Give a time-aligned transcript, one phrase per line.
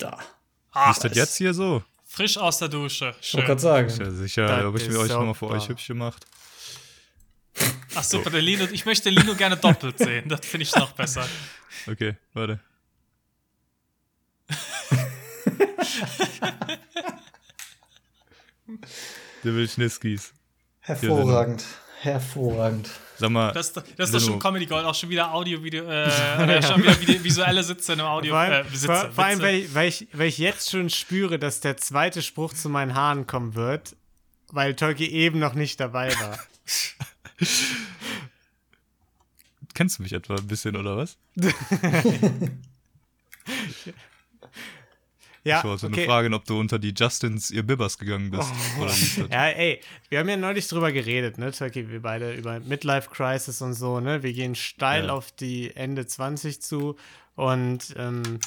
[0.00, 0.18] Da.
[0.72, 1.82] Wie ist das jetzt hier so?
[2.04, 3.14] Frisch aus der Dusche.
[3.20, 3.38] Ich Schön.
[3.38, 3.88] wollte gerade sagen.
[3.88, 6.26] Ist ja sicher, habe ich mir euch nochmal für euch hübsch gemacht.
[7.94, 10.28] Ach super, der Lino, ich möchte Lino gerne doppelt sehen.
[10.28, 11.26] Das finde ich noch besser.
[11.86, 12.60] Okay, warte.
[19.42, 20.32] Der will Schniskis.
[20.80, 21.64] Hervorragend.
[22.02, 22.88] Hervorragend.
[23.18, 26.08] Sag mal, Das, das ist doch schon Comedy Gold, auch schon wieder Audio, Video, äh,
[26.42, 28.32] oder schon wieder visuelle Sitze im Audio.
[28.32, 30.88] Vor allem, äh, Sitze, vor, vor allem weil, ich, weil, ich, weil ich jetzt schon
[30.88, 33.96] spüre, dass der zweite Spruch zu meinen Haaren kommen wird,
[34.48, 36.38] weil Tolki eben noch nicht dabei war.
[39.74, 41.18] kennst du mich etwa ein bisschen oder was?
[45.42, 45.96] Ja, Ich wollte okay.
[45.96, 48.50] nur fragen, ob du unter die Justins ihr Bibbers gegangen bist.
[48.80, 49.16] Das?
[49.30, 49.80] Ja, ey,
[50.10, 54.00] wir haben ja neulich drüber geredet, ne, Turkey, wir beide über Midlife Crisis und so,
[54.00, 54.22] ne?
[54.22, 55.12] Wir gehen steil Ja.
[55.14, 56.96] auf die Ende 20 zu
[57.36, 58.38] und ähm,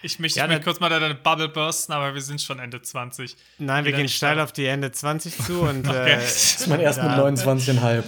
[0.00, 3.36] Ich möchte Ja, dann- kurz mal deine Bubble bursten, aber wir sind schon Ende 20.
[3.58, 6.12] nein, wir gehen steil auf die Ende 20 zu und Okay.
[6.12, 7.18] äh, Das ist man erst mit Ja.
[7.18, 8.04] 29,5.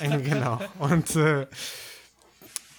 [0.24, 0.60] genau.
[0.78, 1.46] Und äh,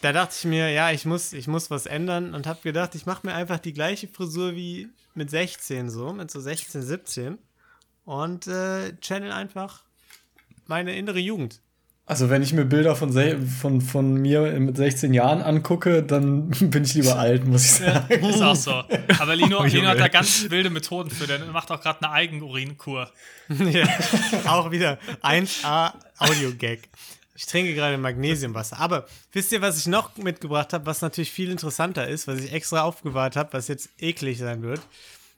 [0.02, 3.06] da dachte ich mir, ja, ich muss, ich muss was ändern und habe gedacht, ich
[3.06, 7.38] mache mir einfach die gleiche Frisur wie mit 16 so, mit so 16, 17
[8.06, 9.84] und äh, channel einfach
[10.68, 11.62] meine innere Jugend.
[12.09, 13.12] Also wenn ich mir Bilder von,
[13.45, 18.25] von, von mir mit 16 Jahren angucke, dann bin ich lieber alt, muss ich sagen.
[18.25, 18.72] Ist auch so.
[19.20, 21.28] Aber Lino, Oh, Lino hat da ganz wilde Methoden für.
[21.28, 23.12] Der macht auch gerade eine Eigenurinkur.
[23.50, 23.88] ja,
[24.45, 26.88] auch wieder 1A Audio-Gag.
[27.38, 28.80] Ich trinke gerade Magnesiumwasser.
[28.80, 32.52] Aber wisst ihr, was ich noch mitgebracht habe, was natürlich viel interessanter ist, was ich
[32.52, 34.82] extra aufgewahrt habe, was jetzt eklig sein wird,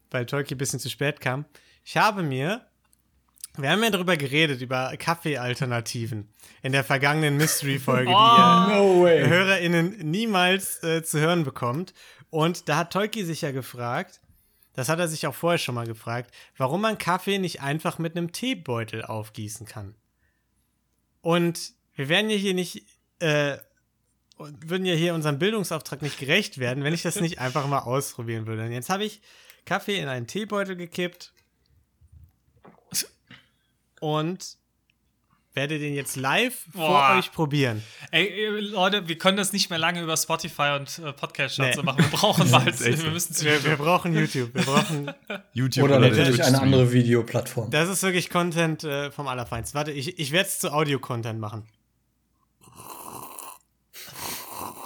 [0.10, 1.44] weil Tolki ein bisschen zu spät kam.
[1.84, 2.66] Ich habe mir,
[3.58, 6.30] wir haben ja darüber geredet, über Kaffeealternativen
[6.62, 9.28] in der vergangenen Mystery-Folge, die ihr No way.
[9.28, 11.94] HörerInnen niemals äh, zu hören bekommt.
[12.30, 14.22] Und da hat Tolki sich ja gefragt,
[14.72, 18.16] das hat er sich auch vorher schon mal gefragt, warum man Kaffee nicht einfach mit
[18.16, 19.96] einem Teebeutel aufgießen kann.
[21.20, 22.86] Und wir werden ja hier nicht,
[23.20, 23.58] äh,
[24.38, 27.80] und würden ja hier unserem Bildungsauftrag nicht gerecht werden, wenn ich das nicht einfach mal
[27.80, 28.64] ausprobieren würde.
[28.64, 29.22] Und jetzt habe ich
[29.66, 31.34] Kaffee in einen Teebeutel gekippt
[34.00, 34.56] und
[35.54, 37.18] werde den jetzt live vor Boah.
[37.18, 37.84] euch probieren.
[38.12, 41.74] Ey, ey, Leute, wir können das nicht mehr lange über Spotify und äh, Podcast Nee.
[41.74, 41.98] so machen.
[41.98, 44.54] Wir brauchen bald, wir müssen zu Wir, wir brauchen YouTube.
[44.54, 45.12] Wir brauchen.
[45.54, 47.72] YouTube Oder der natürlich eine andere Videoplattform.
[47.72, 49.78] Das ist wirklich Content äh, vom Allerfeinsten.
[49.78, 51.68] Warte, ich, ich werde es zu Audio-Content machen.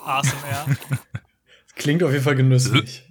[0.07, 0.77] ASMR.
[1.75, 3.03] Klingt auf jeden Fall genüsslich.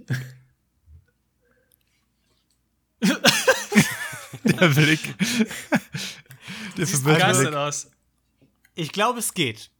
[4.45, 5.01] Der Blick.
[6.77, 7.57] Der Siehst begeistert Blick.
[7.57, 7.91] aus.
[8.75, 9.71] Ich glaube, es geht.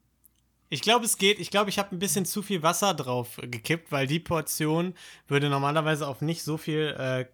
[0.69, 1.39] Ich glaube, es geht.
[1.39, 4.95] Ich glaube, ich habe ein bisschen zu viel Wasser drauf gekippt, weil die Portion
[5.29, 7.27] würde normalerweise auf nicht so viel, äh,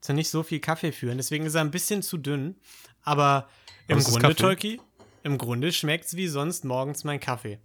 [0.00, 1.16] zu nicht so viel Kaffee führen.
[1.18, 2.56] Deswegen ist er ein bisschen zu dünn.
[3.02, 3.48] Aber
[3.88, 4.34] im Grunde.
[4.34, 4.80] Tolki,
[5.22, 7.58] im Grunde schmeckt es wie sonst morgens mein Kaffee.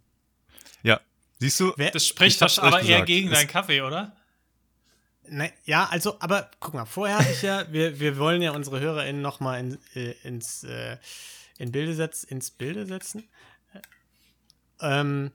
[0.84, 1.00] Ja,
[1.40, 1.74] siehst du?
[1.78, 4.16] Wer- Das spricht doch aber eher gegen deinen Kaffee, oder?
[5.30, 8.80] Ne, ja, also, aber guck mal, vorher hatte ich ja, wir, wir wollen ja unsere
[8.80, 10.98] HörerInnen nochmal in, äh, ins, äh,
[11.58, 13.28] in Bilde setz, ins Bilde setzen.
[14.80, 15.32] Ähm,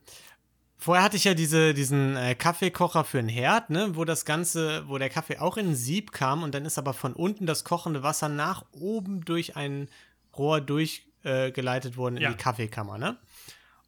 [0.78, 4.88] vorher hatte ich ja diese, diesen äh, Kaffeekocher für den Herd, ne, wo das Ganze,
[4.88, 7.64] wo der Kaffee auch in ein Sieb kam und dann ist aber von unten das
[7.64, 9.88] kochende Wasser nach oben durch ein
[10.36, 12.30] Rohr durchgeleitet äh, worden in Ja.
[12.30, 13.18] die Kaffeekammer, ne?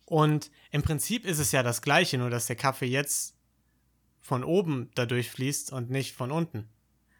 [0.07, 3.37] Und im Prinzip ist es ja das Gleiche, nur dass der Kaffee jetzt
[4.21, 6.69] von oben dadurch fließt und nicht von unten.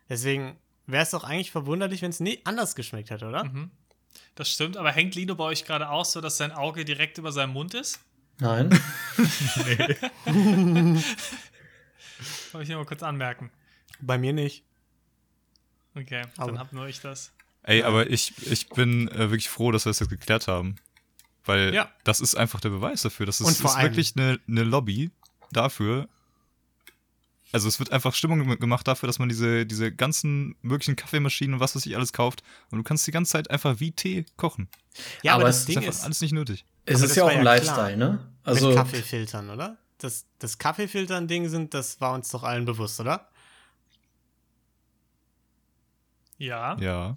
[0.09, 0.57] Deswegen
[0.87, 3.51] wäre es doch eigentlich verwunderlich, wenn es nie anders geschmeckt hätte, oder?
[4.35, 7.33] Das stimmt, aber hängt Lino bei euch gerade auch so, dass sein Auge direkt über
[7.33, 8.01] seinem Mund ist?
[8.39, 8.71] Nein.
[12.53, 13.51] Wollte ich nur mal kurz anmerken.
[14.01, 14.65] Bei mir nicht.
[15.95, 17.33] Okay, Aber- dann hab nur ich das.
[17.67, 20.77] Ey, aber ich, ich bin äh, wirklich froh, dass wir das jetzt geklärt haben.
[21.45, 21.91] Weil Ja.
[22.05, 23.27] das ist einfach der Beweis dafür.
[23.27, 25.11] Das ist, Und vor ist wirklich eine, eine Lobby
[25.53, 26.09] dafür.
[27.53, 31.55] Also es wird einfach Stimmung gem- gemacht dafür, dass man diese, diese ganzen möglichen Kaffeemaschinen
[31.55, 32.43] und was weiß ich alles kauft.
[32.71, 34.69] Und du kannst die ganze Zeit einfach wie Tee kochen.
[35.23, 36.65] Ja, aber, Aber das es Das Ding ist einfach ist alles nicht nötig.
[36.87, 38.27] Es Aber ist ja auch ein ja Lifestyle, ne?
[38.43, 39.77] Also, mit Kaffeefiltern, oder?
[39.99, 43.29] Das, das Kaffeefiltern-Ding sind, das war uns doch allen bewusst, oder?
[46.39, 46.77] Ja.
[46.81, 47.15] Ja.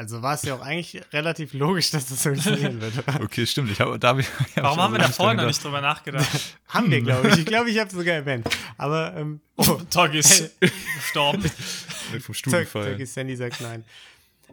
[0.00, 3.04] Also war es ja auch eigentlich relativ logisch, dass das funktionieren würde.
[3.22, 3.70] Okay, stimmt.
[3.70, 4.26] Ich hab, da hab ich,
[4.56, 6.26] hab Warum ich haben wir da also vorhin noch nicht drüber nachgedacht?
[6.68, 7.40] Haben wir, glaube ich.
[7.40, 8.48] Ich glaube, ich habe es sogar erwähnt.
[8.78, 10.58] Aber, ähm, oh, Tog ist
[10.96, 11.42] gestorben.
[12.22, 12.92] Vom Stuhl gefallen.
[12.92, 13.84] zack, ist Sandy sagt nein.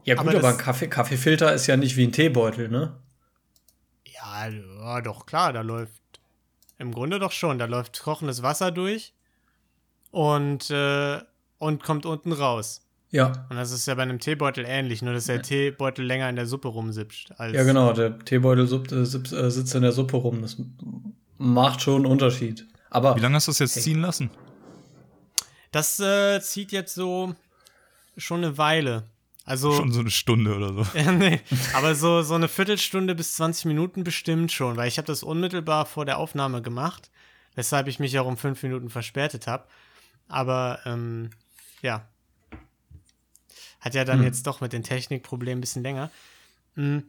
[0.03, 2.97] ja gut, aber aber, ein Kaffee, Kaffeefilter ist ja nicht wie ein Teebeutel, ne?
[4.05, 6.01] Ja, ja, doch, klar, da läuft
[6.77, 7.57] im Grunde doch schon.
[7.57, 9.13] Da läuft kochendes Wasser durch
[10.11, 11.21] und äh,
[11.57, 12.81] und kommt unten raus.
[13.09, 13.45] Ja.
[13.49, 16.45] Und das ist ja bei einem Teebeutel ähnlich, nur dass der Teebeutel länger in der
[16.45, 17.31] Suppe rumsipscht.
[17.37, 17.93] Als Ja, genau.
[17.93, 20.41] Der Teebeutel supp- äh, sitzt äh, sitzt in der Suppe rum.
[20.41, 20.57] Das
[21.37, 22.65] macht schon einen Unterschied.
[22.89, 23.83] Aber Wie lange hast du das jetzt Hey.
[23.83, 24.29] ziehen lassen?
[25.71, 27.35] Das äh, zieht jetzt so
[28.17, 29.03] schon eine Weile.
[29.45, 30.85] Also, Schon so eine Stunde oder so.
[30.97, 31.39] Ja, nee,
[31.73, 35.85] aber so, so eine Viertelstunde bis 20 Minuten bestimmt schon, weil ich habe das unmittelbar
[35.85, 37.09] vor der Aufnahme gemacht,
[37.55, 39.63] weshalb ich mich auch um fünf Minuten verspätet habe.
[40.27, 41.29] Aber ähm,
[41.81, 42.05] ja,
[43.87, 46.11] hat ja dann jetzt doch mit den Technikproblemen ein bisschen länger.
[46.75, 46.99] Mm,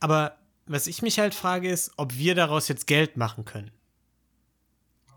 [0.00, 0.36] Aber
[0.66, 3.70] was ich mich halt frage ist, ob wir daraus jetzt Geld machen können.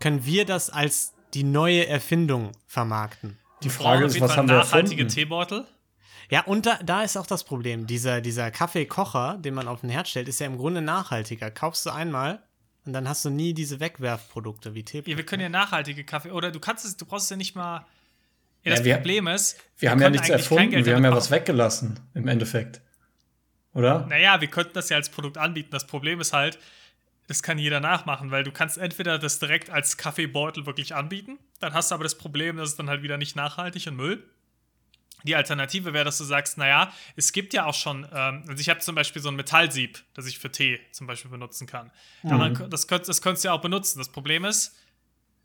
[0.00, 3.38] Können wir das als die neue Erfindung vermarkten?
[3.62, 5.14] die Frage ist, was Fall haben wir nachhaltige erfunden?
[5.14, 5.66] Teebeutel.
[6.30, 7.86] Ja, und da, da ist auch das Problem.
[7.86, 11.50] Dieser, dieser Kaffeekocher, den man auf den Herd stellt, ist ja im Grunde nachhaltiger.
[11.50, 12.42] Kaufst du einmal
[12.84, 15.02] und dann hast du nie diese Wegwerfprodukte wie Tee.
[15.06, 16.30] Ja, wir können ja nachhaltige Kaffee.
[16.30, 17.86] Oder du kannst es, du brauchst es ja nicht mal.
[18.64, 20.84] Ja, Ja, das wir- Problem ist, Wir haben ja nichts erfunden.
[20.84, 22.80] Wir haben ja was weggelassen, im Endeffekt.
[23.74, 24.06] Oder?
[24.06, 25.70] Naja, wir könnten das ja als Produkt anbieten.
[25.70, 26.58] Das Problem ist halt,
[27.28, 31.74] das kann jeder nachmachen, weil du kannst entweder das direkt als Kaffeebeutel wirklich anbieten, dann
[31.74, 34.24] hast du aber das Problem, dass es dann halt wieder nicht nachhaltig und Müll.
[35.24, 38.68] Die Alternative wäre, dass du sagst, naja, es gibt ja auch schon, ähm, also ich
[38.68, 41.90] habe zum Beispiel so ein Metallsieb, das ich für Tee zum Beispiel benutzen kann.
[42.22, 43.98] Daran, das, könnt, das könntest du ja auch benutzen.
[43.98, 44.76] Das Problem ist,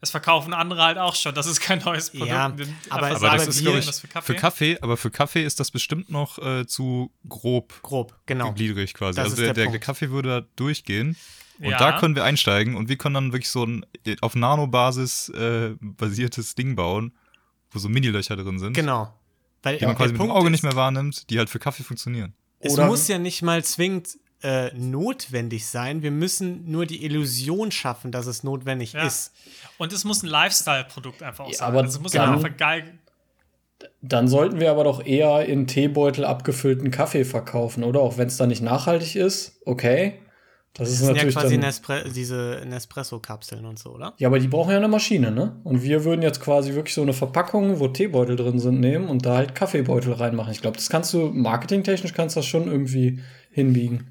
[0.03, 1.33] das verkaufen andere halt auch schon.
[1.33, 2.27] Das ist kein neues Produkt.
[2.29, 2.53] Ja,
[2.89, 4.35] aber- aber das ist, ich, für Für Kaffee.
[4.35, 8.51] Kaffee, aber für Kaffee ist das bestimmt noch äh, zu grob Grob, genau.
[8.51, 9.15] gliedrig quasi.
[9.15, 9.79] Das also ist der, der der.
[9.79, 11.15] Kaffee würde da durchgehen.
[11.59, 11.77] Und Ja.
[11.77, 13.85] da können wir einsteigen und wir können dann wirklich so ein
[14.19, 17.13] auf Nanobasis äh, basiertes Ding bauen,
[17.71, 19.13] wo so Mini-Löcher drin sind, Genau.
[19.61, 21.83] Weil die man quasi mit dem Auge ist, nicht mehr wahrnimmt, die halt für Kaffee
[21.83, 22.33] funktionieren.
[22.59, 26.01] Es Oder- muss ja nicht mal zwingend äh, notwendig sein.
[26.03, 29.05] Wir müssen nur die Illusion schaffen, dass es notwendig Ja.
[29.07, 29.31] ist.
[29.77, 31.67] Und es muss ein Lifestyle-Produkt einfach auch Ja, sein.
[31.69, 32.83] aber also es muss dann- einfach geil.
[34.01, 37.99] Dann sollten wir aber doch eher in Teebeutel abgefüllten Kaffee verkaufen, oder?
[37.99, 40.19] Auch wenn es dann nicht nachhaltig ist, okay.
[40.75, 44.13] Das ist Das sind ja natürlich quasi dann, Nespre diese Nespresso-Kapseln und so, oder?
[44.17, 45.59] Ja, aber die brauchen ja eine Maschine, ne?
[45.63, 49.25] Und wir würden jetzt quasi wirklich so eine Verpackung, wo Teebeutel drin sind, nehmen und
[49.25, 50.51] da halt Kaffeebeutel reinmachen.
[50.51, 54.07] Ich glaube, das kannst du, marketingtechnisch kannst du das schon irgendwie hinbiegen.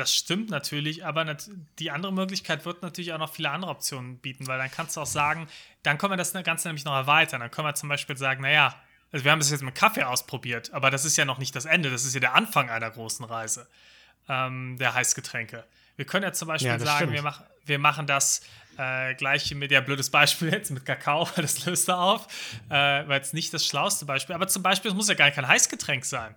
[0.00, 4.16] Das stimmt natürlich, aber nat die andere Möglichkeit wird natürlich auch noch viele andere Optionen
[4.16, 5.46] bieten, weil dann kannst du auch sagen,
[5.82, 7.40] dann können wir das Ganze nämlich noch erweitern.
[7.42, 8.74] Dann können wir zum Beispiel sagen, naja,
[9.12, 11.66] also wir haben das jetzt mit Kaffee ausprobiert, aber das ist ja noch nicht das
[11.66, 13.68] Ende, das ist ja der Anfang einer großen Reise
[14.26, 15.66] ähm, der Heißgetränke.
[15.96, 17.12] Wir können ja zum Beispiel Ja, sagen, stimmt.
[17.12, 18.40] wir, mach, wir machen das
[18.78, 22.26] äh, gleiche mit, ja, blödes Beispiel jetzt mit Kakao, das löst er auf,
[22.70, 25.46] äh, weil jetzt nicht das schlauste Beispiel, aber zum Beispiel, es muss ja gar kein
[25.46, 26.34] Heißgetränk sein.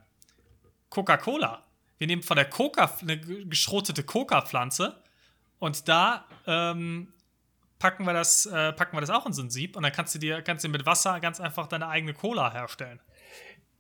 [0.90, 1.63] Coca-Cola.
[1.98, 5.02] Wir nehmen von der Coca eine geschrotete Coca-Pflanze
[5.60, 7.14] und da ähm,
[7.80, 10.16] packen, wir das, äh, packen wir das auch in so ein Sieb und dann kannst
[10.16, 13.00] du dir kannst du mit Wasser ganz einfach deine eigene Cola herstellen.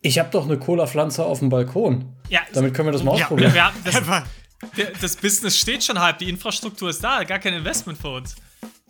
[0.01, 2.13] Ich habe doch eine Cola-Pflanze auf dem Balkon.
[2.29, 3.53] Ja, Damit können wir das mal ja, ausprobieren.
[3.53, 7.97] wir haben das, das Business steht schon halb, die Infrastruktur ist da, gar kein Investment
[7.97, 8.35] für uns.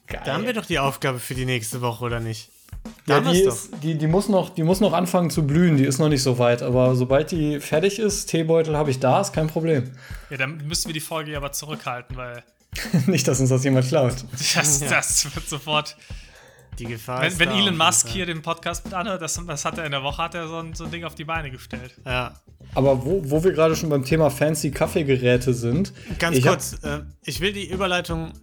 [0.08, 2.50] Da haben wir doch die Aufgabe für die nächste Woche, oder nicht?
[3.06, 6.00] Ja, die, ist, die, die, muss noch, die muss noch anfangen zu blühen, die ist
[6.00, 6.62] noch nicht so weit.
[6.62, 9.92] Aber sobald die fertig ist, Teebeutel habe ich da, ist kein Problem.
[10.30, 12.44] Ja, dann müssen wir die Folge aber zurückhalten, weil
[13.08, 14.16] nicht, dass uns das jemand klaut.
[14.32, 14.90] das, Ja.
[14.90, 15.96] das wird sofort.
[16.80, 19.40] Die Gefahr Wenn, ist wenn da Elon auf Musk hier den Podcast mit anhört, das,
[19.46, 21.24] das hat er in der Woche, hat er so ein, so ein Ding auf die
[21.24, 21.94] Beine gestellt.
[22.06, 22.34] Ja.
[22.74, 25.94] Aber wo, wo wir gerade schon beim Thema fancy Kaffeegeräte sind.
[26.18, 28.34] Ganz ich hab- kurz, äh, ich will die Überleitung.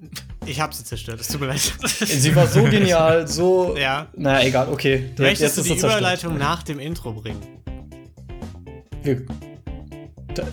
[0.47, 1.61] Ich habe sie zerstört, es tut mir leid.
[1.85, 3.77] Sie war so genial, so.
[3.77, 4.07] Ja.
[4.17, 5.11] Naja, egal, okay.
[5.19, 6.01] Möchtest du ist die zerstört.
[6.01, 7.41] Überleitung nach dem Intro bringen?
[9.03, 9.23] Wir,
[10.35, 10.45] da,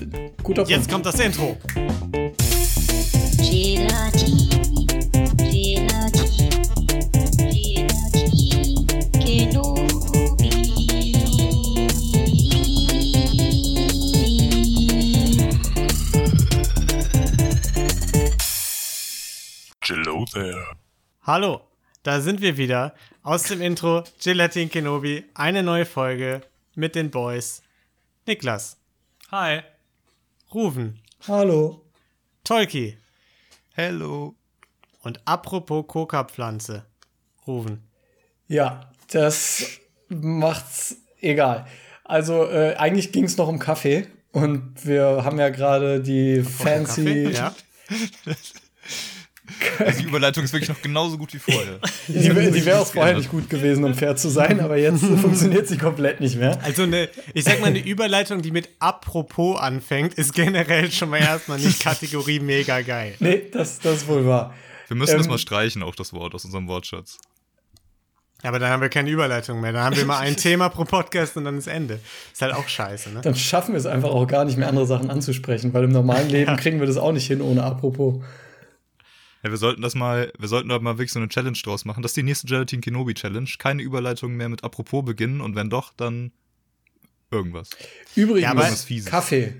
[0.43, 0.69] guter Punkt.
[0.69, 1.57] Jetzt kommt das Intro.
[3.37, 4.36] Gelati,
[19.89, 20.65] Hello there.
[21.21, 21.61] Hallo,
[22.03, 22.93] da sind wir wieder.
[23.23, 26.41] Aus dem Intro Gelatin Kenobi, eine neue Folge
[26.75, 27.61] mit den Boys.
[28.25, 28.75] Niklas,
[29.31, 29.61] Hi.
[30.53, 31.85] Ruven, Hallo.
[32.43, 32.97] Tolki
[33.75, 34.35] Hello.
[35.03, 36.85] und apropos Coca-Pflanze.
[37.47, 37.87] Ruven.
[38.49, 39.79] Ja, das
[40.09, 41.65] macht's egal.
[42.03, 44.07] Also, äh, eigentlich ging es noch um Kaffee.
[44.33, 47.31] Und wir haben ja gerade die fancy.
[47.31, 47.31] Kaffee?
[47.31, 47.55] Ja.
[49.99, 51.79] Die Überleitung ist wirklich noch genauso gut wie vorher.
[52.07, 55.67] Die, die wäre auch vorher nicht gut gewesen, um fair zu sein, aber jetzt funktioniert
[55.67, 56.59] sie komplett nicht mehr.
[56.63, 61.19] Also eine, ich sag mal, eine Überleitung, die mit apropos anfängt, ist generell schon mal
[61.21, 63.15] erstmal nicht Kategorie mega geil.
[63.19, 64.53] Nee, das, das ist wohl wahr.
[64.87, 67.17] Wir müssen das Ähm, mal streichen, auch das Wort aus unserem Wortschatz.
[68.43, 69.73] Aber dann haben wir keine Überleitung mehr.
[69.73, 71.99] Dann haben wir mal ein Thema pro Podcast und dann ist Ende.
[72.31, 73.21] Ist halt auch scheiße, ne?
[73.21, 76.29] Dann schaffen wir es einfach auch gar nicht mehr, andere Sachen anzusprechen, weil im normalen
[76.29, 78.21] Leben kriegen wir das auch nicht hin ohne Apropos.
[79.43, 82.01] Ja, wir sollten das mal, wir sollten da mal wirklich so eine Challenge draus machen.
[82.01, 83.49] Das ist die nächste Gelatin Kenobi Challenge.
[83.59, 86.31] Keine Überleitung mehr mit apropos beginnen und wenn doch, dann
[87.31, 87.69] irgendwas.
[88.15, 89.09] Übrigens, Ja, aber- Irgendwas Fieses.
[89.09, 89.53] Kaffee.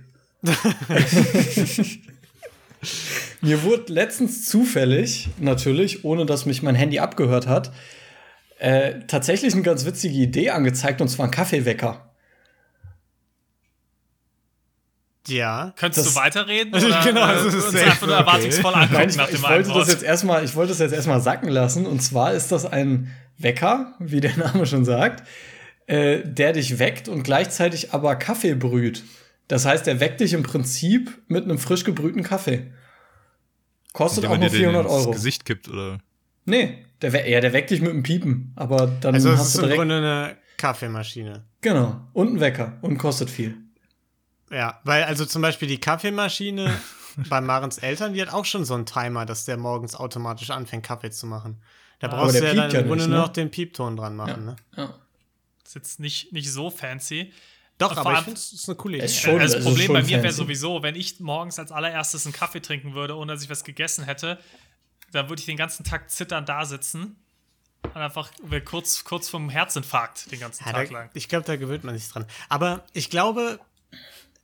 [3.41, 7.72] Mir wurde letztens zufällig, natürlich, ohne dass mich mein Handy abgehört hat,
[8.60, 12.06] äh, tatsächlich eine ganz witzige Idee angezeigt, und zwar ein Kaffeewecker.
[15.27, 15.74] Ja.
[15.77, 16.74] Könntest Das- du weiterreden?
[16.75, 18.25] Oder, genau, äh, das ist safe, einfach nur okay.
[18.27, 20.93] erwartungsvoll angucken Nein, ich, nach ich, dem wollte das jetzt erstmal, ich wollte das jetzt
[20.93, 21.86] erstmal sacken lassen.
[21.86, 25.27] Und zwar ist das ein Wecker, wie der Name schon sagt,
[25.88, 29.03] äh, der dich weckt und gleichzeitig aber Kaffee brüht.
[29.48, 32.72] Das heißt, er weckt dich im Prinzip mit einem frisch gebrühten Kaffee.
[33.93, 35.12] Kostet auch nur dir den 400 ins Euro.
[35.12, 36.00] Gesicht kippt oder.
[36.46, 38.51] Nee, der, we- ja, der weckt dich mit einem Piepen.
[38.55, 39.79] Aber dann Also hast ist du im direkt.
[39.79, 41.46] Grunde eine Kaffeemaschine.
[41.62, 42.01] Genau.
[42.13, 42.74] Und ein Wecker.
[42.81, 43.55] Und kostet viel.
[44.51, 46.79] Ja, weil also zum Beispiel die Kaffeemaschine
[47.29, 50.85] bei Marens Eltern, die hat auch schon so einen Timer, dass der morgens automatisch anfängt,
[50.85, 51.61] Kaffee zu machen.
[51.99, 53.23] Da brauchst du ja dann ja im Grunde nicht, nur ne?
[53.25, 54.55] noch den Piepton dran machen, ne?
[54.75, 54.93] Ja.
[55.65, 57.33] ist jetzt nicht, nicht so fancy.
[57.79, 59.05] Doch, aber vor ich allem- finde, es ist eine coole Idee.
[59.05, 61.59] Es ist schon- also das ist Problem schon bei mir wäre sowieso, wenn ich morgens
[61.59, 64.39] als allererstes einen Kaffee trinken würde, ohne dass ich was gegessen hätte,
[65.11, 67.15] dann würde ich den ganzen Tag zitternd da sitzen
[67.83, 68.29] und einfach
[68.65, 71.09] kurz, kurz vom Herzinfarkt den ganzen Ja, Tag da, lang.
[71.13, 72.25] ich glaube, da gewöhnt man sich dran.
[72.49, 73.59] Aber ich glaube,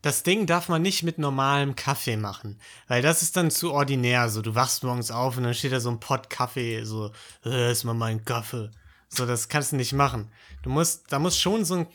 [0.04, 4.30] das Ding darf man nicht mit normalem Kaffee machen, weil das ist dann zu ordinär.
[4.30, 7.12] So, du wachst morgens auf und dann steht da so ein Pott Kaffee, so,
[7.46, 8.70] äh, ist mal mein Kaffee.
[9.10, 10.32] So, das kannst du nicht machen.
[10.62, 11.88] Du musst, da muss schon so ein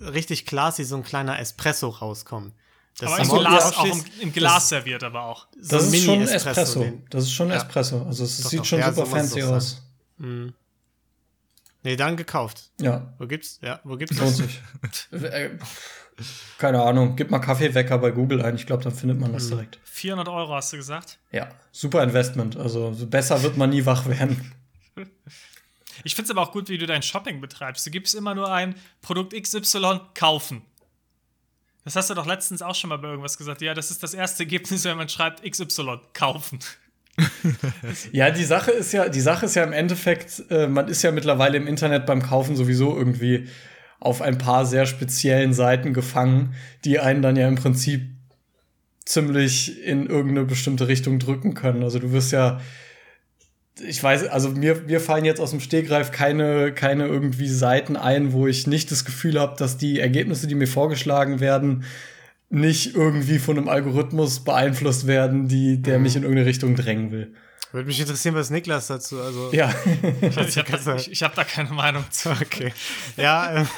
[0.00, 2.52] richtig classy, so ein kleiner Espresso rauskommen.
[2.98, 5.48] Das Aber im morgens Glas, auch im, im Glas serviert aber auch.
[5.60, 6.80] so Das ein ist schon Mini-Espresso, Espresso.
[6.80, 8.02] den- Das ist schon Espresso.
[8.04, 8.64] Also es Doch, sieht doch.
[8.66, 9.82] schon Ja, super so fancy aus.
[11.82, 12.70] Nee, dann gekauft.
[12.80, 13.58] Ja, Wo gibt's?
[13.62, 14.36] Ja, wo gibt's lohnt das?
[14.36, 14.60] sich.
[16.58, 17.16] Keine Ahnung.
[17.16, 18.54] Gib mal Kaffeewecker bei Google ein.
[18.54, 19.78] Ich glaube, dann findet man das direkt.
[19.84, 21.18] 400 Euro hast du gesagt.
[21.32, 22.56] Ja, super Investment.
[22.56, 24.52] Also so besser wird man nie wach werden.
[26.04, 27.86] Ich finde es aber auch gut, wie du dein Shopping betreibst.
[27.86, 30.62] Du gibst immer nur ein Produkt XY kaufen.
[31.84, 33.60] Das hast du doch letztens auch schon mal bei irgendwas gesagt.
[33.60, 36.58] Ja, das ist das erste Ergebnis, wenn man schreibt XY kaufen.
[38.10, 41.12] Ja, die Sache ist ja, die Sache ist ja im Endeffekt, äh, man ist ja
[41.12, 43.48] mittlerweile im Internet beim Kaufen sowieso irgendwie
[44.04, 48.02] auf ein paar sehr speziellen Seiten gefangen, die einen dann ja im Prinzip
[49.04, 51.82] ziemlich in irgendeine bestimmte Richtung drücken können.
[51.82, 52.60] Also du wirst ja,
[53.86, 58.32] ich weiß, also mir, mir fallen jetzt aus dem Stegreif keine, keine irgendwie Seiten ein,
[58.32, 61.84] wo ich nicht das Gefühl habe, dass die Ergebnisse, die mir vorgeschlagen werden,
[62.50, 67.34] nicht irgendwie von einem Algorithmus beeinflusst werden, die, der mich in irgendeine Richtung drängen will.
[67.74, 69.52] Würde mich interessieren, was Niklas dazu, also.
[69.52, 69.74] Ja,
[70.20, 72.30] Ich habe da, ich, ich hab da keine Meinung zu.
[72.30, 72.72] Okay.
[73.16, 73.68] Ja, ähm,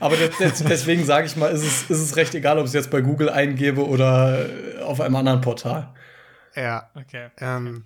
[0.00, 2.68] aber das, das, deswegen sage ich mal, ist es, ist es recht egal, ob ich
[2.68, 5.92] es jetzt bei Google eingebe oder äh, auf einem anderen Portal.
[6.56, 6.88] ja.
[6.94, 7.28] Okay.
[7.36, 7.84] Ähm,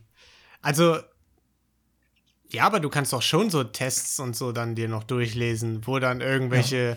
[0.62, 0.98] also,
[2.50, 5.98] ja, aber du kannst doch schon so Tests und so dann dir noch durchlesen, wo
[5.98, 6.96] dann irgendwelche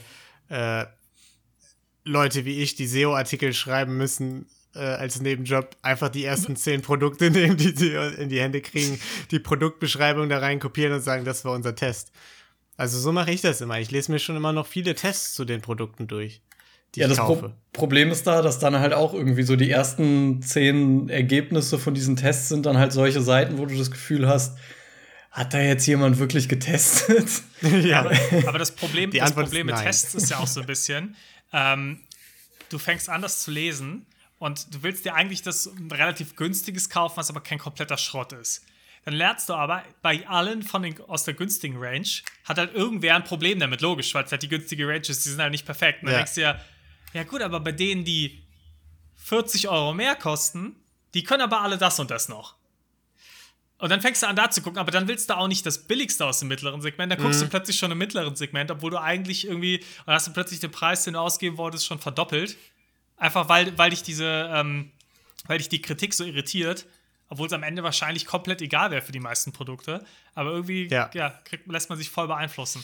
[0.49, 0.85] äh,
[2.03, 7.29] Leute wie ich, die SEO-Artikel schreiben müssen, äh, als Nebenjob, einfach die ersten zehn Produkte
[7.31, 8.99] nehmen, die sie in die Hände kriegen,
[9.31, 12.11] die Produktbeschreibung da rein kopieren und sagen, das war unser Test.
[12.77, 13.79] Also so mache ich das immer.
[13.79, 16.41] Ich lese mir schon immer noch viele Tests zu den Produkten durch,
[16.95, 17.55] die Ja, ich das Pro kaufe.
[17.73, 22.15] Problem ist da, dass dann halt auch irgendwie so die ersten zehn Ergebnisse von diesen
[22.15, 24.57] Tests sind dann halt solche Seiten, wo du das Gefühl hast,
[25.31, 27.27] hat da jetzt jemand wirklich getestet?
[27.61, 28.09] ja.
[28.47, 29.77] Aber das Problem, Die das Antwort Problem mit.
[29.77, 31.15] Tests ist ja auch so ein bisschen,
[31.53, 32.01] ähm,
[32.69, 34.05] du fängst an, das zu lesen
[34.41, 38.65] und du willst dir eigentlich das relativ günstiges kaufen, was aber kein kompletter Schrott ist.
[39.05, 42.07] Dann lernst du aber, bei allen von den, aus der günstigen Range
[42.45, 45.29] hat halt irgendwer ein Problem damit, logisch, weil es halt die günstige Range ist, die
[45.29, 46.01] sind halt nicht perfekt.
[46.01, 46.19] Und dann Ja.
[46.21, 46.59] denkst du ja,
[47.13, 48.41] ja gut, aber bei denen, die
[49.17, 50.75] 40 Euro mehr kosten,
[51.13, 52.55] die können aber alle das und das noch.
[53.77, 55.87] Und dann fängst du an, da zu gucken, aber dann willst du auch nicht das
[55.87, 57.11] Billigste aus dem mittleren Segment.
[57.11, 60.33] Dann guckst du plötzlich schon im mittleren Segment, obwohl du eigentlich irgendwie, und hast du
[60.33, 62.57] plötzlich den Preis, den du ausgeben wolltest, schon verdoppelt.
[63.21, 64.91] Einfach weil, weil dich diese, ähm,
[65.45, 66.87] weil dich die Kritik so irritiert,
[67.29, 70.03] obwohl es am Ende wahrscheinlich komplett egal wäre für die meisten Produkte.
[70.33, 71.07] Aber irgendwie, Ja.
[71.13, 72.83] ja, kriegt, lässt man sich voll beeinflussen.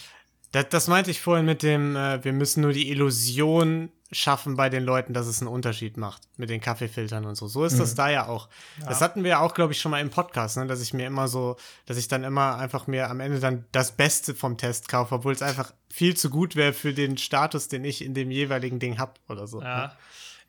[0.52, 4.70] Das, das meinte ich vorhin mit dem, äh, wir müssen nur die Illusion schaffen bei
[4.70, 7.48] den Leuten, dass es einen Unterschied macht mit den Kaffeefiltern und so.
[7.48, 8.48] So ist das da ja auch.
[8.86, 10.68] Das hatten wir ja auch, glaube ich, schon mal im Podcast, ne?
[10.68, 13.98] dass ich mir immer so, dass ich dann immer einfach mir am Ende dann das
[13.98, 17.84] Beste vom Test kaufe, obwohl es einfach viel zu gut wäre für den Status, den
[17.84, 19.62] ich in dem jeweiligen Ding habe oder so.
[19.62, 19.94] Ja.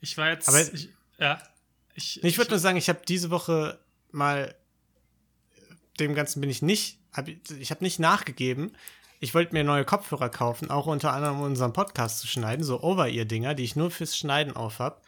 [0.00, 0.49] Ich war jetzt.
[0.49, 0.88] Aber- ich,
[1.19, 1.40] ja.
[1.95, 3.78] Ich, Ich würde nur sagen, ich habe diese Woche
[4.12, 4.55] mal
[5.99, 8.73] dem Ganzen bin ich nicht, hab, ich habe nicht nachgegeben,
[9.21, 12.81] ich wollte mir neue Kopfhörer kaufen, auch unter anderem um unseren Podcast zu schneiden, so
[12.83, 15.00] Over-Ear-Dinger, die ich nur fürs Schneiden auf habe.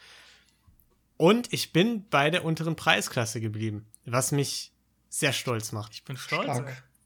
[1.17, 4.73] Und ich bin bei der unteren Preisklasse geblieben, was mich
[5.09, 5.93] sehr stolz macht.
[5.93, 6.61] Ich bin stolz.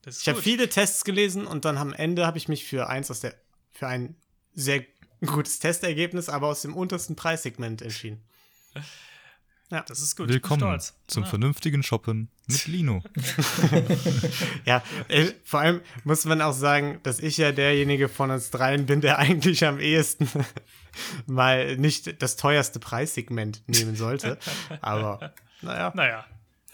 [0.06, 3.20] Ich habe viele Tests gelesen und dann am Ende habe ich mich für eins aus
[3.20, 3.34] der
[3.72, 4.16] für ein
[4.54, 4.84] sehr
[5.26, 8.22] gutes Testergebnis, aber aus dem untersten Preissegment entschieden.
[9.70, 10.28] Das ist gut.
[10.28, 10.94] Willkommen stolz.
[11.08, 11.28] zum Ja.
[11.30, 13.02] vernünftigen Shoppen mit Lino.
[14.64, 18.86] Ja, äh, vor allem muss man auch sagen, dass ich ja derjenige von uns dreien
[18.86, 20.28] bin, der eigentlich am ehesten
[21.26, 24.38] mal nicht das teuerste Preissegment nehmen sollte.
[24.80, 26.24] Aber naja, Naja.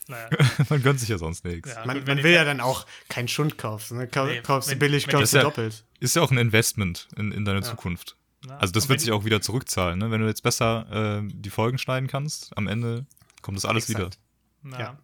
[0.09, 0.29] Naja.
[0.69, 1.73] Man gönnt sich ja sonst nichts.
[1.73, 3.97] Ja, man, gut, man will ja dann auch keinen Schund kaufen.
[3.99, 4.09] Ne?
[4.09, 5.85] Kau Nee, kaufst du wenn- billig, kaufst du ja- doppelt.
[6.01, 8.17] Ist ja auch ein Investment in, in deine Zukunft.
[8.47, 8.57] Ja.
[8.57, 9.99] Also das wird sich auch wieder zurückzahlen.
[9.99, 10.11] Ne?
[10.11, 13.07] Wenn du jetzt besser äh, die Folgen schneiden kannst, am Ende
[13.43, 14.19] kommt das alles Exakt.
[14.65, 14.81] Ja.
[14.81, 14.99] Ja.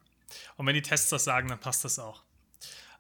[0.57, 2.23] Und wenn die Tests das sagen, dann passt das auch.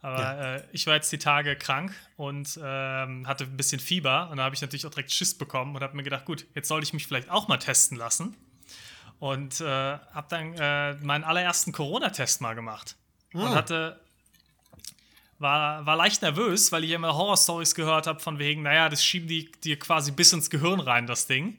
[0.03, 4.37] Aber äh, ich war jetzt die Tage krank und ähm, hatte ein bisschen Fieber und
[4.37, 6.85] da habe ich natürlich auch direkt Schiss bekommen und habe mir gedacht, gut, jetzt sollte
[6.85, 8.37] ich mich vielleicht auch mal testen lassen.
[9.19, 12.97] Und äh, habe dann äh, meinen allerersten Corona-Test mal gemacht.
[13.33, 14.01] Und hatte,
[15.39, 19.29] war, war leicht nervös, weil ich immer Horror-Stories gehört habe von wegen, naja, das schieben
[19.29, 21.59] die dir quasi bis ins Gehirn rein, das Ding.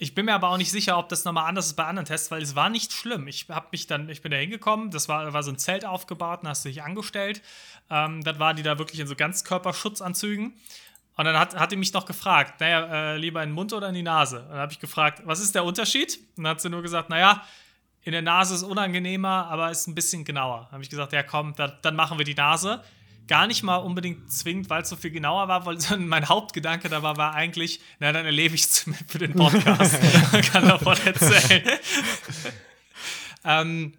[0.00, 2.30] Ich bin mir aber auch nicht sicher, ob das nochmal anders ist bei anderen Tests,
[2.30, 3.26] weil es war nicht schlimm.
[3.26, 6.40] Ich habe mich dann, ich bin da hingekommen, das war, war so ein Zelt aufgebaut,
[6.42, 7.42] dann hast du dich angestellt.
[7.90, 10.52] Ähm, dann war die da wirklich in so Ganzkörperschutzanzügen.
[11.16, 13.88] Und dann hat, hat die mich noch gefragt, naja, äh, lieber in den Mund oder
[13.88, 14.42] in die Nase?
[14.42, 16.20] Und dann habe ich gefragt, was ist der Unterschied?
[16.36, 17.42] Und dann hat sie nur gesagt, naja,
[18.02, 20.68] in der Nase ist unangenehmer, aber ist ein bisschen genauer.
[20.70, 22.82] Habe ich gesagt, ja komm, da, dann machen wir die Nase.
[23.26, 26.88] Gar nicht mal unbedingt zwingend, weil es so viel genauer war, weil sondern mein Hauptgedanke
[26.88, 29.98] dabei war eigentlich, na dann erlebe ich es für den Podcast
[30.32, 31.62] und kann davon erzählen.
[33.44, 33.94] ähm,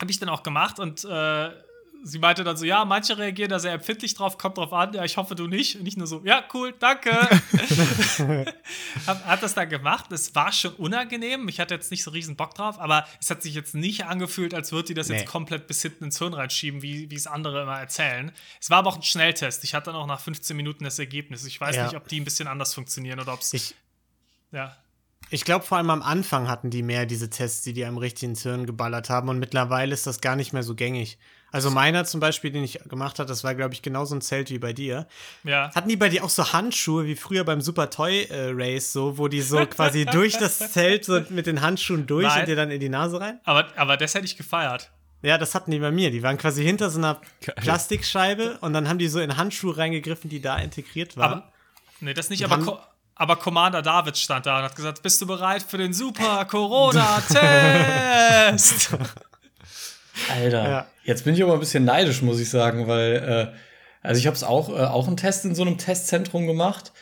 [0.00, 1.50] habe ich dann auch gemacht und äh,
[2.04, 5.04] sie meinte dann so, ja, manche reagieren da sehr empfindlich drauf, kommt drauf an, ja,
[5.04, 5.76] ich hoffe du nicht.
[5.76, 7.10] Und nicht nur so, ja, cool, danke.
[9.06, 10.10] hab, hab das dann gemacht.
[10.12, 11.48] Es war schon unangenehm.
[11.48, 14.54] Ich hatte jetzt nicht so riesen Bock drauf, aber es hat sich jetzt nicht angefühlt,
[14.54, 15.18] als würde die das Nee.
[15.18, 18.32] jetzt komplett bis hinten ins Hirn reinschieben, wie wie es andere immer erzählen.
[18.60, 19.64] Es war aber auch ein Schnelltest.
[19.64, 21.44] Ich hatte dann auch nach 15 Minuten das Ergebnis.
[21.46, 21.84] Ich weiß Ja.
[21.86, 23.52] nicht, ob die ein bisschen anders funktionieren oder ob es.
[23.52, 23.74] Ich,
[24.52, 24.76] Ja.
[25.30, 28.24] ich glaube, vor allem am Anfang hatten die mehr diese Tests, die die einem richtig
[28.28, 29.28] ins Hirn geballert haben.
[29.28, 31.18] Und mittlerweile ist das gar nicht mehr so gängig.
[31.54, 34.50] Also meiner zum Beispiel, den ich gemacht habe, das war, glaube ich, genauso ein Zelt
[34.50, 35.06] wie bei dir.
[35.44, 35.72] Ja.
[35.72, 39.18] Hatten die bei dir auch so Handschuhe wie früher beim Super Toy äh, Race, so,
[39.18, 42.40] wo die so quasi durch das Zelt so mit den Handschuhen durch Nein.
[42.40, 43.38] und dir dann in die Nase rein?
[43.44, 44.90] Aber, aber das hätte ich gefeiert.
[45.22, 46.10] Ja, das hatten die bei mir.
[46.10, 47.54] Die waren quasi hinter so einer Geil.
[47.60, 51.34] Plastikscheibe und dann haben die so in Handschuhe reingegriffen, die da integriert waren.
[51.34, 51.52] Aber,
[52.00, 52.80] nee, das nicht, Und aber, Co
[53.14, 57.38] aber Commander David stand da und hat gesagt: Bist du bereit für den Super Corona-Test?
[60.32, 60.86] Alter, Ja.
[61.04, 63.56] jetzt bin ich aber ein bisschen neidisch, muss ich sagen, weil, äh,
[64.06, 66.92] also ich habe es auch, äh, auch einen Test in so einem Testzentrum gemacht.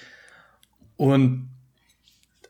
[0.96, 1.48] Und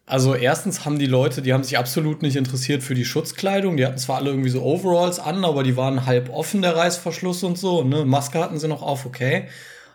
[0.05, 3.77] also erstens haben die Leute, die haben sich absolut nicht interessiert für die Schutzkleidung.
[3.77, 7.42] Die hatten zwar alle irgendwie so Overalls an, aber die waren halb offen, der Reißverschluss
[7.44, 7.83] und so.
[7.83, 8.05] Ne?
[8.05, 9.48] Maske hatten sie noch auf, okay.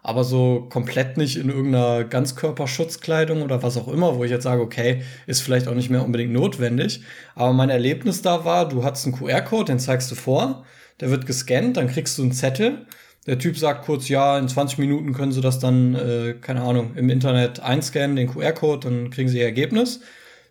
[0.04, 4.62] Aber so komplett nicht in irgendeiner Ganzkörperschutzkleidung oder was auch immer, wo ich jetzt sage,
[4.62, 7.02] okay, ist vielleicht auch nicht mehr unbedingt notwendig.
[7.36, 10.66] Aber mein Erlebnis da war, du hattest einen QR-Code, den zeigst du vor,
[11.00, 12.86] der wird gescannt, dann kriegst du einen Zettel.
[13.26, 16.96] Der Typ sagt kurz, ja, in 20 Minuten können sie das dann, äh, keine Ahnung,
[16.96, 20.00] im Internet einscannen, den QR-Code, dann kriegen sie ihr Ergebnis.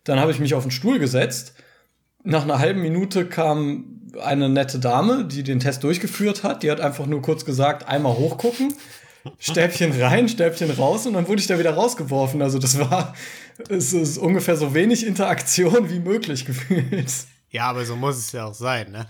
[0.04, 1.54] Dann habe ich mich auf den Stuhl gesetzt.
[2.22, 6.62] Nach einer halben Minute kam eine nette Dame, die den Test durchgeführt hat.
[6.62, 8.74] Die hat einfach nur kurz gesagt, einmal hochgucken,
[9.38, 12.42] Stäbchen rein, Stäbchen raus und dann wurde ich da wieder rausgeworfen.
[12.42, 13.14] Also das war
[13.68, 17.12] es ist ungefähr so wenig Interaktion wie möglich gefühlt.
[17.50, 19.06] ja, aber so muss es ja auch sein, ne?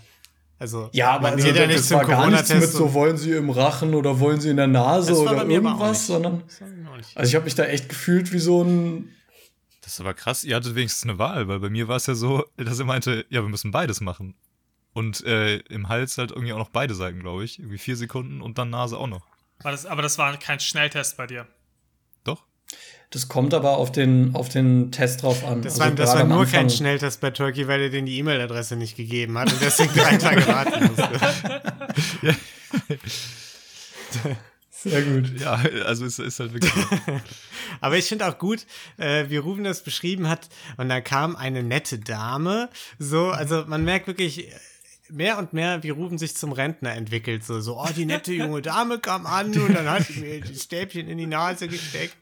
[0.59, 3.17] Also, Ja, aber man also, geht ja das nicht war gar nichts mit so, wollen
[3.17, 6.43] sie im Rachen oder wollen sie in der Nase oder irgendwas, sondern
[7.13, 9.13] also ich habe mich da echt gefühlt wie so ein
[9.81, 12.15] Das ist aber krass, ihr hattet wenigstens eine Wahl, weil bei mir war es ja
[12.15, 14.33] so, dass er meinte, ja, wir müssen beides machen.
[14.93, 17.59] Und äh, im Hals halt irgendwie auch noch beide Seiten, glaube ich.
[17.59, 19.27] Irgendwie vier Sekunden und dann Nase auch noch.
[19.63, 21.47] War das, aber das war kein Schnelltest bei dir.
[22.23, 22.43] Doch?
[23.09, 25.61] Das kommt aber auf den, auf den Test drauf an.
[25.61, 28.05] Das Also war, das gerade war nur Anfang- kein Schnelltest bei Turkey, weil er denen
[28.05, 31.09] die E-Mail-Adresse nicht gegeben hat und deswegen drei Tage warten musste.
[34.69, 35.39] Sehr gut.
[35.39, 35.53] Ja,
[35.85, 36.71] also es ist halt wirklich.
[37.81, 38.65] Aber ich finde auch gut,
[38.97, 42.69] äh, wie Ruben das beschrieben hat, und da kam eine nette Dame.
[42.99, 44.49] So, also man merkt wirklich
[45.09, 47.43] mehr und mehr, wie Ruben sich zum Rentner entwickelt.
[47.43, 50.55] So, so oh, die nette junge Dame kam an und dann hat sie mir die
[50.55, 52.17] Stäbchen in die Nase gesteckt.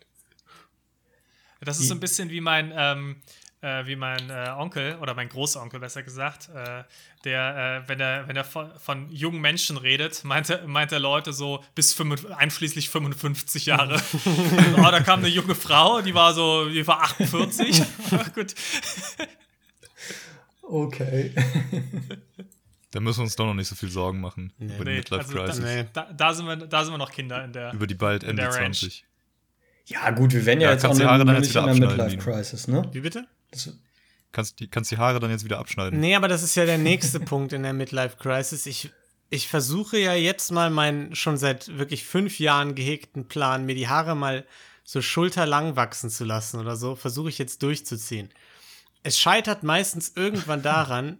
[1.62, 3.16] Das ist so ein bisschen wie mein, ähm,
[3.62, 6.84] äh, wie mein äh, Onkel oder mein Großonkel besser gesagt, äh,
[7.24, 11.00] der, äh, wenn er, wenn er von, von jungen Menschen redet, meint er, meint er
[11.00, 14.00] Leute so bis 5, einschließlich 55 Jahre.
[14.78, 17.82] oh, da kam eine junge Frau, die war so, die war 48.
[18.36, 18.54] Gut.
[20.62, 21.34] Okay.
[22.96, 25.26] Da müssen wir uns doch noch nicht so viel Sorgen machen über die Nee, Midlife
[25.26, 25.60] also Crisis.
[25.60, 25.86] da, Nee.
[25.92, 27.74] da, da, sind wir, da sind wir noch Kinder in der.
[27.74, 28.72] Über die bald Ende der Range.
[28.72, 29.04] 20.
[29.88, 31.90] Ja, gut, wir werden ja, Ja, jetzt auch Haare dann nicht jetzt in wieder der
[31.90, 32.90] abschneiden, Midlife Crisis, ne?
[32.94, 33.28] Wie bitte?
[33.52, 33.70] Das,
[34.32, 36.00] Kannst die, kannst die Haare dann jetzt wieder abschneiden.
[36.00, 38.66] Nee, aber das ist ja der nächste Punkt in der Midlife Crisis.
[38.66, 38.92] Ich,
[39.30, 43.90] ich versuche ja jetzt mal meinen schon seit wirklich fünf Jahren gehegten Plan, mir die
[43.90, 44.46] Haare mal
[44.86, 48.30] so schulterlang wachsen zu lassen oder so, versuche ich jetzt durchzuziehen.
[49.04, 51.20] Es scheitert meistens irgendwann daran,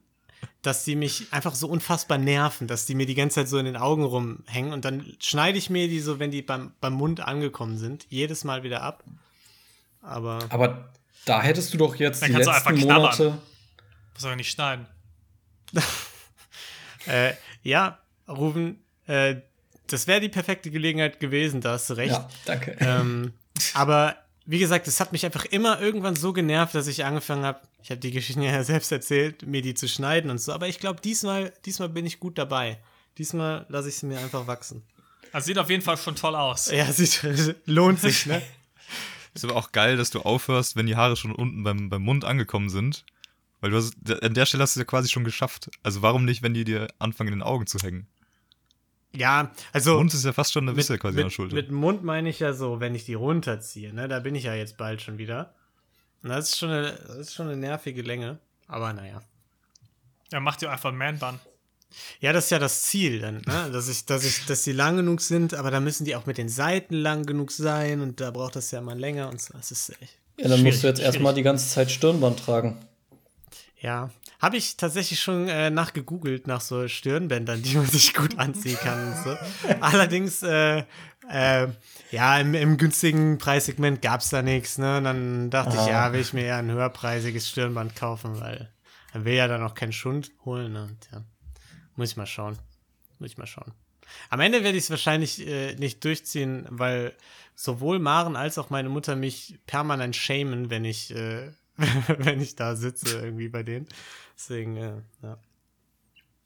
[0.62, 3.66] dass die mich einfach so unfassbar nerven, dass die mir die ganze Zeit so in
[3.66, 7.20] den Augen rumhängen und dann schneide ich mir die so, wenn die beim, beim Mund
[7.22, 9.04] angekommen sind, jedes Mal wieder ab.
[10.02, 10.90] Aber aber
[11.26, 12.88] da hättest du doch jetzt Dann die kannst du letzten.
[12.88, 13.38] Monate.
[14.14, 14.86] Muss aber nicht schneiden.
[17.08, 19.36] Äh, ja, Ruben, äh,
[19.88, 22.14] das wäre die perfekte Gelegenheit gewesen, da hast du recht.
[22.14, 22.76] Ja, danke.
[22.80, 23.34] Ähm,
[23.76, 27.60] aber wie gesagt, es hat mich einfach immer irgendwann so genervt, dass ich angefangen habe,
[27.82, 30.54] ich habe die Geschichten ja selbst erzählt, mir die zu schneiden und so.
[30.54, 32.80] Aber ich glaube, diesmal, diesmal bin ich gut dabei.
[33.18, 34.84] Diesmal lasse ich sie mir einfach wachsen.
[35.32, 36.72] Also sieht auf jeden Fall schon toll aus.
[36.72, 37.24] Ja, sieht,
[37.66, 38.42] lohnt sich, ne?
[39.34, 42.24] Ist aber auch geil, dass du aufhörst, wenn die Haare schon unten beim, beim Mund
[42.24, 43.04] angekommen sind.
[43.60, 45.70] Weil du hast, an der Stelle hast du es ja quasi schon geschafft.
[45.84, 48.08] Also warum nicht, wenn die dir anfangen, in den Augen zu hängen?
[49.16, 49.98] Ja, also.
[49.98, 51.56] Mund ist ja fast schon eine Wisse quasi an der mit, Schulter.
[51.56, 54.08] mit Mund meine ich ja so, wenn ich die runterziehe, ne?
[54.08, 55.54] Da bin ich ja jetzt bald schon wieder.
[56.24, 58.40] Und das ist schon eine, das ist schon eine nervige Länge.
[58.68, 59.22] Aber naja.
[60.32, 61.40] Er macht dir einfach einen Man-Bun.
[62.20, 63.70] Ja, das ist ja das Ziel dann, ne?
[63.72, 66.38] dass, ich, dass, ich, dass die lang genug sind, aber da müssen die auch mit
[66.38, 69.54] den Seiten lang genug sein und da braucht das ja mal länger und so.
[69.54, 70.18] Das ist echt.
[70.38, 72.78] Ja, dann musst du jetzt erstmal die ganze Zeit Stirnband tragen.
[73.80, 74.10] Ja,
[74.46, 79.12] habe ich tatsächlich schon äh, nachgegoogelt nach so Stirnbändern, die man sich gut anziehen kann
[79.12, 79.38] und so.
[79.82, 80.84] Allerdings, äh,
[81.30, 81.68] äh,
[82.12, 84.98] ja, im, im günstigen Preissegment gab es da nichts, ne?
[85.00, 85.90] Und dann dachte ich, Ah.
[85.90, 88.72] ja, will ich mir eher ein höherpreisiges Stirnband kaufen, weil
[89.14, 90.74] dann will ja dann auch keinen Schund holen.
[90.74, 90.84] Ne?
[90.84, 91.24] Und, ja.
[91.96, 92.58] Muss ich mal schauen.
[93.18, 93.72] Muss ich mal schauen.
[94.30, 97.14] Am Ende werde ich es wahrscheinlich äh, nicht durchziehen, weil
[97.56, 101.52] sowohl Maren als auch meine Mutter mich permanent shamen, wenn ich, äh,
[102.20, 103.88] wenn ich da sitze irgendwie bei denen.
[104.38, 105.38] Deswegen, äh, ja.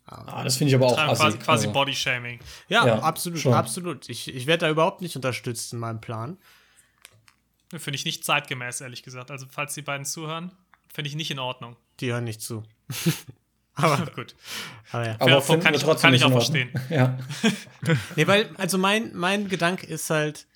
[0.06, 1.22] Ah, das finde ich aber auch assi.
[1.22, 1.74] quasi, quasi also.
[1.74, 2.40] Body-Shaming.
[2.68, 3.54] Ja, Ja, absolut, schon.
[3.54, 4.10] absolut.
[4.10, 6.38] Ich, ich werde da überhaupt nicht unterstützt in meinem Plan.
[7.78, 9.30] Finde ich nicht zeitgemäß, ehrlich gesagt.
[9.30, 10.52] Also, falls die beiden zuhören,
[10.92, 11.76] finde ich nicht in Ordnung.
[12.00, 12.64] Die hören nicht zu.
[13.76, 14.36] aber, Gut.
[14.92, 15.16] aber ja.
[15.20, 16.72] Aber kann ich- trotzdem kann ich auch verstehen.
[16.90, 17.20] Ja.
[18.16, 20.48] Nee, weil, also mein, mein Gedanke ist halt,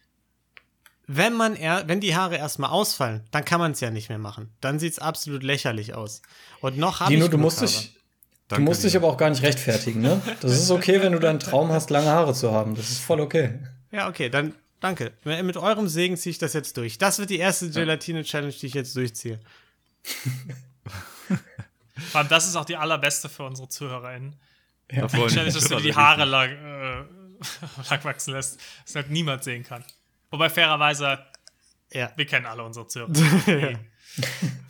[1.08, 4.20] wenn man er, wenn die Haare erstmal ausfallen, dann kann man es ja nicht mehr
[4.20, 4.54] machen.
[4.62, 6.22] Dann sieht es absolut lächerlich aus.
[6.62, 7.68] Und noch habe ich Dino, du musst Haare.
[7.68, 7.96] dich,
[8.48, 10.22] du musst dich aber auch gar nicht rechtfertigen, ne?
[10.42, 12.76] Das ist okay, wenn du deinen Traum hast, lange Haare zu haben.
[12.76, 13.60] Das ist voll okay.
[13.92, 15.12] Ja, okay, dann danke.
[15.24, 16.98] Mit eurem Segen ziehe ich das jetzt durch.
[16.98, 19.40] Das wird die erste Gelatine-Challenge, die ich jetzt durchziehe.
[22.12, 24.36] Vor allem, das ist auch die allerbeste für unsere ZuhörerInnen.
[24.88, 27.04] Da freuen Challenge, dass du dir die Haare lang, äh,
[27.90, 29.84] lang wachsen lässt, dass halt niemand sehen kann.
[30.34, 31.20] Wobei fairerweise,
[31.92, 32.12] Ja.
[32.16, 33.12] wir kennen alle unsere Zuhörer.
[33.48, 33.78] ja.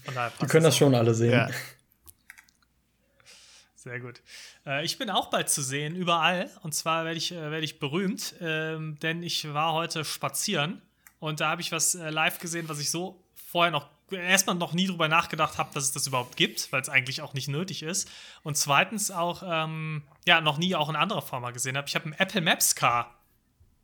[0.04, 1.32] Von daher passt können das schon alle sehen.
[1.32, 1.47] ja.
[3.76, 4.21] Sehr gut.
[4.65, 6.49] Äh, ich bin auch bald zu sehen, überall.
[6.63, 10.82] Und zwar werde ich, äh, werde ich berühmt, ähm, denn ich war heute spazieren
[11.19, 14.73] und da habe ich was äh, live gesehen, was ich so vorher noch erstmal noch
[14.73, 17.84] nie drüber nachgedacht habe, dass es das überhaupt gibt, weil es eigentlich auch nicht nötig
[17.84, 18.12] ist.
[18.43, 21.88] Und zweitens auch, ähm, ja, noch nie auch in anderer Form mal gesehen habe.
[21.88, 23.17] Ich habe ein Apple Maps Car,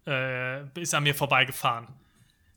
[0.10, 1.88] äh, ist an mir vorbeigefahren.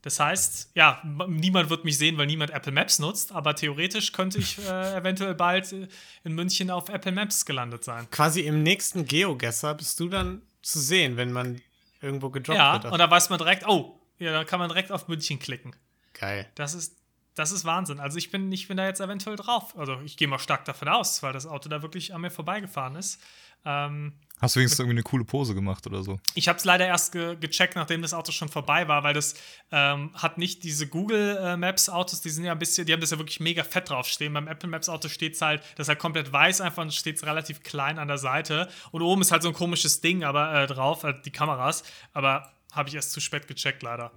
[0.01, 4.37] Das heißt, ja, niemand wird mich sehen, weil niemand Apple Maps nutzt, aber theoretisch könnte
[4.39, 5.87] ich äh, eventuell bald äh,
[6.25, 8.09] in München auf Apple Maps gelandet sein.
[8.11, 11.61] Quasi im nächsten Geogesser bist du dann zu sehen, wenn man
[12.01, 12.91] irgendwo gedroppt Ja, wird.
[12.91, 15.73] und da weiß man direkt, oh, ja, da kann man direkt auf München klicken.
[16.13, 16.47] Geil.
[16.55, 16.97] Das ist,
[17.35, 18.01] das ist Wahnsinn.
[18.01, 19.77] Also ich bin, ich bin da jetzt eventuell drauf.
[19.77, 22.95] Also ich gehe mal stark davon aus, weil das Auto da wirklich an mir vorbeigefahren
[22.97, 23.21] ist.
[23.65, 26.19] Ähm, Hast du wenigstens irgendwie eine coole Pose gemacht oder so?
[26.35, 29.35] Ich habe es leider erst ge gecheckt, nachdem das Auto schon vorbei war, weil das
[29.71, 32.99] ähm, hat nicht diese Google äh, Maps Autos, die sind ja ein bisschen, die haben
[32.99, 34.33] das ja wirklich mega fett draufstehen.
[34.33, 37.23] Beim Apple Maps Auto steht es halt, das ist halt komplett weiß einfach und steht
[37.23, 38.67] relativ klein an der Seite.
[38.91, 41.85] Und oben ist halt so ein komisches Ding aber äh, drauf, halt die Kameras.
[42.11, 44.11] Aber habe ich erst zu spät gecheckt, leider.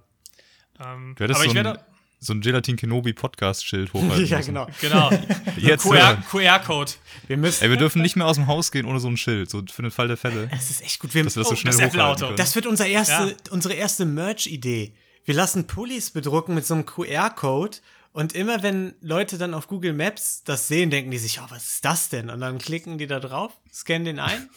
[0.77, 1.85] Ähm, aber so ich ein, werde.
[2.19, 4.47] So ein Gelatin Kenobi Podcast-Schild hochhalten Ja, müssen.
[4.53, 4.67] genau.
[4.81, 5.11] Genau.
[5.57, 6.23] Jetzt QR hören.
[6.29, 6.91] QR-Code.
[7.27, 7.63] Wir müssen.
[7.63, 9.81] Ey, wir dürfen nicht mehr aus dem Haus gehen ohne so ein Schild, so für
[9.83, 10.47] den Fall der Fälle.
[10.47, 11.13] das ist echt gut.
[11.13, 12.37] Wir, Dass wir das so Oh, schnell das hochhalten können.
[12.37, 13.51] Das wird unser erste, Ja.
[13.51, 14.93] unsere erste Merch-Idee.
[15.25, 17.77] Wir lassen Pullis bedrucken mit so einem QR-Code
[18.13, 21.69] Und immer wenn Leute dann auf Google Maps das sehen, denken die sich, oh, was
[21.73, 22.29] ist das denn?
[22.31, 24.49] Und dann klicken die da drauf, scannen den ein.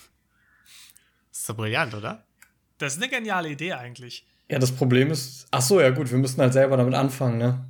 [1.33, 2.25] ist doch brillant, oder?
[2.79, 4.25] Das ist eine geniale Idee eigentlich.
[4.51, 7.65] Ja, das Problem ist, ach so, ja gut, wir müssten halt selber damit anfangen, ne?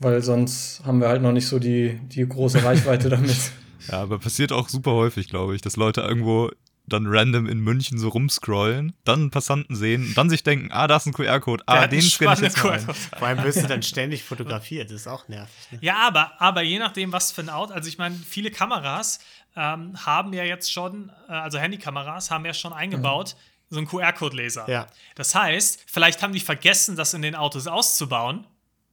[0.00, 3.36] Weil sonst haben wir halt noch nicht so die, die große Reichweite damit.
[3.92, 6.50] Ja, aber passiert auch super häufig, glaube ich, dass Leute irgendwo
[6.86, 10.96] dann random in München so rumscrollen, dann einen Passanten sehen, dann sich denken, ah, da
[10.96, 12.80] ist ein QR-Code, ah, den scanne ich jetzt mal ein.
[12.80, 15.72] Vor allem wirst du dann ständig fotografiert, das ist auch nervig.
[15.72, 15.78] Ne?
[15.82, 19.18] Ja, aber, aber je nachdem, was für ein Auto, also ich meine, viele Kameras
[19.54, 23.36] ähm, haben ja jetzt schon, äh, also Handykameras haben ja schon eingebaut,
[23.70, 24.68] so einen QR-Code-Leser.
[24.68, 24.86] Ja.
[25.14, 28.46] Das heißt, vielleicht haben die vergessen, das in den Autos auszubauen,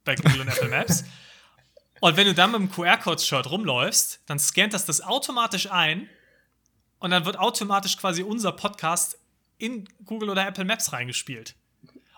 [0.04, 1.04] bei Google und Apple Maps.
[2.00, 6.08] Und wenn du dann mit dem QR-Code-Shirt rumläufst, dann scannt das das automatisch ein
[6.98, 9.18] und dann wird automatisch quasi unser Podcast
[9.56, 11.54] in Google oder Apple Maps reingespielt.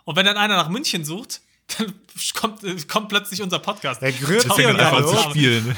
[0.04, 1.42] Und wenn dann einer nach München sucht,
[1.76, 1.92] dann
[2.34, 4.00] kommt, kommt plötzlich unser Podcast.
[4.00, 5.76] Der Grüß Taucht Fängt einfach an zu spielen.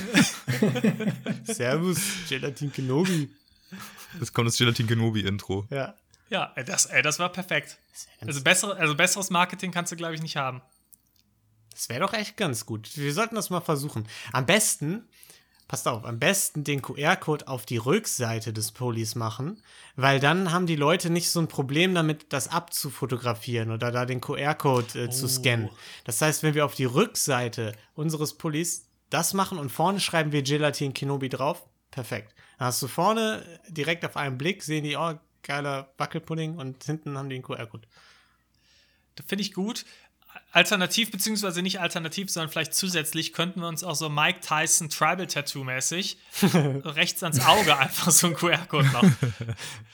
[1.44, 3.28] Servus, Gelatin Kenobi.
[4.20, 5.66] Jetzt kommt das Gelatin Kenobi-Intro.
[5.70, 5.94] Ja.
[6.28, 7.78] Ja, ey, das, ey, das war perfekt.
[8.20, 10.60] Also, bessere, also besseres Marketing kannst du, glaube ich, nicht haben.
[11.72, 12.96] Das wäre doch echt ganz gut.
[12.96, 14.08] Wir sollten das mal versuchen.
[14.32, 15.06] Am besten,
[15.68, 19.62] passt auf, am besten den QR-Code auf die Rückseite des Polis machen,
[19.94, 24.20] weil dann haben die Leute nicht so ein Problem damit, das abzufotografieren oder da den
[24.20, 25.28] QR-Code äh, zu Oh.
[25.28, 25.70] scannen.
[26.04, 30.42] Das heißt, wenn wir auf die Rückseite unseres Pullis das machen und vorne schreiben wir
[30.42, 32.34] Gelatin Kenobi drauf, perfekt.
[32.58, 35.14] Dann hast du vorne direkt auf einen Blick, sehen die, oh,
[35.46, 37.86] geiler Wackelpudding und hinten haben die einen QR-Code.
[39.14, 39.86] Das finde ich gut.
[40.52, 45.26] Alternativ, beziehungsweise nicht alternativ, sondern vielleicht zusätzlich könnten wir uns auch so Mike Tyson Tribal
[45.26, 46.18] Tattoo mäßig
[46.84, 49.16] rechts ans Auge einfach so einen QR-Code machen.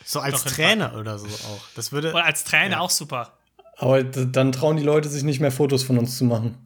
[0.05, 1.63] So als Trainer oder so auch.
[1.77, 2.13] Das würde.
[2.13, 2.81] Und als Trainer Ja.
[2.81, 3.39] auch super.
[3.77, 6.59] Aber dann trauen die Leute sich nicht mehr Fotos von uns zu machen.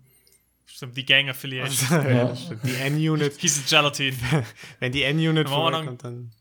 [0.64, 1.88] Stimmt, die Gang Affiliation.
[2.10, 2.32] ja,
[2.64, 3.34] die N-Unit.
[3.38, 4.18] Hieß es Gelatin.
[4.80, 6.32] Wenn die N-Unit vorbeikommt, dann.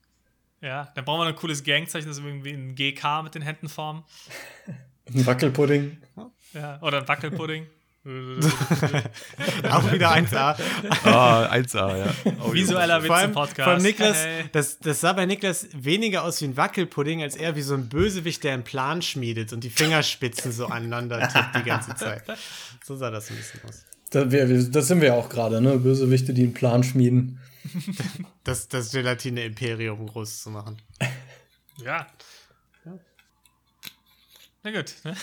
[0.66, 3.70] Ja, dann brauchen wir ein cooles Gangzeichen, das wir irgendwie ein GK mit den Händen
[3.70, 4.04] formen.
[5.14, 5.98] Ein Wackelpudding.
[6.56, 7.68] Ja, oder ein Wackelpudding.
[8.06, 10.56] Auch wieder 1A.
[11.04, 12.06] Ah, 1A, ja.
[12.44, 13.64] Oh, Visueller Vor Witz allem, im Podcast.
[13.64, 14.46] vor allem Niklas, Hey.
[14.52, 17.88] das, das sah bei Niklas weniger aus wie ein Wackelpudding, als eher wie so ein
[17.88, 22.24] Bösewicht, der einen Plan schmiedet und die Fingerspitzen so aneinander tippt die ganze Zeit.
[22.84, 23.86] So sah das ein bisschen aus.
[24.10, 25.78] Da, wir, wir, das sind wir ja auch gerade, ne?
[25.78, 27.40] Bösewichte, die einen Plan schmieden.
[28.44, 30.82] Das, das Gelatine-Imperium groß zu machen.
[31.84, 32.08] Ja.
[34.64, 34.94] Na gut.
[35.04, 35.16] Ne?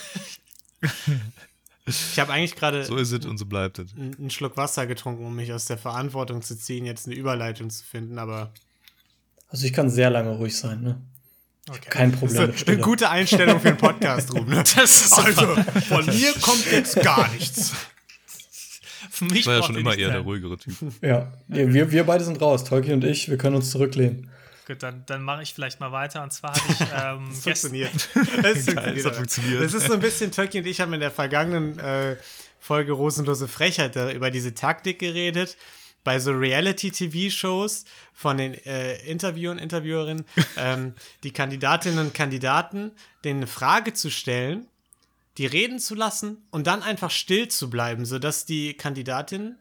[1.87, 3.92] Ich habe eigentlich gerade So ist es und so bleibt es.
[3.96, 7.85] einen Schluck Wasser getrunken, um mich aus der Verantwortung zu ziehen, jetzt eine Überleitung zu
[7.85, 8.52] finden, aber
[9.48, 11.00] Also ich kann sehr lange ruhig sein, ne?
[11.68, 11.90] Okay.
[11.90, 12.78] Kein Problem mit eine Stille.
[12.78, 14.50] gute Einstellung für einen Podcast, Ruben.
[14.50, 14.64] Ne?
[14.76, 14.76] Das
[15.07, 15.55] ist Also,
[15.88, 17.72] von mir kommt jetzt gar nichts.
[19.22, 20.74] Für mich Ich war ja schon immer eher der ruhigere Typ.
[21.00, 22.64] Ja, nee, wir, wir beide sind raus.
[22.64, 24.28] Tolki und ich, wir können uns zurücklehnen.
[24.66, 26.24] Gut, dann, dann mache ich vielleicht mal weiter.
[26.24, 27.92] Und zwar hatte ich ähm, Das funktioniert.
[28.42, 29.62] Das hat funktioniert.
[29.62, 32.16] Das ist so ein bisschen, Tolkien und ich haben in der vergangenen äh,
[32.58, 35.56] Folge Rosenlose Frechheit über diese Taktik geredet.
[36.04, 40.24] Bei so Reality-TV-Shows von den äh, Interviewern, Interviewerinnen,
[40.56, 42.90] ähm, die Kandidatinnen und Kandidaten,
[43.22, 44.66] denen eine Frage zu stellen,
[45.38, 49.56] die reden zu lassen und dann einfach still zu bleiben, sodass die Kandidatin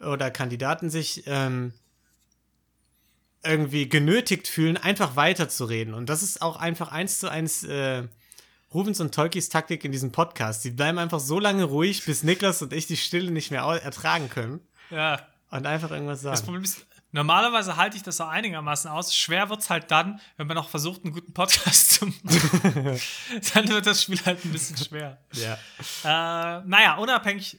[0.00, 1.72] oder Kandidaten sich ähm,
[3.42, 5.94] irgendwie genötigt fühlen, einfach weiterzureden.
[5.94, 8.04] Und das ist auch einfach eins zu eins äh,
[8.72, 10.64] Rubens und Tolkis Taktik in diesem Podcast.
[10.64, 14.30] Die bleiben einfach so lange ruhig, bis Niklas und ich die Stille nicht mehr ertragen
[14.30, 16.44] können ja, und einfach irgendwas das sagen.
[16.46, 19.14] Problem ist, normalerweise halte ich das auch einigermaßen aus.
[19.14, 23.00] Schwer wird es halt dann, wenn man noch versucht, einen guten Podcast zu machen.
[23.54, 25.18] dann wird das Spiel halt ein bisschen schwer.
[25.32, 25.54] Ja.
[26.04, 27.58] Äh, naja, unabhängig,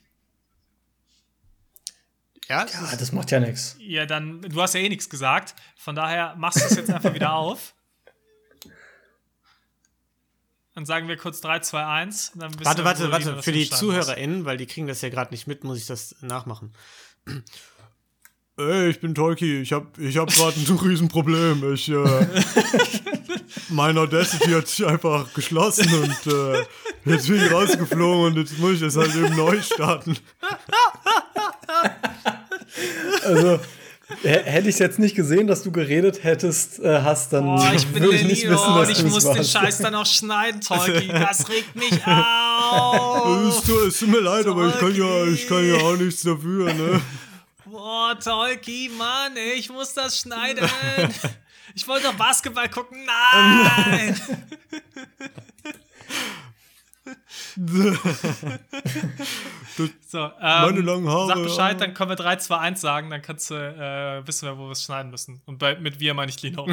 [2.47, 3.75] Ja, ist- das macht ja nichts.
[3.79, 5.55] ja, dann, du hast ja eh nichts gesagt.
[5.77, 7.73] Von daher machst du es jetzt einfach wieder auf.
[10.75, 12.31] Dann sagen wir kurz 3, 2, 1.
[12.35, 13.35] Dann wissen warte, warte, warte.
[13.35, 13.69] Das Für die.
[13.69, 16.73] ZuhörerInnen, weil die kriegen das ja gerade nicht mit, muss ich das nachmachen.
[18.57, 19.61] Ey, ich bin Tolki.
[19.61, 21.73] Ich hab, ich hab gerade ein Riesenproblem.
[21.73, 21.95] Ich, äh,
[23.69, 26.63] mein Audacity hat sich einfach geschlossen und äh,
[27.03, 30.15] jetzt bin ich rausgeflogen und jetzt muss ich das halt eben neu starten.
[33.25, 33.59] Also,
[34.23, 38.03] hätte ich jetzt nicht gesehen, dass du geredet hättest, äh, hast, dann Oh, ich bin
[38.03, 39.51] würde ich nicht wissen, und dass ich muss den warst.
[39.51, 41.07] Scheiß dann auch schneiden, Tolki.
[41.11, 43.65] Das regt mich Es auf.
[43.65, 46.73] tut, es tut mir leid, aber ich kann, ja, ich kann ja auch nichts dafür,
[46.73, 47.01] ne?
[47.75, 50.69] Boah, Tolki, Mann, ich muss das schneiden.
[51.77, 53.05] Ich wollte doch Basketball gucken.
[53.05, 54.21] Nein!
[60.07, 63.21] So, ähm, Meine langen Haare, Sag Bescheid, dann können wir 3, 2, 1 sagen, dann
[63.21, 65.41] kannst du äh, wissen, wir, wo wir es schneiden müssen.
[65.45, 66.65] Und bei, mit wir meine ich Lino.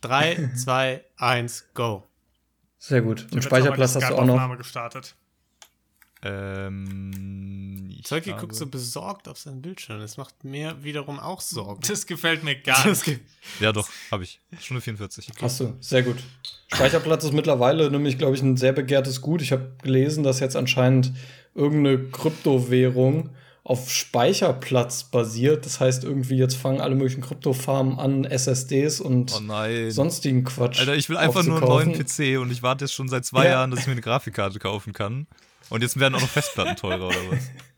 [0.00, 2.08] 3, 2, 1, go.
[2.78, 3.28] Sehr gut.
[3.30, 4.56] Und Speicherplatz hast du auch noch.
[4.56, 5.14] Gestartet.
[6.22, 10.00] Ähm, ich Zeugi guckt so besorgt auf seinen Bildschirm.
[10.00, 11.80] Das macht mir wiederum auch Sorgen.
[11.86, 13.20] Das gefällt mir gar nicht.
[13.60, 14.40] Ja, doch, habe ich.
[14.60, 15.28] Stunde 44.
[15.40, 16.16] Hast du, sehr gut.
[16.72, 19.42] Speicherplatz ist mittlerweile nämlich, glaube ich, ein sehr begehrtes Gut.
[19.42, 21.12] Ich habe gelesen, dass jetzt anscheinend
[21.54, 23.30] irgendeine Kryptowährung
[23.64, 25.66] auf Speicherplatz basiert.
[25.66, 29.90] Das heißt, irgendwie jetzt fangen alle möglichen Kryptofarmen an, SSDs und Oh nein.
[29.90, 30.80] sonstigen Quatsch.
[30.80, 33.44] Alter, ich will einfach nur einen neuen PC und ich warte jetzt schon seit zwei
[33.44, 33.50] Ja.
[33.52, 35.26] Jahren, dass ich mir eine Grafikkarte kaufen kann.
[35.68, 37.38] Und jetzt werden auch noch Festplatten teurer oder was?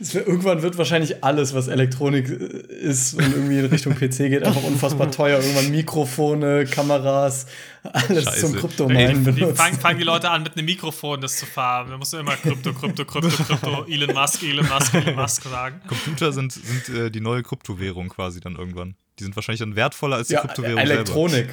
[0.00, 2.34] Wird, irgendwann wird wahrscheinlich alles, was Elektronik äh,
[2.72, 5.40] ist und irgendwie in Richtung PC geht, einfach unfassbar teuer.
[5.40, 7.46] Irgendwann Mikrofone, Kameras,
[7.82, 8.40] alles Scheiße.
[8.40, 11.90] zum Die, Kryptominen die fangen, fangen die Leute an, mit einem Mikrofon das zu farben.
[11.90, 15.80] Da musst du immer Krypto, Krypto, Krypto, Krypto, Elon Musk, Elon Musk, Elon Musk sagen.
[15.88, 18.94] Computer sind, sind äh, die neue Kryptowährung quasi dann irgendwann.
[19.18, 21.48] Die sind wahrscheinlich dann wertvoller als die Ja, Kryptowährung Elektronik.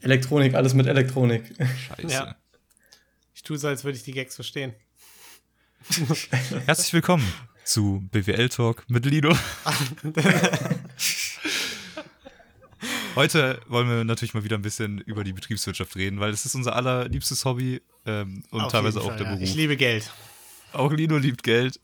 [0.00, 1.48] Elektronik, alles mit Elektronik.
[1.54, 1.70] selber.
[1.98, 2.14] Scheiße.
[2.14, 2.36] Ja.
[3.34, 4.72] Ich tue so, als würde ich die Gags verstehen.
[6.66, 7.26] Herzlich willkommen
[7.64, 9.32] zu BWL Talk mit Lido.
[13.16, 16.54] Heute wollen wir natürlich mal wieder ein bisschen über die Betriebswirtschaft reden, weil es ist
[16.54, 19.34] unser allerliebstes Hobby ähm, und Auf teilweise auch Fall, der ja.
[19.34, 19.48] Beruf.
[19.48, 20.12] Ich liebe Geld.
[20.72, 21.80] Auch Lino liebt Geld.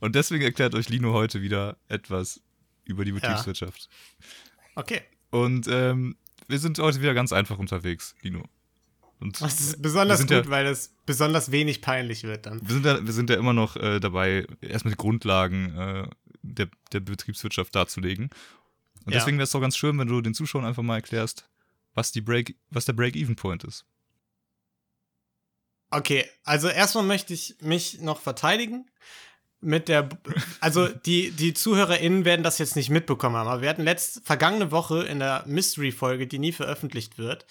[0.00, 2.40] Und deswegen erklärt euch Lino heute wieder etwas
[2.84, 3.88] über die Betriebswirtschaft.
[4.74, 5.00] Okay.
[5.30, 6.16] Und ähm,
[6.48, 8.44] wir sind heute wieder ganz einfach unterwegs, Lino.
[9.20, 12.60] Und Das ist besonders gut, ja, weil das besonders wenig peinlich wird dann.
[12.62, 16.08] wir sind ja, wir sind ja immer noch äh, dabei, erstmal die Grundlagen äh,
[16.42, 18.30] der, der Betriebswirtschaft darzulegen.
[19.04, 19.18] Und Ja.
[19.18, 21.48] deswegen wäre es doch ganz schön, wenn du den Zuschauern einfach mal erklärst,
[21.94, 23.84] was, die Break, was der Break-Even-Point ist.
[25.90, 28.86] Okay, also erstmal möchte ich mich noch verteidigen.
[29.60, 30.08] Mit der,
[30.60, 34.70] also die, die ZuhörerInnen werden das jetzt nicht mitbekommen haben, aber wir hatten letzte, vergangene
[34.70, 37.44] Woche in der Mystery-Folge, die nie veröffentlicht wird,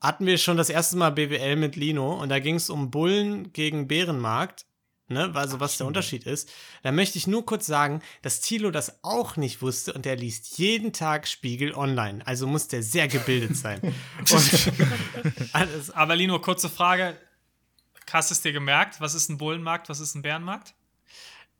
[0.00, 3.52] hatten wir schon das erste Mal BWL mit Lino und da ging es um Bullen
[3.52, 4.66] gegen Bärenmarkt,
[5.08, 6.50] ne, also was der Unterschied ist.
[6.82, 10.58] Da möchte ich nur kurz sagen, dass Thilo das auch nicht wusste und der liest
[10.58, 13.80] jeden Tag Spiegel online, also muss der sehr gebildet sein.
[15.94, 17.16] Aber Lino, kurze Frage.
[18.10, 19.00] Hast du es dir gemerkt?
[19.00, 19.88] Was ist ein Bullenmarkt?
[19.90, 20.74] Was ist ein Bärenmarkt?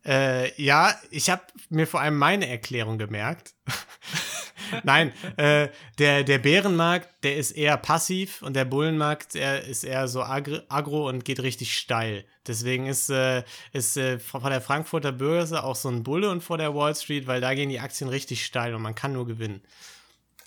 [0.05, 3.53] Äh, ja, ich habe mir vor allem meine Erklärung gemerkt.
[4.83, 10.07] Nein, äh, der, der Bärenmarkt, der ist eher passiv und der Bullenmarkt, der ist eher
[10.07, 12.25] so agro und geht richtig steil.
[12.47, 16.57] Deswegen ist, äh, ist äh, vor der Frankfurter Börse auch so ein Bulle und vor
[16.57, 19.61] der Wall Street, weil da gehen die Aktien richtig steil und man kann nur gewinnen.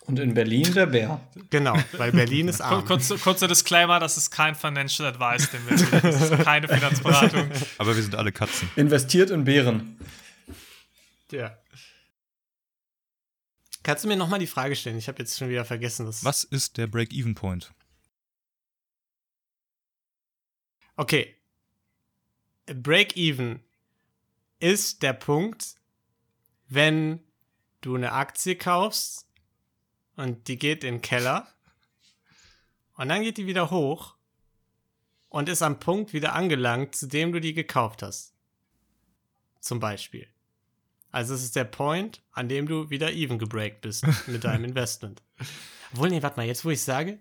[0.04, 1.20] Und in Berlin der Bär.
[1.50, 2.84] Genau, weil Berlin ist arm.
[2.84, 6.00] kurzer, kurzer Disclaimer: Das ist kein Financial Advice, den wir.
[6.00, 7.48] Das ist keine Finanzberatung.
[7.78, 8.68] Aber wir sind alle Katzen.
[8.74, 9.96] Investiert in Bären.
[11.30, 11.56] Ja.
[13.84, 14.98] Kannst du mir nochmal die Frage stellen?
[14.98, 16.24] Ich habe jetzt schon wieder vergessen, was.
[16.24, 17.72] Was ist der Break-Even-Point?
[20.96, 21.36] Okay.
[22.66, 23.60] Break-even
[24.60, 25.76] ist der Punkt,
[26.68, 27.20] wenn
[27.80, 29.26] du eine Aktie kaufst
[30.16, 31.48] und die geht in den Keller
[32.96, 34.14] und dann geht die wieder hoch
[35.28, 38.34] und ist am Punkt wieder angelangt, zu dem du die gekauft hast.
[39.60, 40.28] Zum Beispiel.
[41.10, 45.22] Also es ist der Point, an dem du wieder even gebreakt bist mit deinem Investment.
[45.92, 47.18] Obwohl, nee, warte mal, jetzt wo ich sage,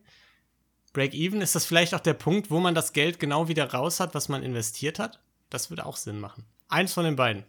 [0.93, 4.13] Break-even, ist das vielleicht auch der Punkt, wo man das Geld genau wieder raus hat,
[4.13, 5.21] was man investiert hat?
[5.49, 6.45] Das würde auch Sinn machen.
[6.67, 7.43] Eins von den beiden.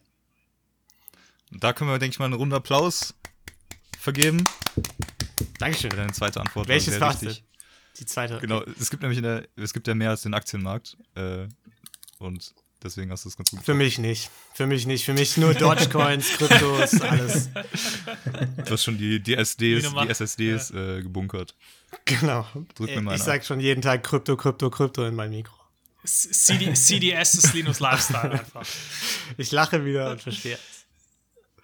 [1.51, 3.15] Und da können wir, denke ich mal, einen runden Applaus
[3.99, 4.45] vergeben.
[5.63, 5.91] Dankeschön.
[5.91, 7.45] Deine zweite Antwort Welches war sehr richtig.
[7.99, 8.39] Die zweite.
[8.41, 10.97] Genau, es gibt nämlich in der, es gibt ja mehr als den Aktienmarkt.
[11.15, 11.47] Äh,
[12.19, 14.31] und deswegen hast du es ganz gut Für mich nicht.
[14.55, 15.05] Für mich nicht.
[15.05, 17.51] Für mich nur Dogecoins, Kryptos, alles.
[18.65, 21.55] Du hast schon die, die SDs, die SSDs äh, gebunkert.
[22.07, 22.47] Genau.
[22.75, 25.55] Drück mir mal ich einen sag schon jeden Tag Krypto, Krypto, Krypto in mein Mikro.
[26.05, 28.67] CD, CDS ist Linus Lifestyle einfach.
[29.37, 30.83] Ich lache wieder und verstehe es.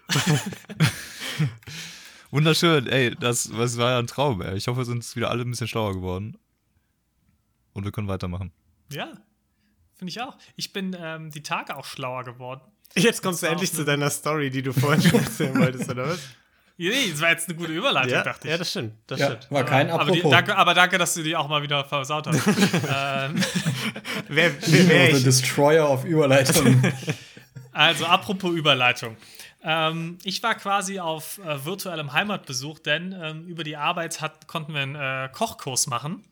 [2.30, 4.56] Wunderschön, ey, das, das war ja ein Traum, ey.
[4.56, 6.36] Ich hoffe, wir sind jetzt wieder alle ein bisschen schlauer geworden.
[7.72, 8.52] Und wir können weitermachen.
[8.92, 9.08] Ja,
[9.96, 10.36] finde ich auch.
[10.56, 12.60] Ich bin ähm, die Tage auch schlauer geworden.
[12.96, 16.08] Jetzt kommst du endlich zu eine- deiner Story, die du vorhin schon erzählen wolltest, oder
[16.08, 16.18] was?
[16.80, 18.50] Nee, das war jetzt eine gute Überleitung, Ja, dachte ich.
[18.52, 18.92] ja, das stimmt.
[19.08, 19.50] Das Ja, stimmt.
[19.50, 20.30] war kein aber, die, Apropos.
[20.30, 22.46] danke, aber danke, dass du die auch mal wieder versaut hast.
[22.46, 23.34] ähm,
[24.28, 25.24] Wer, wer, wer The ich?
[25.24, 26.80] Destroyer of Überleitung.
[27.72, 29.16] Also, apropos Überleitung.
[29.62, 34.74] Ähm, ich war quasi auf äh, virtuellem Heimatbesuch, denn ähm, über die Arbeit hat, konnten
[34.74, 36.24] wir einen äh, Kochkurs machen.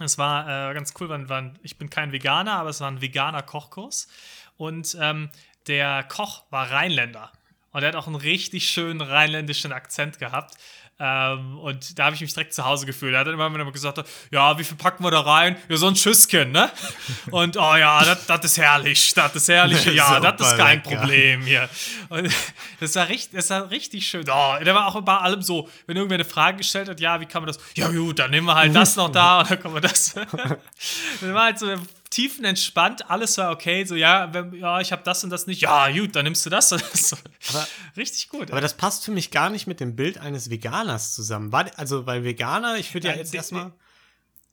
[0.00, 3.00] Es war äh, ganz cool, weil, weil ich bin kein Veganer, aber es war ein
[3.00, 4.08] veganer Kochkurs.
[4.56, 5.30] Und ähm,
[5.66, 7.32] der Koch war Rheinländer.
[7.70, 10.56] Und er hat auch einen richtig schönen rheinländischen Akzent gehabt.
[11.00, 13.14] Ähm, und da habe ich mich direkt zu Hause gefühlt.
[13.14, 15.56] Er hat dann immer wieder gesagt, ja, wie viel packen wir da rein?
[15.68, 16.70] Ja, so ein Schüsschen, ne?
[17.30, 20.82] Und oh ja, das ist herrlich, das ist herrlich, ja, das ist kein.
[20.82, 21.68] Problem hier.
[22.08, 22.30] Und
[22.80, 24.24] das war richtig, das war richtig schön.
[24.28, 27.26] Oh, der war auch bei allem so, wenn irgendwer eine Frage gestellt hat, ja, wie
[27.26, 27.58] kann man das?
[27.74, 30.14] Ja, gut, dann nehmen wir halt das noch da und dann kommen wir das.
[30.14, 31.66] dann war halt so
[32.10, 35.60] tiefenentspannt, alles war okay, so ja, wenn, ja, ich habe das und das nicht.
[35.62, 37.16] Ja, gut, dann nimmst du das und das.
[37.50, 38.50] Aber- richtig gut.
[38.50, 41.52] Aber das passt für mich gar nicht mit dem Bild eines Veganers zusammen.
[41.52, 43.72] War, also, weil Veganer, ich würde ja Nein, jetzt erstmal.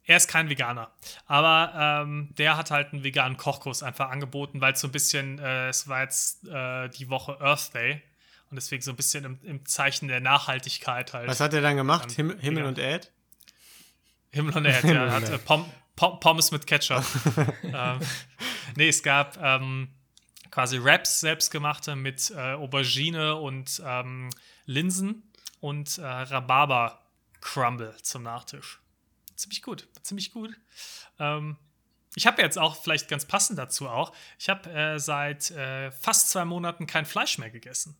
[0.08, 0.92] Er ist kein Veganer,
[1.26, 5.40] aber ähm, der hat halt einen veganen Kochkurs einfach angeboten, weil es so ein bisschen,
[5.40, 8.02] äh, es war jetzt äh, die Woche Earth Day
[8.48, 11.26] und deswegen so ein bisschen im, im Zeichen der Nachhaltigkeit halt.
[11.26, 12.12] Was hat er dann gemacht?
[12.12, 13.10] Himmel, Himmel und Erd?
[14.30, 17.04] Himmel und Erd, ja, er hat äh, Pom Pommes mit Ketchup.
[17.62, 17.98] ähm,
[18.76, 19.88] nee, es gab ähm,
[20.50, 24.30] quasi Wraps selbstgemachte mit äh, Aubergine und ähm,
[24.66, 25.30] Linsen
[25.60, 27.00] und äh, Rhabarber
[27.40, 28.80] Crumble zum Nachtisch.
[29.36, 30.50] Ziemlich gut, ziemlich gut.
[31.18, 31.56] Ähm,
[32.14, 36.30] ich habe jetzt auch, vielleicht ganz passend dazu auch, ich habe äh, seit äh, fast
[36.30, 37.96] zwei Monaten kein Fleisch mehr gegessen.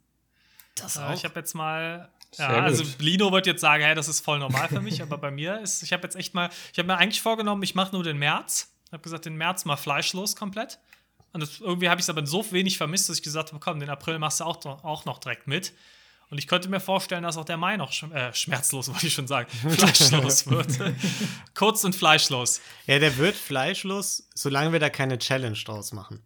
[0.76, 2.10] Das Äh, ich habe jetzt mal.
[2.36, 2.96] Sehr Ja, also gut.
[3.00, 5.82] Lino wird jetzt sagen, hey, das ist voll normal für mich, aber bei mir ist,
[5.82, 8.72] ich habe jetzt echt mal, ich habe mir eigentlich vorgenommen, ich mache nur den März.
[8.86, 10.78] Ich habe gesagt, den März mal fleischlos komplett.
[11.32, 13.80] Und das, irgendwie habe ich es aber so wenig vermisst, dass ich gesagt habe, komm,
[13.80, 15.72] den April machst du auch, auch noch direkt mit.
[16.28, 19.14] Und ich könnte mir vorstellen, dass auch der Mai noch schm äh, schmerzlos, wollte ich
[19.14, 20.68] schon sagen, fleischlos wird.
[21.54, 22.60] Kurz und fleischlos.
[22.86, 26.22] Ja, der wird fleischlos, solange wir da keine Challenge draus machen.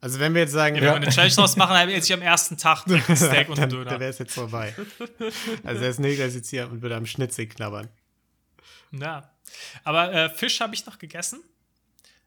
[0.00, 2.12] Also, wenn wir jetzt sagen, Ja, wenn wir eine Challenge draus machen, dann esse ich
[2.12, 4.00] am ersten Tag ein Steak und einen dann, dann Döner.
[4.00, 4.74] wäre es jetzt vorbei.
[5.64, 7.88] Also, er ist Neger sitzt hier und würde am Schnitzel knabbern.
[8.92, 9.30] Ja.
[9.84, 11.40] Aber äh, Fisch habe ich noch gegessen.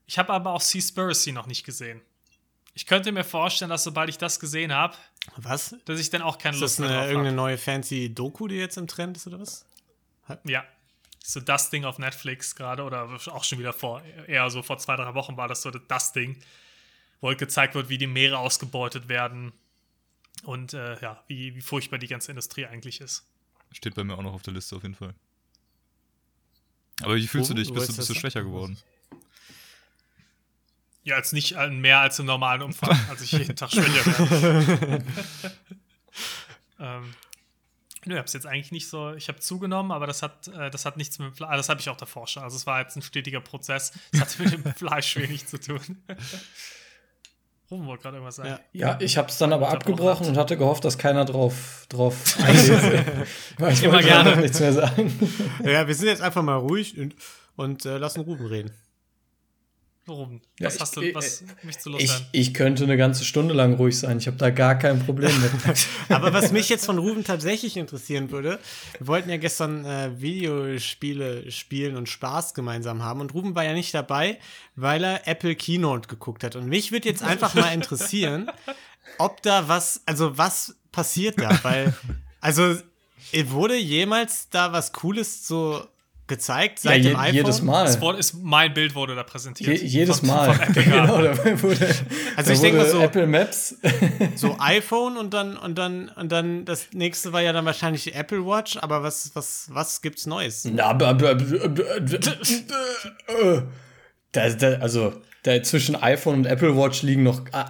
[0.06, 2.02] Ich habe aber auch Seaspiracy noch nicht gesehen.
[2.74, 4.96] Ich könnte mir vorstellen, dass sobald ich das gesehen habe,
[5.38, 5.76] Was?
[5.86, 7.50] dass ich dann auch keine Ist Lust das mehr eine, drauf irgendeine habe.
[7.50, 9.66] neue fancy Doku, die jetzt im Trend ist, oder was?
[10.46, 10.64] Ja.
[11.24, 14.96] So das Ding auf Netflix gerade oder auch schon wieder vor, eher so vor zwei,
[14.96, 16.40] drei Wochen war das so das Ding,
[17.22, 19.52] wo halt gezeigt wird, wie die Meere ausgebeutet werden
[20.44, 23.26] und äh, ja, wie, wie furchtbar die ganze Industrie eigentlich ist.
[23.72, 25.14] Steht bei mir auch noch auf der Liste auf jeden Fall.
[27.02, 27.72] Aber wie fühlst Wo- du dich?
[27.74, 28.78] Bist du, ist bist du schwächer geworden?
[31.04, 35.06] Ja, als nicht äh, mehr als im normalen Umfang, als ich jeden Tag schwächer werde.
[36.80, 37.14] ähm,
[38.06, 39.14] nö, ich hab's jetzt eigentlich nicht so.
[39.14, 41.56] Ich habe zugenommen, aber das hat, äh, das hat nichts mit dem Fleisch.
[41.58, 42.44] Das habe ich auch davor schon.
[42.44, 43.94] Also es war jetzt ein stetiger Prozess.
[44.12, 46.04] Das hat mit dem Fleisch wenig zu tun.
[47.72, 48.50] Ruben wollte gerade irgendwas sagen.
[48.50, 48.60] Ja.
[48.74, 50.28] Ja, ich habe es dann aber abgebrochen hat.
[50.28, 53.06] und hatte gehofft, dass keiner drauf, drauf eingeht.
[53.58, 54.32] Weil ich Immer wollte gerne.
[54.32, 55.30] noch nichts mehr sagen.
[55.64, 57.16] Ja, wir sind jetzt einfach mal ruhig und,
[57.56, 58.72] und äh, lassen Ruben reden.
[60.14, 62.28] Ruben, Ja, was ich- hast du, äh, was möchtest du Ich, loswerden?
[62.32, 64.18] ich könnte eine ganze Stunde lang ruhig sein.
[64.18, 65.52] Ich habe da gar kein Problem mit.
[66.10, 68.60] Aber was mich jetzt von Ruben tatsächlich interessieren würde,
[68.98, 73.74] wir wollten ja gestern äh, Videospiele spielen und Spaß gemeinsam haben und Ruben war ja
[73.74, 74.40] nicht dabei,
[74.76, 76.56] weil er Apple Keynote geguckt hat.
[76.56, 78.50] Und mich würde jetzt einfach mal interessieren,
[79.18, 81.94] ob da was, also was passiert da, weil,
[82.42, 82.76] also
[83.32, 85.86] äh, wurde jemals da was Cooles so
[86.30, 87.34] gezeigt Ja, seit je, dem iPhone?
[87.36, 87.84] jedes Mal.
[87.84, 89.82] Das Wort ist, mein Bild wurde da präsentiert.
[89.82, 90.54] Je, jedes Von- Mal.
[90.54, 91.34] Von Apple, genau, ja.
[91.34, 91.86] da wurde,
[92.38, 93.76] Also da ich denk mal so- Apple Maps.
[94.36, 98.14] So iPhone und dann und dann und dann das nächste war ja dann wahrscheinlich die
[98.14, 100.64] Apple Watch, aber was was was gibt's Neues?
[100.66, 100.92] Na,
[104.82, 105.14] also
[105.44, 107.70] da zwischen iPhone und Apple Watch liegen noch ah,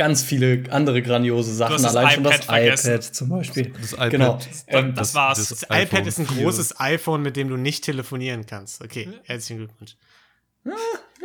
[0.00, 1.74] ganz viele andere grandiose Sachen.
[1.74, 2.88] hast das Allein schon das iPad vergessen.
[2.94, 3.72] iPad zum Beispiel.
[3.80, 4.10] Das iPad.
[4.10, 4.38] Genau.
[4.66, 5.48] Ähm, Das war's.
[5.50, 6.42] Das iPad ist ein vier.
[6.44, 8.82] großes iPhone, mit dem du nicht telefonieren kannst.
[8.82, 9.96] Okay, herzlichen Glückwunsch.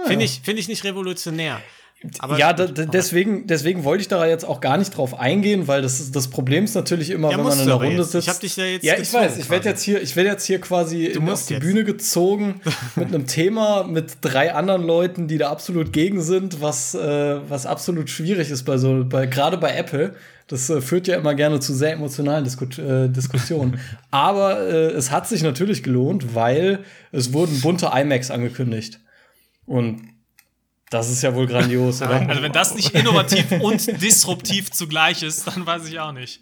[0.05, 1.61] Finde ich, find ich nicht revolutionär.
[2.19, 5.81] Aber ja, da, deswegen, deswegen wollte ich da jetzt auch gar nicht drauf eingehen, weil
[5.81, 8.11] das, ist, das Problem ist natürlich immer, Ja, wenn man in einer aber Runde jetzt.
[8.11, 8.27] sitzt.
[8.27, 10.45] Ich hab dich ja jetzt Ja, ich weiß, ich werde jetzt hier, ich werde jetzt
[10.45, 11.61] hier quasi in, auf die jetzt.
[11.63, 12.61] Bühne gezogen
[12.95, 17.65] mit einem Thema mit drei anderen Leuten, die da absolut gegen sind, was, äh, was
[17.65, 20.15] absolut schwierig ist bei so, bei, gerade bei Apple.
[20.47, 23.79] Das äh, führt ja immer gerne zu sehr emotionalen Disku äh, Diskussionen.
[24.11, 26.79] Aber äh, es hat sich natürlich gelohnt, weil
[27.11, 28.99] es wurden bunte iMacs angekündigt.
[29.65, 30.01] Und
[30.89, 32.27] das ist ja wohl grandios, oder?
[32.29, 36.41] Also wenn das nicht innovativ und disruptiv zugleich ist, dann weiß ich auch nicht.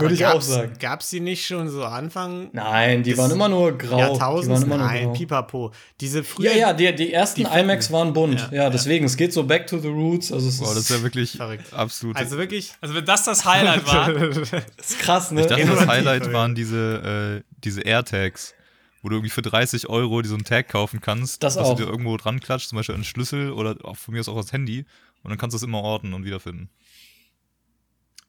[0.00, 0.74] Würde ich auch sagen.
[0.78, 4.14] Gab's die nicht schon so Anfang Nein, die waren immer nur grau.
[4.14, 5.12] die waren immer nur Nein, grau.
[5.12, 5.72] pipapo.
[6.00, 8.48] Diese früher Ja, ja, die, die ersten Die iMacs waren bunt.
[8.52, 10.30] Ja, Ja, deswegen, es geht so back to the roots.
[10.30, 11.74] Also es Boah, das ist, ja wirklich Verrückt.
[11.74, 12.16] absolut.
[12.16, 14.08] Also wirklich Also wenn das das Highlight war,
[14.78, 15.40] ist krass, ne?
[15.40, 18.54] ich dachte, das Highlight waren diese, äh, diese AirTags,
[19.02, 21.76] wo du irgendwie für 30 Euro dir so einen Tag kaufen kannst, Das was auch.
[21.76, 24.36] du dir irgendwo dran klatscht, zum Beispiel einen Schlüssel oder auch von mir aus auch
[24.36, 24.84] das Handy.
[25.22, 26.70] Und dann kannst du es immer orten und wiederfinden.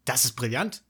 [0.05, 0.81] Das ist brillant.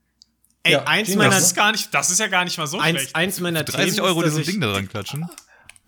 [0.64, 2.80] Ey, Ja, eins meiner, Das ist gar nicht, das ist ja gar nicht mal so
[2.80, 3.16] eins, schlecht.
[3.16, 5.26] eins meiner 30 Themen Euro ist, dir dass so ein Ding da dran klatschen.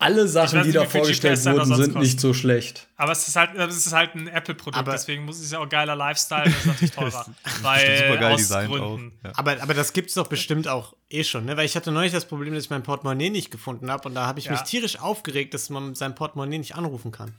[0.02, 2.88] Alle Sachen, weiß die da vorgestellt wurden, sind nicht so schlecht.
[2.96, 5.68] Aber es ist halt, es ist halt ein Apple-Produkt, Aber- deswegen muss es ja auch
[5.68, 7.26] geiler Lifestyle, das ist natürlich teurer.
[7.62, 8.76] weil super geil aus designt auch.
[8.96, 9.18] Gründen.
[9.24, 9.32] Ja.
[9.36, 11.56] Aber, aber das gibt's doch bestimmt auch eh schon, ne?
[11.56, 14.26] Weil ich hatte neulich das Problem, dass ich mein Portemonnaie nicht gefunden habe und da
[14.26, 14.52] habe ich Ja.
[14.52, 17.34] mich tierisch aufgeregt, dass man sein Portemonnaie nicht anrufen kann.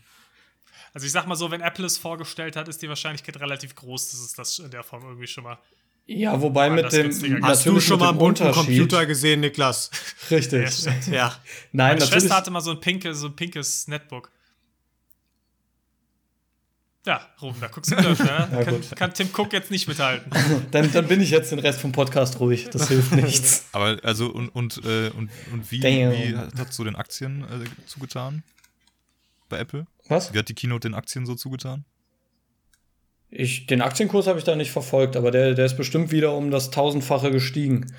[0.94, 4.12] Also ich sag mal so, wenn Apple es vorgestellt hat, ist die Wahrscheinlichkeit relativ groß,
[4.12, 5.58] dass es das in der Form irgendwie schon mal.
[6.06, 7.12] Ja, wobei mit dem.
[7.44, 9.90] Hast du schon mal einen bunten Computer gesehen, Niklas?
[10.30, 10.84] Richtig.
[10.84, 10.92] Ja.
[10.92, 11.00] Ja.
[11.02, 11.38] Nein,
[11.72, 12.10] Meine natürlich.
[12.10, 14.30] Schwester hatte mal so ein, pinke, so ein pinkes Netbook.
[17.06, 18.26] Ja, Ruben, da guckst du blöd, ne?
[18.52, 20.32] Ja, kann, kann Tim Cook jetzt nicht mithalten.
[20.72, 22.70] Dann, dann bin ich jetzt den Rest vom Podcast ruhig.
[22.70, 23.66] Das hilft nichts.
[23.74, 26.14] Aber also und und äh, und, und wie, Damn.
[26.14, 28.44] wie hat hat so den Aktien äh, zugetan?
[29.50, 29.86] Bei Apple?
[30.08, 30.34] Was?
[30.34, 31.84] Wie hat die Keynote den Aktien so zugetan?
[33.36, 36.52] Ich, den Aktienkurs habe ich da nicht verfolgt, aber der, der ist bestimmt wieder um
[36.52, 37.92] das tausendfache gestiegen.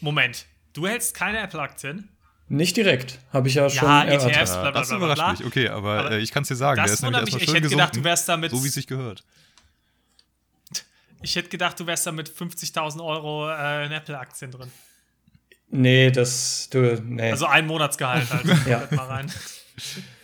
[0.00, 2.08] Moment, du hältst keine Apple-Aktien?
[2.48, 4.36] Nicht direkt, habe ich ja schon Ja, erörtert.
[4.36, 5.06] ETFs, bla bla das bla bla.
[5.06, 5.32] überrascht bla.
[5.32, 5.44] mich.
[5.44, 7.34] Okay, aber, Aber äh, ich kann es dir sagen, der Das ist nämlich wundert mich.
[7.34, 8.50] erstmal Ich schön hätte gedacht, du wärst damit.
[8.52, 9.24] so wie es sich gehört.
[11.22, 14.70] Ich hätte gedacht, du wärst da mit 50.000 Euro äh, in Apple-Aktien drin.
[15.70, 17.32] Nee, das, du, nee.
[17.32, 18.44] Also ein Monatsgehalt halt.
[18.68, 18.86] Ja.
[18.92, 19.32] Rein.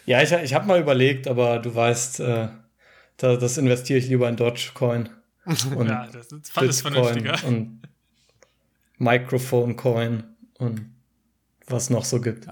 [0.06, 2.48] ja, ich, ich habe mal überlegt, aber du weißt, äh,
[3.22, 5.08] da, das investiere ich lieber in Dogecoin
[5.44, 7.48] und Ja, das ist alles Bitcoin vernünftiger.
[7.48, 7.82] und
[8.98, 10.24] Microphone Coin
[10.58, 10.90] und
[11.66, 12.46] was noch so gibt.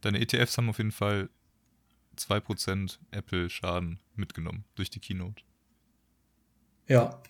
[0.00, 1.28] Deine ETFs haben auf jeden Fall
[2.16, 5.42] 2% Apple-Schaden mitgenommen durch die Keynote.
[6.86, 7.20] Ja,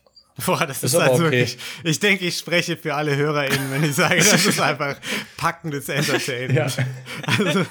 [0.47, 1.22] Boah, das ist, aber also okay.
[1.24, 1.59] wirklich.
[1.85, 4.97] Ich denke, ich spreche für alle HörerInnen, wenn ich sage, das ist einfach
[5.37, 6.76] packendes Entertainment.
[6.76, 6.85] Ja.
[7.26, 7.64] Also,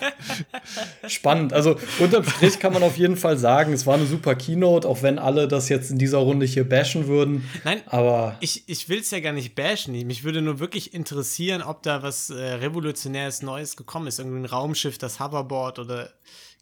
[1.08, 1.52] Spannend.
[1.52, 5.02] Also unterm Strich kann man auf jeden Fall sagen, es war eine super Keynote, auch
[5.02, 7.50] wenn alle das jetzt in dieser Runde hier bashen würden.
[7.66, 9.94] Nein, Aber ich, ich will es ja gar nicht bashen.
[10.08, 14.20] Mich würde nur wirklich interessieren, ob da was äh, Revolutionäres Neues gekommen ist.
[14.20, 16.14] Irgendwie ein Raumschiff, das Hoverboard oder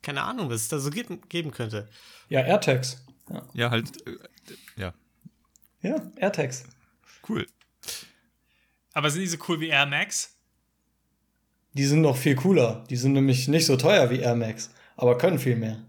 [0.01, 1.87] keine Ahnung, was es da so geben, geben könnte.
[2.29, 3.03] ja, AirTags.
[3.29, 4.11] Ja, Ja, halt, äh,
[5.81, 6.63] ja AirTags.
[7.29, 7.45] cool.
[8.93, 10.35] Aber sind die so cool wie Air Max?
[11.73, 12.83] Die sind noch viel cooler.
[12.89, 15.81] Die sind nämlich nicht so teuer wie Air Max, aber können viel mehr.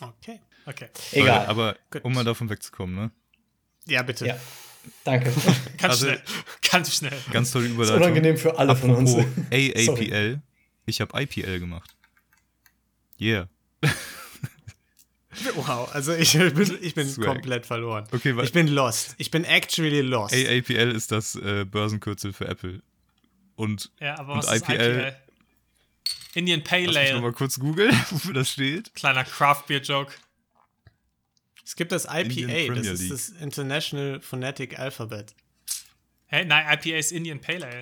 [0.00, 0.40] Okay.
[0.66, 0.88] Okay.
[1.12, 1.46] Egal.
[1.46, 2.04] Aber Gut.
[2.04, 3.10] um mal davon wegzukommen, ne?
[3.86, 4.26] Ja, bitte.
[4.26, 4.38] ja,
[5.04, 5.32] danke.
[5.78, 6.22] Ganz Also- schnell.
[6.70, 7.18] Ganz schnell.
[7.32, 8.02] Ganz tolle ist Überleitung.
[8.02, 9.14] unangenehm für alle von uns.
[9.14, 10.42] Apropos AAPL.
[10.84, 11.96] Ich habe IPL gemacht.
[13.20, 13.48] Yeah.
[15.56, 17.26] Wow, also ich bin, ich bin Swag.
[17.26, 18.06] komplett verloren.
[18.12, 19.14] Okay, weil- ich bin lost.
[19.18, 20.34] Ich bin actually lost.
[20.34, 22.80] AAPL ist das äh, Börsenkürzel für Apple.
[23.56, 24.74] Und Ja, aber Und was ist IPL?
[24.74, 25.16] IPL?
[26.34, 27.20] Indian Pale lass mich noch Ale.
[27.22, 28.94] mal kurz googeln, wofür das steht.
[28.94, 30.12] Kleiner Craft Beer Joke.
[31.64, 35.34] Es gibt das IPA, das ist das International Phonetic Alphabet.
[36.26, 37.80] Hey, nein, IPA ist Indian Pale Ale.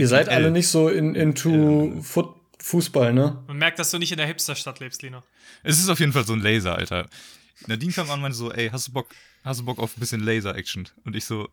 [0.00, 0.34] Ihr seid IPL.
[0.36, 3.42] alle nicht so in, into Foot, Fußball, ne?
[3.46, 5.22] Man merkt, dass du nicht in der Hipsterstadt lebst, Lino.
[5.62, 7.08] Es ist auf jeden Fall so ein Laser, Alter.
[7.66, 9.08] Nadine kam an und meinte so, ey, hast du Bock,
[9.44, 10.88] hast du Bock auf ein bisschen Laser-Action?
[11.04, 11.48] Und ich so,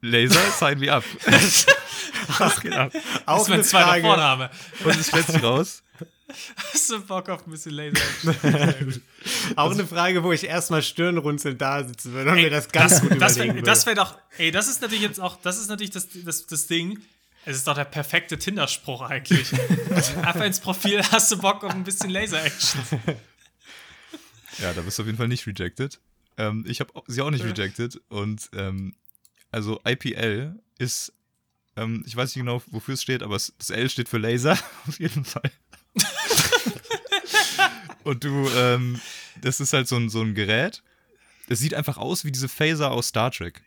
[0.00, 1.04] Laser, sign me up.
[2.38, 2.92] Was geht ab?
[2.92, 4.02] Das Auch ist mein eine zweiter Frage.
[4.02, 4.50] Vorname.
[4.84, 5.82] Und es stellt sich raus,
[6.56, 8.00] Hast du Bock auf ein bisschen Laser?
[9.56, 13.02] Auch eine Frage, wo ich erstmal stirnrunzelnd da sitzen würde und mir das ganz das,
[13.02, 13.70] gut das überlegen wär, würde.
[13.70, 16.66] das wäre doch, ey, das ist natürlich jetzt auch, das ist natürlich das, das, das
[16.66, 16.98] Ding.
[17.46, 19.52] Es ist doch der perfekte Tinder-Spruch eigentlich.
[20.16, 22.80] Einfach ins Profil, hast du Bock auf ein bisschen Laser-Action?
[24.58, 26.00] Ja, da bist du auf jeden Fall nicht rejected.
[26.38, 28.00] Ähm, ich habe sie auch nicht rejected.
[28.08, 28.94] Und ähm,
[29.50, 31.12] also IPL ist,
[31.76, 34.58] ähm, ich weiß nicht genau, wofür es steht, aber es, das L steht für Laser,
[34.88, 35.50] auf jeden Fall.
[38.02, 38.98] Und du, ähm,
[39.42, 40.82] das ist halt so ein, so ein Gerät.
[41.50, 43.62] Das sieht einfach aus wie diese Phaser aus Star Trek,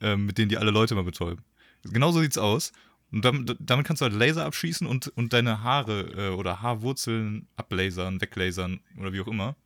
[0.00, 1.44] ähm, mit denen die alle Leute mal betäuben.
[1.84, 2.72] Genauso sieht's aus.
[3.10, 7.48] Und damit, damit kannst du halt Laser abschießen und, und deine Haare äh, oder Haarwurzeln
[7.56, 9.56] ablasern, weglasern oder wie auch immer.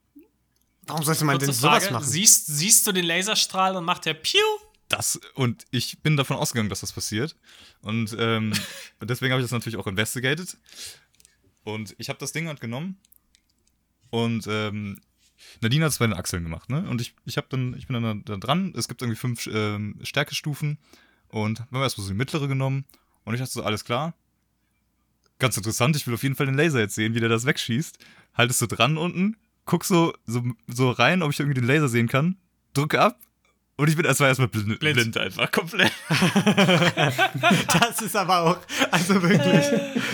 [0.86, 2.06] Warum sollte man Kurze denn sowas Frage, machen?
[2.06, 4.38] siehst, siehst du den Laserstrahl und macht der Piu?
[4.88, 7.36] Das, und ich bin davon ausgegangen, dass das passiert.
[7.80, 8.52] Und ähm,
[9.00, 10.56] deswegen habe ich das natürlich auch investigated.
[11.64, 12.98] Und ich habe das Ding halt genommen.
[14.10, 15.00] Und ähm,
[15.60, 16.88] Nadine hat es bei den Achseln gemacht, ne?
[16.88, 18.74] Und ich, ich, hab dann, ich bin dann da dran.
[18.76, 20.78] Es gibt irgendwie fünf ähm, Stärkestufen.
[21.28, 22.84] Und haben wir erstmal so die mittlere genommen.
[23.24, 24.14] Und ich dachte so, alles klar.
[25.38, 27.98] Ganz interessant, ich will auf jeden Fall den Laser jetzt sehen, wie der das wegschießt.
[28.34, 32.08] Haltest du dran unten, guck so, so, so rein, ob ich irgendwie den Laser sehen
[32.08, 32.36] kann,
[32.74, 33.18] drücke ab
[33.76, 34.96] Und ich bin erstmal erstmal blind, Blind.
[34.96, 35.92] blind einfach komplett.
[37.72, 38.58] Das ist aber auch,
[38.90, 39.66] also wirklich,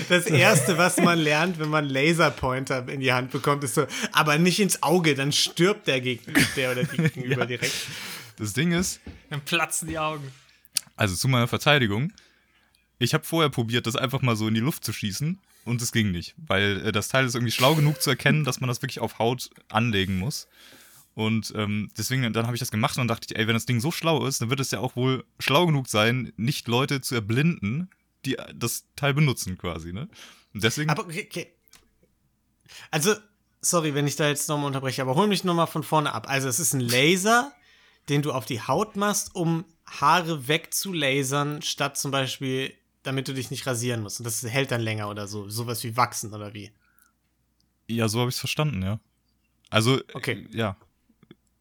[0.09, 4.39] das Erste, was man lernt, wenn man Laserpointer in die Hand bekommt, ist so, aber
[4.39, 7.75] nicht ins Auge, dann stirbt der Gegenüber, der oder die Gegenüber direkt.
[8.37, 9.01] Das Ding ist,
[9.31, 10.31] Dann platzen die Augen.
[10.97, 12.13] also zu meiner Verteidigung,
[12.99, 15.93] ich habe vorher probiert, das einfach mal so in die Luft zu schießen und es
[15.93, 18.83] ging nicht, weil äh, das Teil ist irgendwie schlau genug zu erkennen, dass man das
[18.83, 20.49] wirklich auf Haut anlegen muss.
[21.15, 23.81] Und ähm, deswegen, dann habe ich das gemacht und dachte ich, ey, wenn das Ding
[23.81, 27.17] so schlau ist, dann wird es ja auch wohl schlau genug sein, nicht Leute zu
[27.17, 27.91] erblinden,
[28.25, 30.09] die äh, das Teil benutzen quasi, ne?
[30.55, 31.53] Und deswegen, Aber okay.
[32.91, 33.15] Also,
[33.61, 36.29] sorry, wenn ich da jetzt nochmal unterbreche, aber hol mich nochmal von vorne ab.
[36.29, 37.53] Also, es ist ein Laser,
[38.09, 42.73] den du auf die Haut machst, um Haare wegzulasern, statt zum Beispiel,
[43.09, 44.21] damit du dich nicht rasieren musst.
[44.21, 45.49] Und das hält dann länger oder so.
[45.49, 46.71] Sowas wie wachsen oder wie.
[47.89, 49.01] ja, so habe ich es verstanden, ja.
[49.71, 50.47] Also, Okay.
[50.53, 50.77] äh, ja.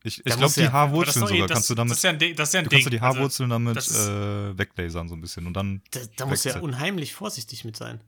[0.04, 2.10] Ich, ich glaube, die ja- Haarwurzeln eh- sogar das, kannst du damit, das ist ja
[2.12, 2.93] ein, Ding- das ist ja ein du kannst Ding.
[2.93, 6.00] ja die Also, Haarwurzeln damit das ist- äh, weglasern so ein bisschen und dann Da,
[6.16, 8.00] da musst du ja unheimlich vorsichtig mit sein.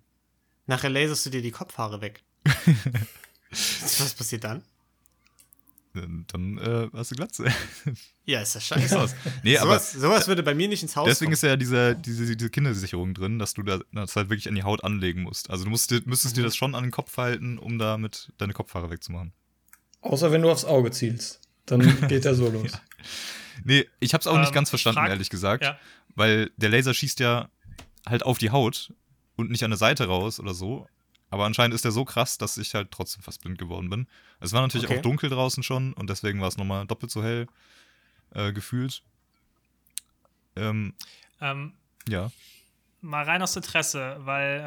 [0.67, 2.23] Nachher laserst du dir die Kopfhaare weg.
[3.51, 4.63] Was passiert dann?
[5.93, 7.45] Dann äh, hast du Glatze.
[8.25, 8.99] Ja, ist das scheiße.
[8.99, 9.15] aus.
[9.41, 11.33] Nee, aber sowas, sowas würde bei mir nicht ins Haus deswegen kommen.
[11.33, 14.61] ist ja diese, diese, diese Kindersicherung drin, dass du da das halt wirklich an die
[14.61, 15.49] Haut anlegen musst.
[15.49, 16.41] Also du musst, dir- müsstest Mhm.
[16.41, 19.33] dir das schon an den Kopf halten, um damit deine Kopfhaare wegzumachen.
[20.01, 21.41] Außer wenn du aufs Auge zielst.
[21.65, 22.71] Dann geht er so los.
[23.63, 25.63] Nee, ich hab's auch nicht Ähm, ganz verstanden, frag- ehrlich gesagt.
[25.63, 25.79] Ja.
[26.15, 27.49] Weil der Laser schießt ja
[28.05, 28.93] halt auf die Haut
[29.37, 30.87] und nicht an der Seite raus oder so.
[31.29, 34.07] Aber anscheinend ist der so krass, dass ich halt trotzdem fast blind geworden bin.
[34.39, 34.97] Es war natürlich Okay.
[34.97, 37.47] auch dunkel draußen schon und deswegen war es nochmal doppelt so hell
[38.33, 39.03] äh, gefühlt.
[40.55, 40.93] Ähm,
[41.41, 41.73] ähm,
[42.07, 42.31] ja.
[43.01, 44.59] mal rein aus Interesse, weil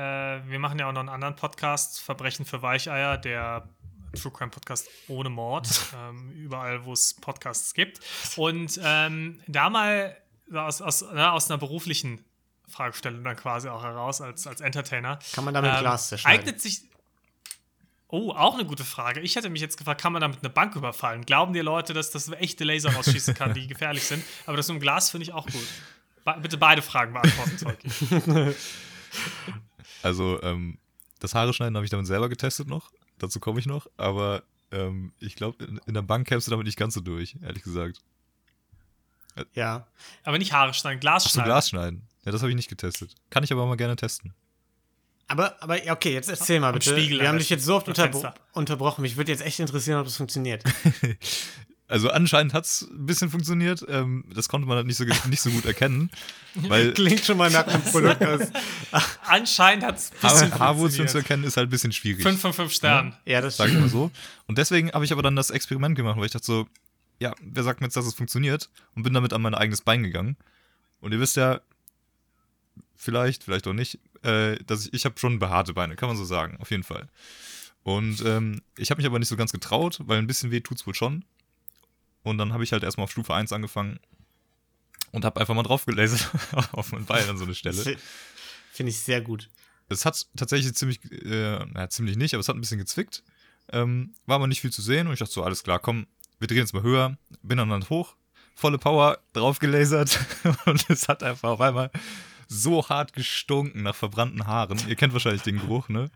[0.46, 3.68] äh, wir machen ja auch noch einen anderen Podcast, Verbrechen für Weicheier, der
[4.14, 8.00] True Crime Podcast ohne Mord, ähm, überall, wo es Podcasts gibt.
[8.36, 10.16] Und ähm, da mal
[10.52, 12.24] aus, aus, na, aus einer beruflichen
[12.72, 15.18] Fragestellung dann quasi auch heraus als, als Entertainer.
[15.32, 16.40] Kann man damit ähm, Glas zerschneiden?
[16.40, 16.82] Eignet sich.
[18.08, 19.20] Oh, auch eine gute Frage.
[19.20, 21.24] Ich hätte mich jetzt gefragt, kann man damit eine Bank überfallen?
[21.24, 24.22] Glauben dir Leute, dass das echte Laser rausschießen kann, die gefährlich sind?
[24.46, 25.66] Aber das mit dem Glas finde ich auch gut.
[26.24, 28.54] Be bitte beide Fragen beantworten, Zeugi.
[30.02, 30.78] Also, ähm,
[31.20, 32.90] das Haare schneiden habe ich damit selber getestet noch.
[33.18, 33.86] Dazu komme ich noch.
[33.96, 34.42] Aber
[34.72, 37.62] ähm, ich glaube, in, in der Bank kämpfst du damit nicht ganz so durch, ehrlich
[37.62, 38.00] gesagt.
[39.54, 39.86] Ja.
[40.24, 41.48] Aber nicht Haare schneiden, Glas Ach so, schneiden.
[41.48, 42.08] Glas schneiden.
[42.24, 43.14] Ja, das habe ich nicht getestet.
[43.30, 44.34] Kann ich aber mal gerne testen.
[45.28, 46.90] Aber, aber ja, okay, jetzt erzähl mal bitte.
[46.90, 49.02] Spiegel Wir haben dich jetzt so oft unterbro unterbrochen.
[49.02, 50.62] Mich würde jetzt echt interessieren, ob das funktioniert.
[51.88, 53.84] Also anscheinend hat es ein bisschen funktioniert.
[53.86, 56.10] Ähm, das konnte man halt nicht so, nicht so gut erkennen.
[56.54, 58.40] Weil Klingt schon mal nach einem Produkt aus.
[59.26, 62.22] Anscheinend hat es Haar Haarwurzeln zu erkennen ist halt ein bisschen schwierig.
[62.22, 63.14] 5 von 5 Sternen.
[63.26, 64.10] Ja, das Sag ich mal so.
[64.46, 66.66] Und deswegen habe ich aber dann das Experiment gemacht, weil ich dachte so,
[67.18, 68.70] ja, wer sagt mir jetzt, dass es funktioniert?
[68.94, 70.38] Und bin damit an mein eigenes Bein gegangen.
[71.00, 71.60] Und ihr wisst ja,
[73.02, 76.24] vielleicht, vielleicht auch nicht, äh, dass ich, ich habe schon behaarte Beine, kann man so
[76.24, 77.08] sagen, auf jeden Fall.
[77.82, 80.86] Und ähm, ich habe mich aber nicht so ganz getraut, weil ein bisschen weh tut's
[80.86, 81.24] wohl schon.
[82.22, 83.98] Und dann habe ich halt erstmal auf Stufe 1 angefangen
[85.10, 86.30] und habe einfach mal drauf gelasert
[86.72, 87.82] auf mein Bein an so eine Stelle.
[88.72, 89.50] Finde ich sehr gut.
[89.88, 93.24] Es hat tatsächlich ziemlich, äh, naja, ziemlich nicht, aber es hat ein bisschen gezwickt.
[93.72, 96.06] Ähm, war aber nicht viel zu sehen und ich dachte so, alles klar, komm,
[96.38, 97.18] wir drehen jetzt mal höher.
[97.42, 98.14] Bin dann, dann hoch,
[98.54, 100.20] volle Power drauf gelasert
[100.66, 101.90] und es hat einfach auf einmal
[102.52, 104.78] so hart gestunken nach verbrannten Haaren.
[104.88, 106.10] Ihr kennt wahrscheinlich den Geruch, ne?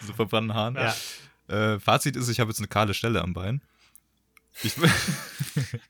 [0.00, 0.76] So verbrannten Haaren.
[0.76, 0.94] Ja.
[1.48, 3.62] Äh, Fazit ist, ich habe jetzt eine kahle Stelle am Bein.
[4.62, 4.74] Ich,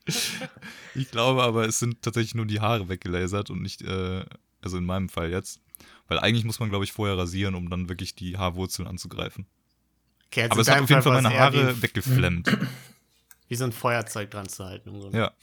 [0.95, 4.25] ich glaube aber, es sind tatsächlich nur die Haare weggelasert und nicht, äh,
[4.61, 5.61] also in meinem Fall jetzt.
[6.07, 9.45] Weil eigentlich muss man, glaube ich, vorher rasieren, um dann wirklich die Haarwurzeln anzugreifen.
[10.27, 12.57] Okay, also aber es hat auf jeden Fall Fall meine Haare wie, weggeflemmt.
[13.47, 14.89] wie so ein Feuerzeug dran zu halten.
[14.89, 15.17] Im Grunde.
[15.17, 15.33] Ja.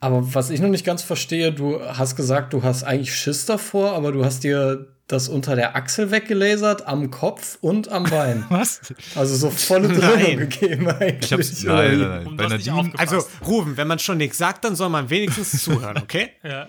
[0.00, 3.92] Aber was ich noch nicht ganz verstehe, du hast gesagt, du hast eigentlich Schiss davor,
[3.92, 8.44] aber du hast dir das unter der Achsel weggelasert, am Kopf und am Bein.
[8.50, 8.80] Was?
[9.14, 10.00] Also so volle Nein.
[10.00, 11.24] Dröhnung gegeben eigentlich.
[11.26, 11.62] Ich hab's.
[11.62, 12.26] Nein, nein, nein.
[12.26, 12.92] Um Bei Nadine.
[12.98, 16.30] Also, Ruben, wenn man schon nichts sagt, dann soll man wenigstens zuhören, okay?
[16.42, 16.66] Ja.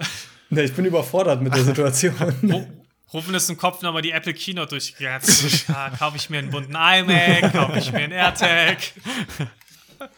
[0.49, 2.13] Nee, ich bin überfordert mit der Situation.
[2.43, 2.65] Ru-
[3.13, 5.21] Rufen ist im Kopf nochmal die Apple Keynote durchgegangen.
[5.67, 8.78] Ja, kaufe ich mir einen bunten iMac, kaufe ich mir einen AirTag.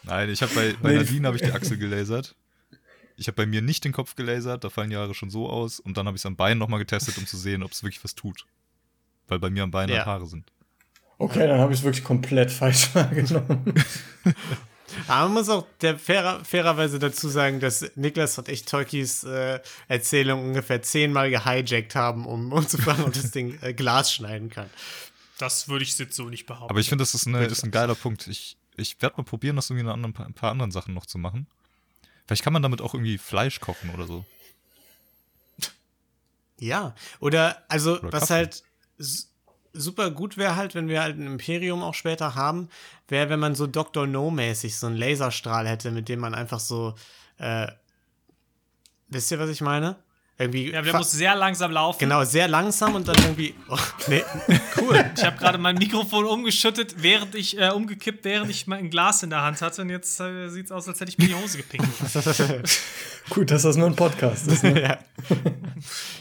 [0.02, 0.92] Nein, ich habe bei, bei.
[0.94, 2.34] Nadine habe ich die Achsel gelasert.
[3.20, 5.78] Ich habe bei mir nicht den Kopf gelasert, da fallen die Haare schon so aus.
[5.78, 8.02] Und dann habe ich es am Bein nochmal getestet, um zu sehen, ob es wirklich
[8.02, 8.46] was tut.
[9.28, 9.96] Weil bei mir am Bein Ja.
[9.96, 10.50] halt Haare sind.
[11.18, 13.74] Okay, dann habe ich es wirklich komplett falsch wahrgenommen.
[15.06, 19.60] Aber man muss auch der fairer, fairerweise dazu sagen, dass Niklas und ich Tolkis äh,
[19.86, 24.48] Erzählung ungefähr zehnmal gehijackt haben, um, um zu fragen, ob das Ding äh, Glas schneiden
[24.48, 24.70] kann.
[25.36, 26.70] Das würde ich jetzt so nicht behaupten.
[26.70, 28.28] Aber ich finde, das ist, eine, ist ein geiler Punkt.
[28.28, 31.18] Ich, ich werde mal probieren, das irgendwie in anderen, ein paar anderen Sachen noch zu
[31.18, 31.46] machen.
[32.30, 34.24] Vielleicht kann man damit auch irgendwie Fleisch kochen oder so.
[36.60, 38.34] Ja, oder also Oder was Kaffee.
[38.34, 38.62] halt
[39.72, 42.68] super gut wäre halt, wenn wir halt ein Imperium auch später haben,
[43.08, 44.06] wäre, wenn man so Dr.
[44.06, 46.94] No-mäßig so einen Laserstrahl hätte, mit dem man einfach so,
[47.38, 47.66] äh,
[49.08, 49.96] wisst ihr, was ich meine?
[50.40, 51.98] Irgendwie, Ja, aber der muss sehr langsam laufen.
[51.98, 53.76] genau, sehr langsam und dann irgendwie, oh,
[54.06, 54.24] nee,
[54.80, 55.04] cool.
[55.14, 59.28] Ich habe gerade mein Mikrofon umgeschüttet, während ich äh, umgekippt, während ich mein Glas in
[59.28, 59.82] der Hand hatte.
[59.82, 61.92] Und jetzt äh, sieht es aus, als hätte ich mir die Hose gepinkelt.
[63.28, 64.62] Gut, dass das nur ein Podcast ist.
[64.64, 64.80] Ne?
[64.82, 64.98] ja.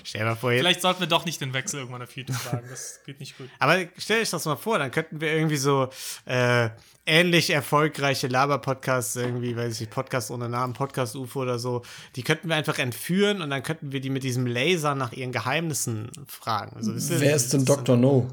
[0.03, 2.45] Stell dir mal vor, jetzt, Vielleicht sollten wir doch nicht den Wechsel irgendwann auf YouTube
[2.51, 2.67] wagen.
[2.69, 3.47] Das geht nicht gut.
[3.59, 5.89] aber stell dich das mal vor, dann könnten wir irgendwie so
[6.25, 6.69] äh,
[7.05, 11.81] ähnlich erfolgreiche Laber-Podcasts, irgendwie, weiß ich nicht, Podcast ohne Namen, Podcast UFO oder so,
[12.15, 15.31] die könnten wir einfach entführen und dann könnten wir die mit diesem Laser nach ihren
[15.31, 16.75] Geheimnissen fragen.
[16.75, 17.95] Also, ihr, Wer ist denn Dr.
[17.97, 18.29] No?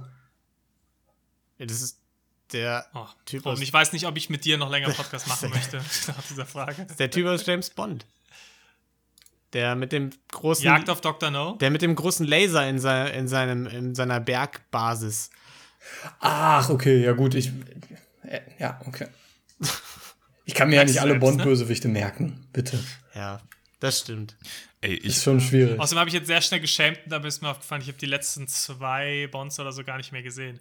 [1.59, 1.99] Ja, das ist
[2.53, 5.27] der Oh, Typ und aus- ich weiß nicht, ob ich mit dir noch länger Podcast
[5.29, 5.77] machen möchte
[6.09, 6.87] nach dieser Frage.
[6.99, 8.07] Der Typ aus James Bond.
[9.53, 10.65] Der mit dem großen.
[10.65, 11.31] Jagd auf Dr.
[11.31, 11.57] No?
[11.57, 15.31] der mit dem großen Laser in, sei, in, seinem, in seiner Bergbasis.
[16.21, 17.53] Ach, okay, ja gut, ich.
[18.23, 19.07] äh, Ja, okay.
[20.45, 21.19] Ich kann mir ja nicht alle ne?
[21.21, 22.79] Bond-Bösewichte merken, bitte.
[23.15, 23.41] Ja,
[23.81, 24.37] das stimmt.
[24.87, 25.81] Ey, Ist ich, schon schwierig.
[25.81, 28.07] Außerdem habe ich jetzt sehr schnell geschämt und da ist mir aufgefallen, ich habe die
[28.07, 30.61] letzten zwei Bonds oder so gar nicht mehr gesehen.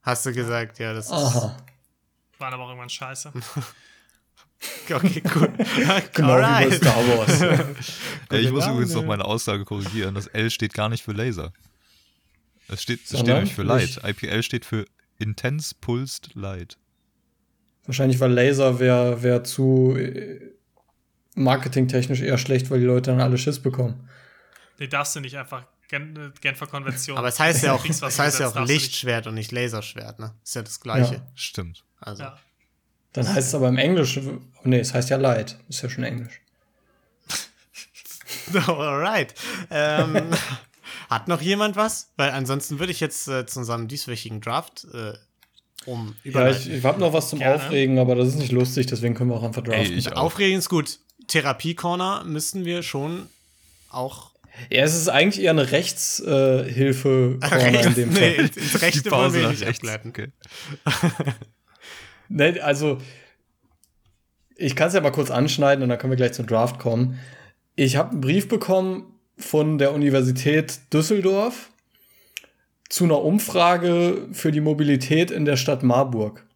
[0.00, 1.12] Hast du gesagt, ja, das ist.
[1.12, 1.56] Aha.
[2.38, 3.32] Waren aber auch irgendwann scheiße.
[4.88, 5.52] Okay, cool.
[6.12, 6.74] Genau wie bei Alright.
[6.74, 7.40] Star Wars.
[8.30, 8.74] ey, ich muss Laune.
[8.74, 10.14] übrigens noch meine Aussage korrigieren.
[10.14, 11.52] Das L steht gar nicht für Laser.
[12.68, 14.00] Es steht, es steht nämlich für Light.
[14.04, 14.22] Nicht.
[14.22, 14.84] IPL steht für
[15.18, 16.78] Intense Pulsed Light.
[17.86, 20.52] Wahrscheinlich, weil Laser wäre wär zu äh,
[21.34, 24.08] marketingtechnisch eher schlecht, weil die Leute dann alle Schiss bekommen.
[24.78, 25.64] Nee, darfst du nicht einfach.
[25.88, 27.18] Gen äh, Genfer Konvention.
[27.18, 28.66] Aber es heißt ja auch, es heißt ja auch.
[28.66, 30.34] Lichtschwert und nicht Laserschwert, ne?
[30.42, 31.14] Ist ja das Gleiche.
[31.14, 31.26] Ja.
[31.34, 31.84] Stimmt.
[32.00, 32.22] Also.
[32.24, 32.38] Ja.
[33.12, 35.58] Dann heißt es aber im Englischen, oh nee, es heißt ja Light.
[35.68, 36.40] Ist ja schon Englisch.
[38.66, 39.34] Alright.
[39.70, 40.30] Ähm,
[41.10, 42.10] hat noch jemand was?
[42.16, 45.12] Weil ansonsten würde ich jetzt äh, zu unserem dieswöchigen Draft äh,
[45.84, 47.56] um Ja, ich, ich habe noch was zum Gerne.
[47.56, 49.92] Aufregen, aber das ist nicht lustig, deswegen können wir auch einfach draften.
[49.92, 50.22] Ey, ich auch.
[50.22, 50.98] Aufregend ist gut.
[51.28, 53.28] Therapie-Corner müssen wir schon
[53.90, 54.32] auch
[54.70, 58.44] ja, es ist eigentlich eher eine Rechtshilfe äh, in dem nee, Fall.
[58.44, 60.10] ins, ins Rechte wollen wir nicht ableiten.
[60.10, 60.28] Okay.
[62.34, 62.98] Nee, also,
[64.56, 67.18] ich kann es ja mal kurz anschneiden und dann können wir gleich zum Draft kommen.
[67.76, 71.70] Ich habe einen Brief bekommen von der Universität Düsseldorf
[72.88, 76.46] zu einer Umfrage für die Mobilität in der Stadt Marburg.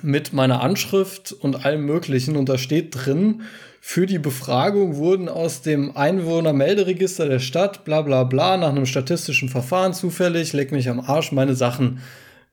[0.00, 2.36] Mit meiner Anschrift und allem Möglichen.
[2.36, 3.42] Und da steht drin,
[3.84, 9.48] für die Befragung wurden aus dem Einwohnermelderegister der Stadt, bla bla bla, nach einem statistischen
[9.48, 12.00] Verfahren zufällig, leck mich am Arsch, meine Sachen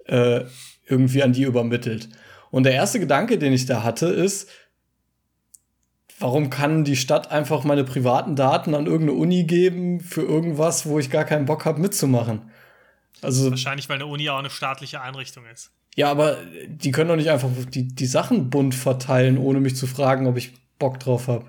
[0.05, 0.45] äh,
[0.88, 2.09] irgendwie an die übermittelt.
[2.49, 4.49] Und der erste Gedanke, den ich da hatte, ist,
[6.17, 10.97] warum kann die Stadt einfach meine privaten Daten an irgendeine Uni geben für irgendwas, wo
[10.97, 12.49] ich gar keinen Bock habe mitzumachen?
[13.21, 15.69] Also, Wahrscheinlich, weil eine Uni auch eine staatliche Einrichtung ist.
[15.95, 19.86] ja, aber die können doch nicht einfach die, die Sachen bunt verteilen, ohne mich zu
[19.86, 21.45] fragen, ob ich Bock drauf habe.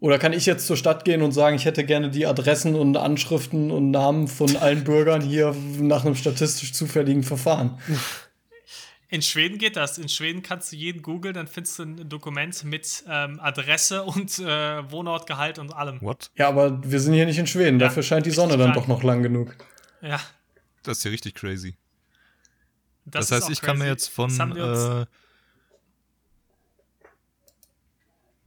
[0.00, 2.96] Oder kann ich jetzt zur Stadt gehen und sagen, ich hätte gerne die Adressen und
[2.96, 7.78] Anschriften und Namen von allen Bürgern hier nach einem statistisch zufälligen Verfahren?
[9.10, 9.96] In Schweden geht das.
[9.96, 14.38] In Schweden kannst du jeden googeln, dann findest du ein Dokument mit ähm, Adresse und
[14.38, 15.98] äh, Wohnort, Gehalt und allem.
[16.02, 16.30] What?
[16.36, 18.86] Ja, aber wir sind hier nicht in Schweden, Ja, dafür scheint die Sonne dann doch
[18.86, 19.56] noch lang genug.
[20.02, 20.20] Ja.
[20.82, 21.74] Das ist ja richtig crazy.
[23.06, 23.92] Das, Das, heißt, ich kann mir crazy.
[23.94, 25.06] jetzt von Das haben wir uns- äh,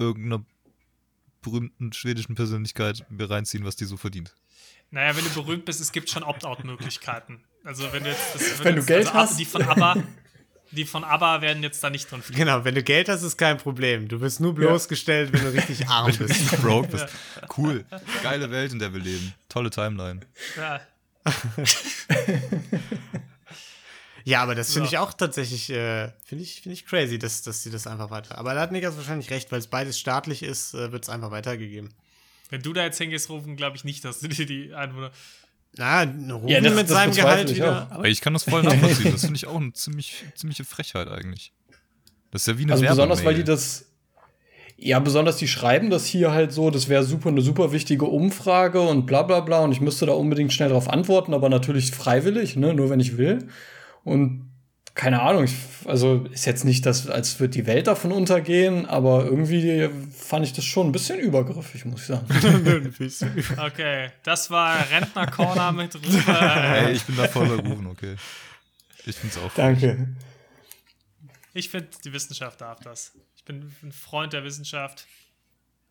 [0.01, 0.43] irgendeiner
[1.41, 4.35] berühmten schwedischen Persönlichkeit mir reinziehen, was die so verdient.
[4.91, 7.43] Naja, wenn du berühmt bist, es gibt schon Opt-out-Möglichkeiten.
[7.63, 9.39] Also wenn du jetzt das würde Wenn du jetzt- Geld also, hast.
[9.39, 10.03] Die von ABBA,
[10.71, 12.21] die von ABBA werden jetzt da nicht drin.
[12.31, 14.07] Genau, wenn du Geld hast, ist kein Problem.
[14.07, 16.39] Du wirst nur bloßgestellt, wenn du richtig arm Wenn du bist.
[16.41, 17.07] richtig broke bist.
[17.57, 17.85] Cool.
[18.23, 19.33] Geile Welt, in der wir leben.
[19.49, 20.19] Tolle Timeline.
[20.57, 20.81] Ja.
[24.23, 24.93] Ja, aber das finde So.
[24.93, 28.37] ich auch tatsächlich, äh, finde ich, finde ich crazy, dass, dass sie das einfach weiter.
[28.37, 31.31] Aber da hat Niklas wahrscheinlich recht, weil es beides staatlich ist, äh, wird es einfach
[31.31, 31.89] weitergegeben.
[32.49, 35.11] Wenn du da jetzt hingehst, rufen, glaube ich nicht, dass du dir die Einwohner.
[35.77, 37.87] Na, Ruben Ja, das- mit das seinem Gehalt ich wieder.
[37.89, 37.95] auch.
[37.95, 39.11] Aber ich kann das voll nachvollziehen.
[39.13, 41.53] Das finde ich auch eine ziemlich, ziemliche Frechheit eigentlich.
[42.31, 43.85] Das ist ja wie eine Also besonders, weil die das.
[44.83, 48.81] Ja, besonders die schreiben das hier halt so, das wäre super eine super wichtige Umfrage
[48.81, 52.55] und bla bla bla und ich müsste da unbedingt schnell drauf antworten, aber natürlich freiwillig,
[52.55, 53.47] ne, nur wenn ich will.
[54.03, 54.51] Und
[54.93, 59.23] keine Ahnung, ich, also ist jetzt nicht das, als würde die Welt davon untergehen, aber
[59.25, 62.27] irgendwie fand ich das schon ein bisschen übergriffig, muss ich sagen.
[63.57, 66.31] Okay, das war Rentner Corner mit Rufe.
[66.31, 68.15] Ey, ich bin da voll bei Rufen, okay.
[69.05, 69.53] Ich finde es auch.
[69.55, 70.15] Danke.
[71.53, 73.13] Ich finde, die Wissenschaft darf das.
[73.35, 75.07] Ich bin ein Freund der Wissenschaft.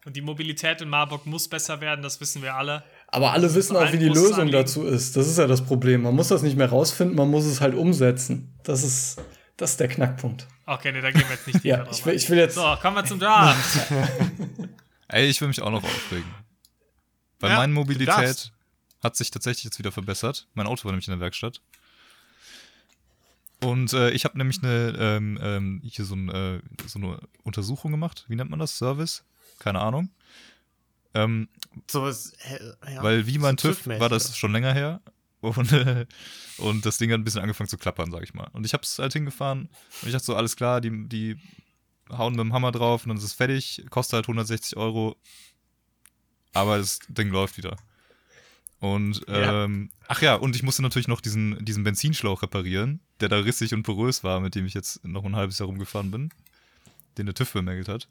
[0.07, 2.85] Und die Mobilität in Marburg muss besser werden, das wissen wir alle.
[3.13, 5.17] Aber alle wissen auch, wie die Lösung dazu ist.
[5.17, 6.03] Das ist ja das Problem.
[6.03, 8.55] Man muss das nicht mehr rausfinden, man muss es halt umsetzen.
[8.63, 9.21] Das ist,
[9.57, 10.47] das ist der Knackpunkt.
[10.67, 12.55] Okay, nee, da gehen wir jetzt nicht Ja, ich will, ich will jetzt.
[12.55, 13.91] So, kommen wir zum Draft.
[15.09, 16.31] Ey, ich will mich auch noch aufregen.
[17.41, 18.53] Weil Ja, meine du Mobilität
[19.03, 20.47] hat sich tatsächlich jetzt wieder verbessert.
[20.55, 21.61] Mein Auto war nämlich in der Werkstatt.
[23.63, 27.91] Und äh, ich habe nämlich eine, ähm, ähm, hier so, ein, äh, so eine Untersuchung
[27.91, 28.25] gemacht.
[28.29, 28.79] Wie nennt man das?
[28.79, 29.25] Service?
[29.59, 30.11] Keine Ahnung.
[31.13, 31.49] Ähm,
[31.91, 32.37] So ist,
[32.93, 35.01] ja, weil wie mein so TÜV war das schon länger her.
[35.41, 36.05] Und, äh,
[36.59, 38.49] und das Ding hat ein bisschen angefangen zu klappern, sag ich mal.
[38.53, 39.71] Und ich habe es halt hingefahren
[40.03, 41.37] und ich dachte so, alles klar, die, die
[42.11, 43.83] hauen mit dem Hammer drauf und dann ist es fertig.
[43.89, 45.17] Kostet halt 160 Euro.
[46.53, 47.77] Aber das Ding läuft wieder.
[48.81, 49.65] Und, Ja.
[49.65, 53.73] ähm, ach ja, und ich musste natürlich noch diesen, diesen Benzinschlauch reparieren, der da rissig
[53.75, 56.31] und porös war, mit dem ich jetzt noch ein halbes Jahr rumgefahren bin,
[57.17, 58.09] den der TÜV bemängelt hat.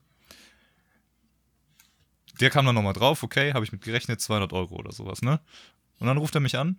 [2.39, 5.39] Der kam dann nochmal drauf, okay, habe ich mit gerechnet, 200 Euro oder sowas, ne?
[5.99, 6.77] Und dann ruft er mich an,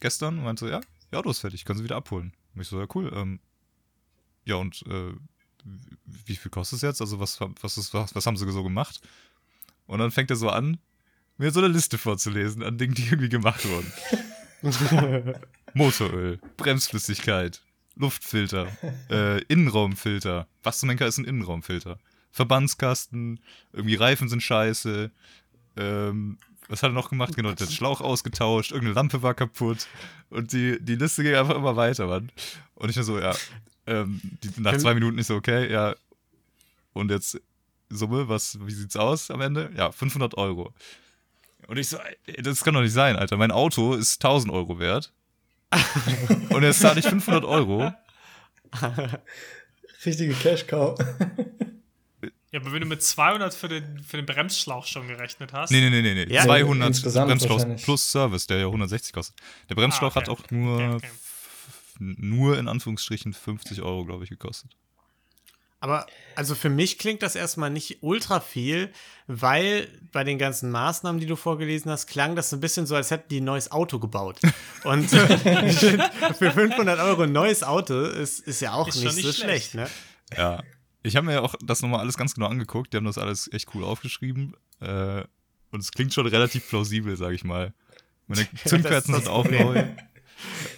[0.00, 0.80] gestern, und meinte so, ja,
[1.12, 2.32] ja, du ist fertig, können Sie wieder abholen.
[2.54, 3.12] Und ich so, ja, cool.
[3.14, 3.40] Ähm,
[4.44, 5.12] ja, und äh,
[6.04, 7.00] wie viel kostet es jetzt?
[7.00, 9.00] Also, was, was, ist, was, was haben Sie so gemacht?
[9.86, 10.78] Und dann fängt er so an,
[11.38, 13.92] mir so eine Liste vorzulesen an Dingen, die irgendwie gemacht wurden.
[15.74, 17.62] Motoröl, Bremsflüssigkeit,
[17.94, 18.68] Luftfilter,
[19.10, 20.48] äh, Innenraumfilter.
[20.62, 21.98] Was zum Henker ist ein Innenraumfilter?
[22.36, 23.40] Verbandskasten,
[23.72, 25.10] irgendwie Reifen sind scheiße.
[25.78, 27.34] Ähm, was hat er noch gemacht?
[27.34, 29.86] Genau, der Schlauch ausgetauscht, irgendeine Lampe war kaputt.
[30.28, 32.30] Und die, die Liste ging einfach immer weiter, Mann.
[32.74, 33.34] Und ich war so, ja,
[33.86, 35.94] ähm, die, nach zwei Minuten ist so, okay, ja.
[36.92, 37.40] Und jetzt
[37.88, 39.70] Summe, was, wie sieht's aus am Ende?
[39.74, 40.74] Ja, 500 Euro.
[41.68, 43.38] Und ich so, ey, das kann doch nicht sein, Alter.
[43.38, 45.10] Mein Auto ist 1000 Euro wert.
[46.50, 47.92] Und jetzt zahle ich 500 Euro.
[50.04, 50.96] Richtige Cash-Cow.
[52.52, 55.70] Ja, aber wenn du mit 200 für den, für den Bremsschlauch schon gerechnet hast.
[55.70, 56.24] Nee, nee, nee, nee.
[56.26, 56.32] nee.
[56.32, 59.36] Ja, 200 insgesamt Bremsschlauch plus Service, der ja 160 kostet.
[59.68, 60.30] Der Bremsschlauch Ah, okay.
[60.30, 61.10] hat auch nur, Okay, okay.
[61.98, 64.70] nur in Anführungsstrichen 50 Euro, glaube ich, gekostet.
[65.80, 68.90] Aber also für mich klingt das erstmal nicht ultra viel,
[69.26, 72.94] weil bei den ganzen Maßnahmen, die du vorgelesen hast, klang das so ein bisschen so,
[72.96, 74.38] als hätten die ein neues Auto gebaut.
[74.84, 79.26] Und für 500 Euro ein neues Auto ist, ist ja auch Ist nicht, schon so
[79.28, 79.72] nicht schlecht.
[79.72, 79.74] schlecht.
[79.74, 79.88] ne?
[80.36, 80.62] Ja.
[81.06, 82.92] Ich habe mir ja auch das nochmal alles ganz genau angeguckt.
[82.92, 84.54] Die haben das alles echt cool aufgeschrieben.
[84.80, 85.22] Äh,
[85.70, 87.72] und es klingt schon relativ plausibel, sage ich mal.
[88.26, 89.84] Meine Zündkerzen das sind auch neu.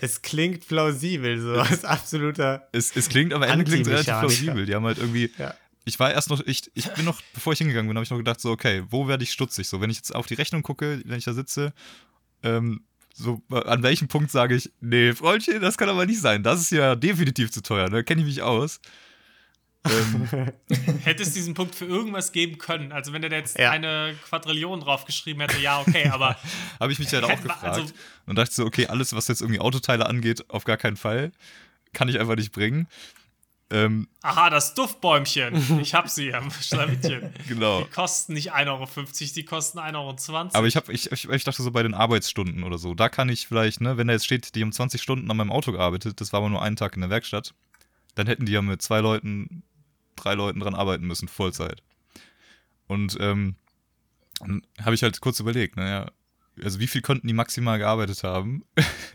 [0.01, 2.69] Es klingt plausibel, so als absoluter.
[2.71, 4.65] Es, es klingt, aber Ende klingt relativ plausibel.
[4.65, 5.33] Die haben halt irgendwie.
[5.37, 5.53] Ja.
[5.85, 8.19] Ich war erst noch, ich, ich bin noch, bevor ich hingegangen bin, habe ich noch
[8.19, 9.67] gedacht, so, okay, wo werde ich stutzig?
[9.67, 11.73] So, wenn ich jetzt auf die Rechnung gucke, wenn ich da sitze,
[12.45, 16.45] ähm, so, an welchem Punkt sage ich, nee, Freundchen, das kann aber nicht sein.
[16.45, 18.81] Das ist ja definitiv zu teuer, da kenne ich mich aus.
[19.91, 20.53] Ähm,
[21.05, 22.93] Hätte es diesen Punkt für irgendwas geben können?
[22.93, 23.71] Also, wenn der jetzt Ja.
[23.71, 26.37] eine Quadrillion draufgeschrieben hätte, ja, okay, aber
[26.81, 27.65] habe ich mich halt auch wir- gefragt.
[27.65, 27.93] also-
[28.27, 31.33] und dachte so, okay, alles, was jetzt irgendwie Autoteile angeht, auf gar keinen Fall.
[31.93, 32.87] Kann ich einfach nicht bringen.
[33.71, 35.81] Ähm, aha, das Duftbäumchen.
[35.83, 37.35] Ich hab sie am Schlawittchen.
[37.49, 37.83] genau.
[37.83, 38.87] Die kosten nicht 1,50 Euro,
[39.37, 39.95] die kosten 1,20
[40.35, 40.49] Euro.
[40.55, 43.29] Aber ich, hab, ich, ich, ich dachte so bei den Arbeitsstunden oder so, da kann
[43.29, 46.19] ich vielleicht, ne, wenn da jetzt steht, die haben 20 Stunden an meinem Auto gearbeitet,
[46.23, 47.53] das war aber nur einen Tag in der Werkstatt,
[48.15, 49.63] dann hätten die ja mit zwei Leuten,
[50.19, 51.83] drei Leuten dran arbeiten müssen, Vollzeit.
[52.87, 53.57] Und ähm,
[54.81, 56.11] habe ich halt kurz überlegt, naja,
[56.63, 58.65] also wie viel konnten die maximal gearbeitet haben?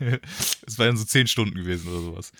[0.66, 2.32] Es wären so 10 Stunden gewesen oder sowas.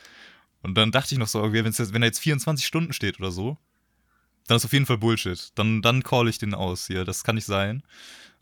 [0.63, 3.31] Und dann dachte ich noch so, okay, jetzt, wenn da jetzt 24 Stunden steht oder
[3.31, 3.59] so,
[4.47, 5.53] dann ist auf jeden Fall Bullshit.
[5.55, 7.83] Dann, dann call ich den aus hier, das kann nicht sein.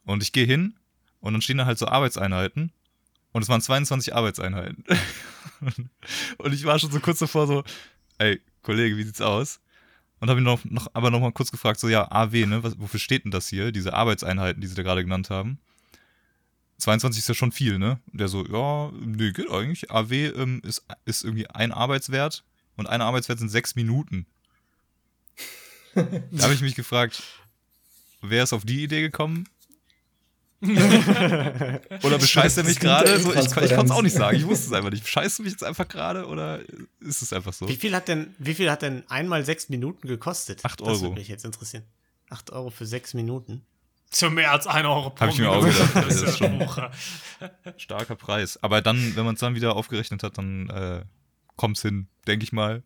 [0.05, 0.75] Und ich gehe hin
[1.21, 2.73] und dann stehen da halt so Arbeitseinheiten.
[3.33, 4.85] Und es waren 22 Arbeitseinheiten.
[6.39, 7.65] und ich war schon so kurz davor so,
[8.19, 9.61] ey, Kollege, wie sieht's aus?
[10.23, 12.79] Und habe ihn noch, noch, aber noch mal kurz gefragt, so, ja, AW, ne, was,
[12.79, 15.59] wofür steht denn das hier, diese Arbeitseinheiten, die sie da gerade genannt haben?
[16.79, 17.99] 22 ist ja schon viel, ne?
[18.13, 19.91] Und der so, ja, nee, geht eigentlich.
[19.91, 22.45] AW ähm, ist, ist irgendwie ein Arbeitswert
[22.77, 24.27] und ein Arbeitswert sind sechs Minuten.
[25.97, 27.21] da habe ich mich gefragt,
[28.21, 29.49] wer ist auf die Idee gekommen?
[32.03, 33.19] oder bescheißt er mich Das gerade?
[33.21, 34.37] So, ich ich konnte es auch nicht sagen.
[34.37, 35.03] Ich wusste es einfach nicht.
[35.05, 36.61] Bescheißt du mich jetzt einfach gerade oder
[37.01, 37.69] ist es einfach so?
[37.69, 40.65] Wie viel hat denn, wie viel hat denn einmal sechs Minuten gekostet?
[40.65, 41.01] Acht Das Euro.
[41.03, 41.83] würde mich jetzt interessieren.
[42.31, 43.63] Acht Euro für sechs Minuten.
[44.11, 45.79] Zu mehr als 1 Euro pro Hab ich mir auch Minute.
[45.79, 46.69] gedacht, Das das ist schon-.
[47.79, 48.59] Starker Preis.
[48.63, 51.03] Aber dann, wenn man es dann wieder aufgerechnet hat, dann äh,
[51.57, 52.83] kommt es hin, denke ich mal.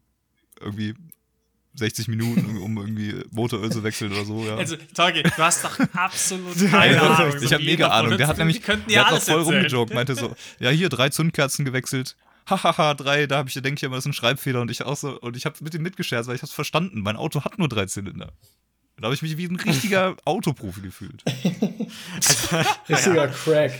[0.60, 0.94] Irgendwie
[1.76, 4.44] 60 Minuten, um irgendwie Motoröl zu wechseln oder so.
[4.44, 4.56] Ja.
[4.56, 7.36] Also, Torge, du hast doch absolut keine Ahnung.
[7.40, 8.16] ich habe mega Ahnung.
[8.16, 9.56] Der hat nämlich der ja hat noch voll erzählen.
[9.56, 12.16] rumgejoked, meinte so, ja hier, drei Zündkerzen gewechselt,
[12.48, 14.96] hahaha, drei, da habe ich, denke ich immer, das ist ein Schreibfehler und ich auch
[14.96, 17.00] so, und ich habe mit ihm mitgescherzt, weil ich habe es verstanden.
[17.00, 18.32] Mein Auto hat nur drei Zylinder.
[18.98, 21.22] Da habe ich mich wie ein richtiger Autoprofi gefühlt.
[22.88, 23.72] Richtiger Crack.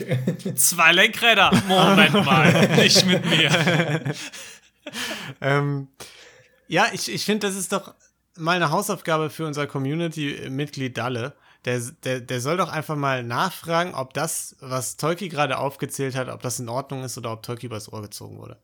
[0.57, 1.51] Zwei Lenkräder.
[1.67, 2.77] Moment mal.
[2.77, 4.15] Nicht mit mir.
[5.41, 5.89] Ähm,
[6.69, 7.95] ja, ich, ich finde, das ist doch
[8.37, 11.35] mal eine Hausaufgabe für unser Community-Mitglied Dalle.
[11.65, 16.29] Der, der, der soll doch einfach mal nachfragen, ob das, was Tolki gerade aufgezählt hat,
[16.29, 18.57] ob das in Ordnung ist oder ob Tolki übers Ohr gezogen wurde.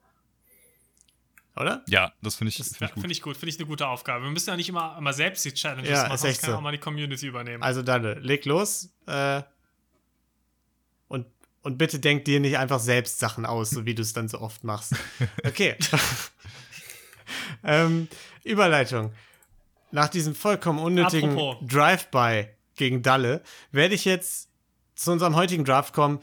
[1.57, 1.83] Oder?
[1.89, 3.01] Ja, das finde ich, Das find ich gut.
[3.03, 3.37] finde ich gut.
[3.37, 4.25] Finde ich eine gute Aufgabe.
[4.25, 6.57] Wir müssen ja nicht immer, immer selbst die Challenges Ja, machen, sonst kann so.
[6.57, 7.63] auch mal die Community übernehmen.
[7.63, 8.89] Also Dalle, leg los.
[9.07, 9.43] Äh,
[11.09, 11.27] und,
[11.63, 14.41] und bitte denk dir nicht einfach selbst Sachen aus, so wie du es dann so
[14.41, 14.95] oft machst.
[15.47, 15.77] Okay.
[17.65, 18.09] Ähm,
[18.45, 19.13] Überleitung.
[19.91, 21.39] Nach diesem vollkommen unnötigen.
[21.67, 24.49] Drive-By gegen Dalle werde ich jetzt
[24.95, 26.21] zu unserem heutigen Draft kommen.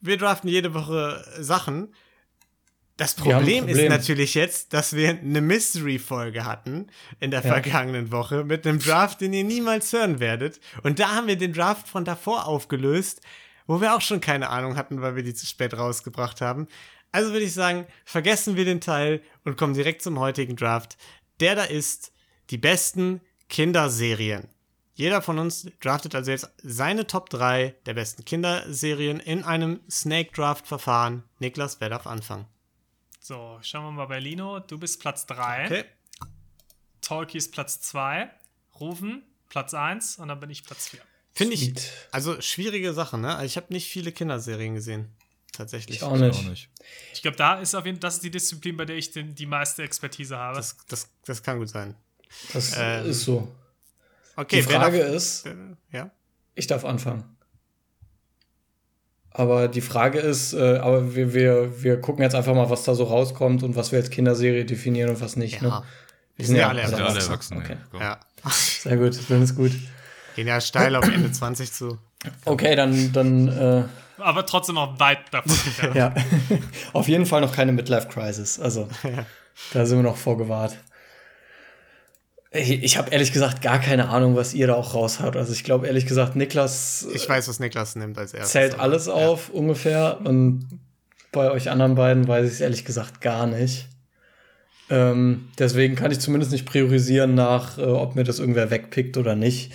[0.00, 1.94] Wir draften jede Woche Sachen.
[2.96, 3.88] Das ein Problem, ist Problem.
[3.88, 6.88] natürlich jetzt, dass wir eine Mystery-Folge hatten
[7.20, 7.52] in der Ja.
[7.52, 10.60] vergangenen Woche mit einem Draft, den ihr niemals hören werdet.
[10.82, 13.20] Und da haben wir den Draft von davor aufgelöst,
[13.66, 16.68] wo wir auch schon keine Ahnung hatten, weil wir die zu spät rausgebracht haben.
[17.12, 20.96] Also würde ich sagen, vergessen wir den Teil und kommen direkt zum heutigen Draft.
[21.40, 22.12] Der da ist
[22.50, 24.48] die besten Kinderserien.
[24.94, 30.32] Jeder von uns draftet also jetzt seine Top 3 der besten Kinderserien in einem Snake
[30.32, 31.24] Draft Verfahren.
[31.38, 32.46] Niklas, wer darf anfangen?
[33.22, 34.58] so, schauen wir mal bei Lino.
[34.58, 35.66] Du bist Platz 3.
[35.66, 35.84] Okay.
[37.00, 38.28] Tolki ist Platz 2.
[38.80, 41.00] Rufen Platz 1 und dann bin ich Platz 4.
[41.34, 41.72] Finde ich,
[42.10, 43.34] also schwierige Sache, ne?
[43.34, 45.14] Also ich habe nicht viele Kinderserien gesehen.
[45.52, 45.96] Tatsächlich.
[45.96, 46.38] Ich auch Ich nicht.
[46.38, 46.70] auch nicht.
[47.12, 49.46] Ich glaube, da ist auf jeden das ist die Disziplin, bei der ich den, die
[49.46, 50.56] meiste Expertise habe.
[50.56, 51.94] Das, das, das kann gut sein.
[52.54, 53.48] Das Ähm, ist so.
[54.34, 55.54] Okay, Die Frage darf, ist, äh,
[55.90, 56.10] ja?
[56.54, 57.24] ich darf anfangen.
[59.30, 62.94] Aber die Frage ist, äh, aber wir, wir, wir gucken jetzt einfach mal, was da
[62.94, 65.62] so rauskommt und was wir als Kinderserie definieren und was nicht.
[65.62, 65.80] Ja.
[65.80, 65.82] Ne?
[66.36, 67.58] Wir sind ja alle alle erwachsen.
[67.58, 67.76] Okay.
[67.98, 68.20] Ja.
[68.50, 69.72] Sehr gut, dann ist gut.
[70.34, 71.98] Gehen ja steil auf Ende 20 zu.
[72.44, 73.84] Okay, dann, dann äh,
[74.22, 75.94] Aber trotzdem auch weit davon entfernt.
[75.94, 76.14] ja.
[76.92, 78.58] Auf jeden Fall noch keine Midlife Crisis.
[78.58, 78.88] Also,
[79.72, 80.76] da sind wir noch vorgewahrt.
[82.54, 85.36] Ich, habe ehrlich gesagt gar keine Ahnung, was ihr da auch raushaut.
[85.36, 88.52] Also, ich glaube ehrlich gesagt, Niklas Ich weiß, was Niklas nimmt als erstes.
[88.52, 90.68] zählt alles auf ungefähr und
[91.32, 93.88] bei euch anderen beiden weiß ich es ehrlich gesagt gar nicht.
[94.90, 99.34] Ähm, deswegen kann ich zumindest nicht priorisieren nach, äh, ob mir das irgendwer wegpickt oder
[99.34, 99.72] nicht.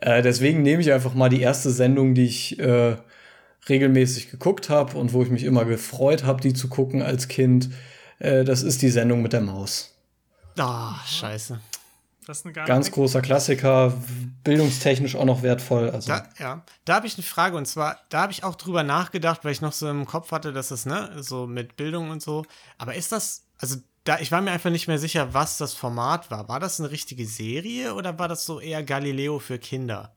[0.00, 2.96] Äh, deswegen nehme ich einfach mal die erste Sendung, die ich äh,
[3.68, 7.70] regelmäßig geguckt habe und wo ich mich immer gefreut habe, die zu gucken als Kind.
[8.18, 9.94] Äh, das ist die Sendung mit der Maus.
[10.58, 11.60] Ah, scheiße.
[12.26, 13.92] Das ist eine geile Ganz großer Klassiker,
[14.44, 15.90] bildungstechnisch auch noch wertvoll.
[15.90, 18.82] Also, Da, ja, da habe ich eine Frage und zwar, da habe ich auch drüber
[18.82, 22.22] nachgedacht, weil ich noch so im Kopf hatte, dass das, ne, so mit Bildung und
[22.22, 22.46] so.
[22.78, 26.30] Aber ist das, also da, ich war mir einfach nicht mehr sicher, was das Format
[26.30, 26.48] war.
[26.48, 30.14] War das eine richtige Serie oder war das so eher Galileo für Kinder?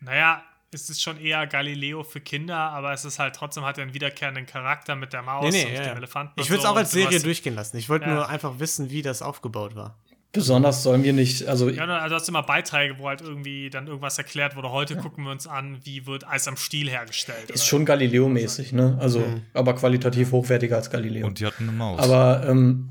[0.00, 0.42] Naja,
[0.76, 3.94] es ist schon eher Galileo für Kinder, aber es ist halt trotzdem hat er einen
[3.94, 5.92] wiederkehrenden Charakter mit der Maus und ja, dem ja.
[5.94, 6.38] Elefanten.
[6.40, 7.76] Ich würde es so auch als du Serie durchgehen lassen.
[7.76, 8.14] Ich wollte Ja.
[8.14, 9.98] nur einfach wissen, wie das aufgebaut war.
[10.32, 13.86] besonders sollen wir nicht, also Ja, also du hast immer Beiträge, wo halt irgendwie dann
[13.86, 14.70] irgendwas erklärt wurde.
[14.70, 17.48] Heute gucken wir uns an, wie wird Eis am Stiel hergestellt.
[17.50, 18.98] ist oder- schon Galileo-mäßig, ne?
[19.00, 19.24] Also,
[19.54, 21.26] aber qualitativ hochwertiger als Galileo.
[21.26, 21.98] Und die hatten eine Maus.
[22.00, 22.90] aber, ähm,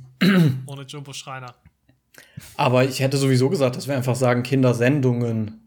[0.66, 1.54] Ohne Jumbo Schreiner.
[2.58, 5.65] aber ich hätte sowieso gesagt, dass wir einfach sagen Kindersendungen.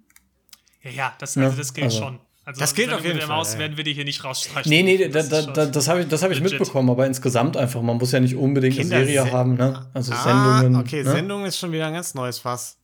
[0.90, 2.20] Ja, ja, das, also das gilt also- schon.
[2.44, 3.58] Also Das gilt auf jeden mit der Fall, Maus ja.
[3.58, 4.70] werden wir die hier nicht rausstreichen.
[4.70, 6.58] Nee, nee, da, Das da, da, das habe ich, das hab ich legit.
[6.58, 7.82] mitbekommen, aber insgesamt einfach.
[7.82, 9.90] Man muss ja nicht unbedingt eine Serie Kinderse- haben, ne?
[9.92, 10.22] Also ah,
[10.56, 10.80] Sendungen.
[10.80, 11.10] Okay, ne?
[11.10, 12.78] Sendung ist schon wieder ein ganz neues Fass.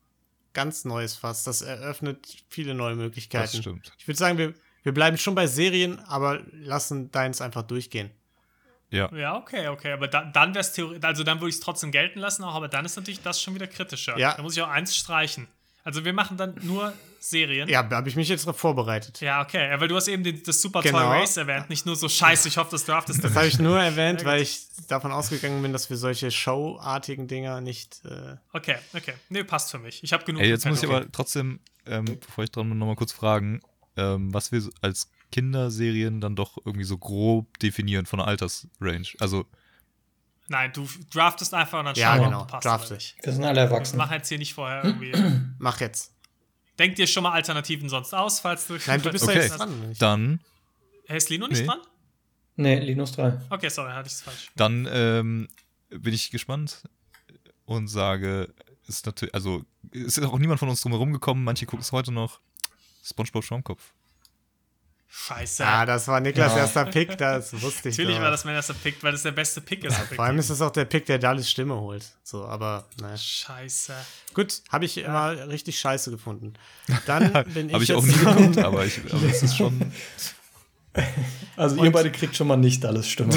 [0.52, 1.44] Ganz neues Fass.
[1.44, 3.52] Das eröffnet viele neue Möglichkeiten.
[3.52, 3.90] Das stimmt.
[3.96, 4.52] Ich würde sagen, wir,
[4.82, 8.10] wir bleiben schon bei Serien, aber lassen deins einfach durchgehen.
[8.90, 9.10] Ja.
[9.16, 9.92] Ja, okay, okay.
[9.92, 12.54] Aber da, dann wäre es theoretisch, also dann würde ich es trotzdem gelten lassen, auch,
[12.54, 14.18] aber dann ist natürlich das schon wieder kritischer.
[14.18, 14.34] Ja.
[14.36, 15.48] Da muss ich auch eins streichen.
[15.84, 17.68] Also wir machen dann nur Serien.
[17.68, 19.20] Ja, da habe ich mich jetzt drauf vorbereitet.
[19.20, 19.68] Ja, okay.
[19.70, 20.98] Ja, weil du hast eben den, das Super Genau.
[20.98, 23.58] Toy Race erwähnt, nicht nur so scheiße, ich hoffe, das draftest du Das habe ich
[23.58, 28.02] nur erwähnt, weil ich davon ausgegangen bin, dass wir solche Showartigen Dinger nicht.
[28.04, 29.12] Äh, Okay, okay.
[29.28, 30.02] Nee, passt für mich.
[30.02, 30.42] Ich habe genug.
[30.42, 33.60] Ey, jetzt muss ich aber trotzdem, ähm, bevor ich dran bin, nochmal kurz fragen,
[33.96, 39.08] ähm, was wir so als Kinderserien dann doch irgendwie so grob definieren von der Altersrange.
[39.20, 39.44] Also,
[40.48, 42.86] Nein, du draftest einfach und dann Ja, schauen wir, genau, ob du passt drafte.
[42.88, 43.16] oder nicht.
[43.22, 43.96] Wir sind alle erwachsen.
[43.96, 45.12] machen jetzt hier nicht vorher irgendwie.
[45.58, 46.12] mach jetzt.
[46.78, 48.76] Denk dir schon mal Alternativen sonst aus, falls du.
[48.86, 49.36] Nein, du bist Okay.
[49.36, 49.94] ja jetzt dran.
[49.98, 50.40] dann,
[51.06, 51.66] Hey, ist Lino nicht Nee.
[51.66, 51.80] dran?
[52.56, 53.40] Nee, Linus 3.
[53.50, 54.50] Okay, sorry, hatte ich es falsch.
[54.56, 55.48] dann ähm,
[55.90, 56.82] bin ich gespannt
[57.64, 58.52] und sage,
[58.86, 61.92] ist natürlich, also, es ist auch niemand von uns drum herum gekommen, manche gucken es
[61.92, 62.40] heute noch.
[63.02, 63.92] SpongeBob Schwammkopf.
[65.16, 65.64] Scheiße.
[65.64, 66.58] Ah, das war Niklas Ja.
[66.58, 68.24] erster Pick, das wusste ich Natürlich doch.
[68.24, 69.96] war das mein erster Pick, weil das der beste Pick ist.
[69.96, 72.04] Vor allem ist das auch der Pick, der Dallas Stimme holt.
[72.24, 73.16] So, aber naja.
[73.16, 73.94] Scheiße.
[74.34, 76.54] Gut, habe ich immer richtig scheiße gefunden.
[77.06, 79.92] Dann bin ich Habe ich auch nie geguckt, aber, ich, aber es ist schon.
[81.56, 83.34] Also ihr beide kriegt schon mal nicht alles Stimme.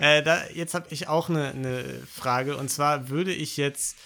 [0.00, 2.56] Äh, da, jetzt habe ich auch eine eine Frage.
[2.56, 3.96] Und zwar würde ich jetzt.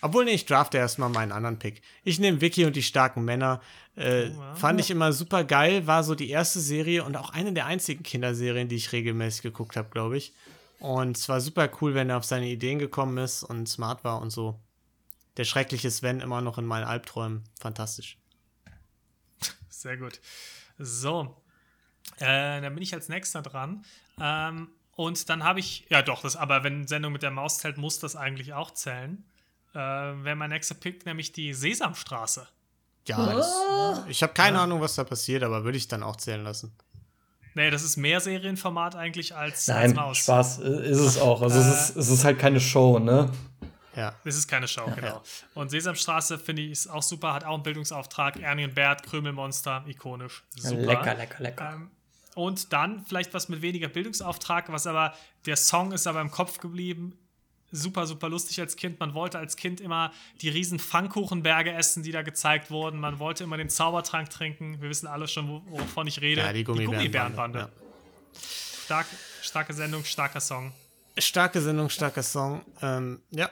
[0.00, 1.82] Obwohl, nee, ich drafte erstmal meinen anderen Pick.
[2.04, 3.60] Ich nehme Vicky und die starken Männer.
[3.96, 5.86] Äh, fand ich immer super geil.
[5.86, 9.76] War so die erste Serie und auch eine der einzigen Kinderserien, die ich regelmäßig geguckt
[9.76, 10.32] habe, glaube ich.
[10.78, 14.20] Und es war super cool, wenn er auf seine Ideen gekommen ist und smart war
[14.20, 14.60] und so.
[15.36, 17.44] Der schreckliche Sven immer noch in meinen Albträumen.
[17.58, 18.18] Fantastisch.
[19.68, 20.20] Sehr gut.
[20.78, 21.42] So.
[22.18, 23.84] Äh, dann bin ich als nächster dran.
[24.20, 27.78] Ähm, und dann habe ich, ja doch, das, aber wenn Sendung mit der Maus zählt,
[27.78, 29.24] muss das eigentlich auch zählen.
[29.74, 32.48] Äh, Wäre mein nächster Pick nämlich die Sesamstraße.
[33.06, 36.44] Ja, das, ich habe keine Ahnung, was da passiert, aber würde ich dann auch zählen
[36.44, 36.76] lassen.
[37.54, 40.18] Nee, das ist mehr Serienformat eigentlich als, als Nein, Maus.
[40.18, 41.42] Spaß äh, ist es auch.
[41.42, 43.30] Also es, ist, es ist halt keine Show, ne?
[43.96, 44.14] Ja.
[44.24, 45.22] Das ist keine Show, genau.
[45.54, 48.40] Und Sesamstraße finde ich ist auch super, hat auch einen Bildungsauftrag.
[48.40, 50.44] Ernie und Bert, Krümelmonster, ikonisch.
[50.56, 50.82] Super.
[50.82, 51.72] Lecker, lecker, lecker.
[51.74, 51.90] Ähm,
[52.36, 55.14] und dann vielleicht was mit weniger Bildungsauftrag, was aber,
[55.46, 57.18] der Song ist aber im Kopf geblieben.
[57.70, 58.98] Super, super lustig als Kind.
[58.98, 62.98] Man wollte als Kind immer die riesen Pfannkuchenberge essen, die da gezeigt wurden.
[62.98, 64.80] Man wollte immer den Zaubertrank trinken.
[64.80, 66.40] Wir wissen alle schon, wo- wovon ich rede.
[66.40, 67.10] Ja, die Gummibärenbande.
[67.58, 67.68] Gummibärenbande.
[68.84, 69.06] Stark,
[69.42, 70.72] starke Sendung, starker Song.
[71.18, 72.62] Starke Sendung, starker Song.
[72.80, 73.50] Ähm, ja.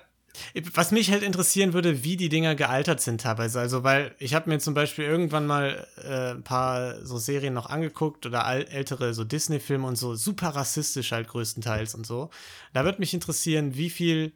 [0.75, 3.61] Was mich halt interessieren würde, wie die Dinger gealtert sind teilweise.
[3.61, 7.67] Also, weil ich habe mir zum Beispiel irgendwann mal äh, ein paar so Serien noch
[7.67, 12.31] angeguckt oder ältere so Disney-Filme und so, super rassistisch halt größtenteils und so.
[12.73, 14.33] Da würde mich interessieren, wie viel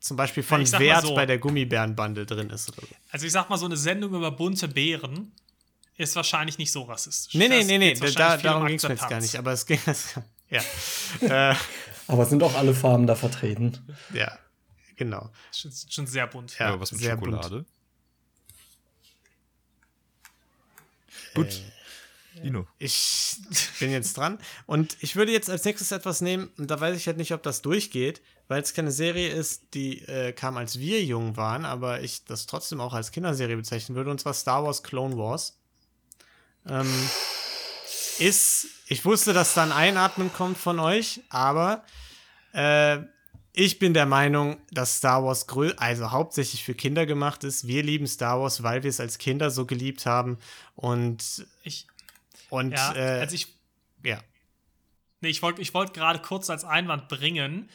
[0.00, 1.14] zum Beispiel von mal Wert so.
[1.14, 2.94] bei der Gummibärenbande drin ist oder so.
[3.10, 5.32] Also ich sag mal, so eine Sendung über bunte Beeren
[5.96, 7.34] ist wahrscheinlich nicht so rassistisch.
[7.34, 9.52] Nee, nee, nee, nee, da, viel um darum ging es mir jetzt gar nicht, aber
[9.52, 9.78] es ging.
[10.48, 10.62] ja.
[11.50, 11.54] äh,
[12.06, 13.78] Aber sind auch alle Farben da vertreten?
[14.14, 14.38] ja,
[15.00, 15.30] genau.
[15.50, 16.58] Schon, schon sehr bunt.
[16.58, 17.64] Ja, Ja, was mit sehr Schokolade.
[21.34, 21.62] Gut.
[22.42, 22.66] Dino.
[22.78, 23.36] Ich
[23.80, 24.38] bin jetzt dran.
[24.66, 27.42] Und ich würde jetzt als nächstes etwas nehmen, und da weiß ich halt nicht, ob
[27.42, 32.02] das durchgeht, weil es keine Serie ist, die äh, kam, als wir jung waren, aber
[32.02, 35.58] ich das trotzdem auch als Kinderserie bezeichnen würde, und zwar Star Wars Clone Wars.
[36.68, 36.92] Ähm,
[38.18, 41.84] ist, ich wusste, dass da ein Einatmen kommt von euch, aber
[42.52, 42.98] äh,
[43.52, 45.46] ich bin der Meinung, dass Star Wars
[45.78, 47.66] also hauptsächlich für Kinder gemacht ist.
[47.66, 50.38] Wir lieben Star Wars, weil wir es als Kinder so geliebt haben.
[50.76, 51.86] Und, Ich,
[52.48, 53.48] und ja, äh, also ich,
[54.04, 54.20] ja.
[55.20, 57.68] nee, ich wollte ich wollt gerade kurz als Einwand bringen,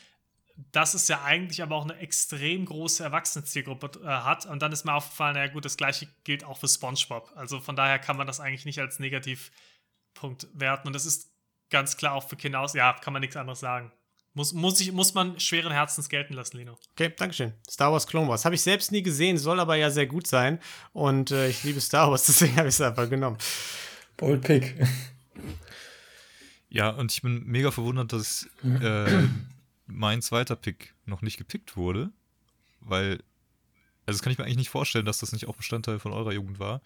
[0.72, 4.46] dass es ja eigentlich aber auch eine extrem große Erwachsenenzielgruppe äh, hat.
[4.46, 7.34] Und dann ist mir aufgefallen, ja gut, das gleiche gilt auch für SpongeBob.
[7.36, 10.88] Also von daher kann man das eigentlich nicht als Negativpunkt werten.
[10.88, 11.32] Und das ist
[11.70, 12.74] ganz klar auch für Kinder aus.
[12.74, 13.92] Ja, kann man nichts anderes sagen.
[14.36, 16.78] Muss, muss, ich, muss man schweren Herzens gelten lassen, Lino.
[16.92, 17.54] Okay, Dankeschön.
[17.70, 18.44] Star Wars Clone Wars.
[18.44, 20.60] Habe ich selbst nie gesehen, soll aber ja sehr gut sein.
[20.92, 23.38] Und äh, ich liebe Star Wars, deswegen habe ich es einfach genommen.
[24.18, 24.76] Bold Pick.
[26.68, 29.24] Ja, und ich bin mega verwundert, dass äh,
[29.88, 32.12] mein zweiter Pick noch nicht gepickt wurde.
[32.82, 33.24] Weil,
[34.06, 36.34] also das kann ich mir eigentlich nicht vorstellen, dass das nicht auch Bestandteil von eurer
[36.34, 36.82] Jugend war.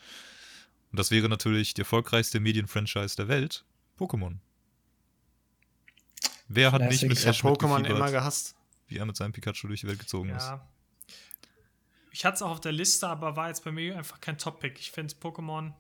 [0.92, 3.66] Und das wäre natürlich die erfolgreichste Medienfranchise der Welt,
[4.00, 4.36] Pokémon.
[6.50, 7.10] Wer hat nicht Classic.
[7.10, 8.56] mit Ich habe Ash Pokémon immer gehasst.
[8.88, 10.48] wie er mit seinem Pikachu durch die Welt gezogen ist?
[10.48, 10.68] Ja.
[12.12, 14.80] Ich hatte es auch auf der Liste, aber war jetzt bei mir einfach kein Top-Pick.
[14.80, 15.74] Ich finde Pokémon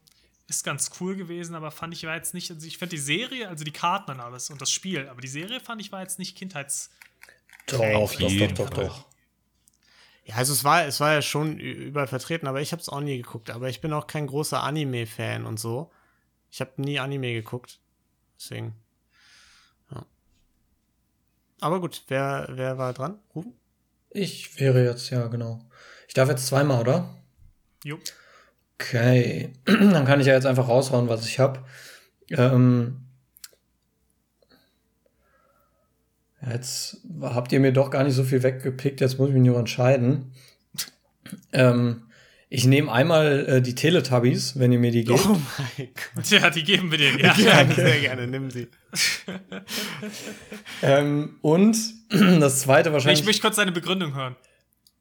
[0.48, 3.50] ist ganz cool gewesen, aber fand ich war jetzt nicht, also ich finde die Serie,
[3.50, 6.18] also die Karten und alles und das Spiel, aber die Serie fand ich war jetzt
[6.18, 6.92] nicht Kindheits.
[7.68, 9.06] Doch, doch, doch, jeden doch, doch.
[10.26, 13.02] Ja, also es war, es war ja schon überall vertreten, aber ich habe es auch
[13.02, 13.50] nie geguckt.
[13.50, 15.92] Aber ich bin auch kein großer Anime-Fan und so.
[16.52, 17.80] Ich habe nie Anime geguckt.
[18.38, 18.76] Deswegen.
[21.60, 23.20] Aber gut, wer, wer war dran?
[23.36, 23.54] Rufen?
[24.12, 25.60] Ich wäre jetzt, ja, genau.
[26.08, 27.16] Ich darf jetzt zweimal, oder?
[27.84, 27.98] Jo.
[28.76, 31.60] Okay, dann kann ich ja jetzt einfach raushauen, was ich habe.
[32.32, 33.06] Ähm,
[36.50, 39.60] jetzt habt ihr mir doch gar nicht so viel weggepickt, jetzt muss ich mich nur
[39.60, 40.32] entscheiden.
[41.52, 42.09] Ähm,
[42.52, 45.20] ich nehme einmal äh, die Teletubbies, wenn ihr mir die gebt.
[45.24, 46.30] Oh mein Gott.
[46.32, 47.18] Ja, die geben wir dir.
[47.20, 47.36] Ja.
[47.38, 48.68] Ja, sehr gerne, nimm sie.
[50.82, 51.78] Ähm, und
[52.10, 53.26] das zweite Ich wahrscheinlich.
[53.26, 54.36] möchte kurz deine Begründung hören.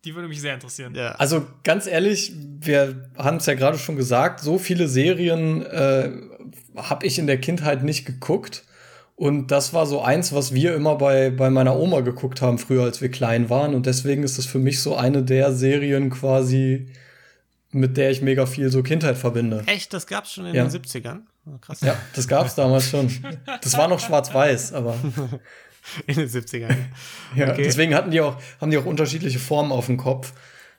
[0.05, 0.95] Die würde mich sehr interessieren.
[0.95, 1.12] Ja.
[1.12, 6.11] Also ganz ehrlich, wir haben es ja gerade schon gesagt, so viele Serien äh,
[6.77, 8.65] habe ich in der Kindheit nicht geguckt.
[9.16, 12.85] Und das war so eins, was wir immer bei, bei meiner Oma geguckt haben, früher
[12.85, 13.75] als wir klein waren.
[13.75, 16.87] Und deswegen ist es für mich so eine der Serien quasi,
[17.70, 19.62] mit der ich mega viel so Kindheit verbinde.
[19.66, 20.65] Echt, das gab's schon in Ja.
[20.65, 21.20] den 70ern?
[21.47, 21.81] Oh, krass.
[21.82, 23.11] Ja, das gab es damals schon.
[23.62, 24.95] Das war noch schwarz-weiß, aber
[26.07, 26.74] In den 70ern.
[27.35, 27.62] ja, Okay.
[27.62, 30.32] deswegen hatten die auch, haben die auch unterschiedliche Formen auf dem Kopf,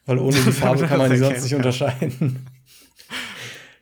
[0.05, 2.45] weil ohne die Farbe kann man die sonst nicht unterscheiden.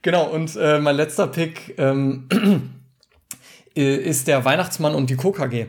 [0.02, 2.30] genau, und äh, mein letzter Pick ähm,
[3.76, 5.68] äh, ist der Weihnachtsmann und die KKG.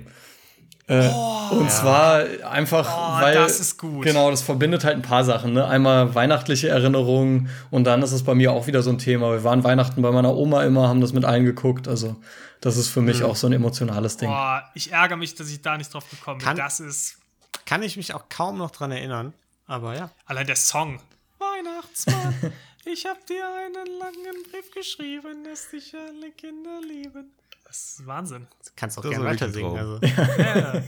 [0.89, 1.09] Äh,
[1.51, 4.05] und zwar einfach, Oh, weil das ist gut.
[4.05, 5.52] genau, das verbindet halt ein paar Sachen.
[5.52, 5.66] Ne?
[5.66, 9.31] Einmal weihnachtliche Erinnerungen und dann ist es bei mir auch wieder so ein Thema.
[9.32, 11.89] Wir waren Weihnachten bei meiner Oma immer, haben das mit eingeguckt.
[11.89, 12.16] Also
[12.62, 14.28] das ist für mich auch so ein emotionales Ding.
[14.31, 16.47] Boah, ich ärgere mich, dass ich da nicht drauf gekommen bin.
[16.47, 17.19] Kann- das ist
[17.66, 19.35] Kann ich mich auch kaum noch dran erinnern.
[19.66, 20.10] Aber ja.
[20.24, 21.01] allein der Song.
[21.39, 22.35] Weihnachtsmann,
[22.85, 27.31] ich hab dir einen langen Brief geschrieben, dass dich alle Kinder lieben.
[27.69, 28.47] Das ist Wahnsinn.
[28.65, 29.77] Du kannst auch gerne weiter singen.
[29.77, 30.01] Also.
[30.39, 30.82] Ja.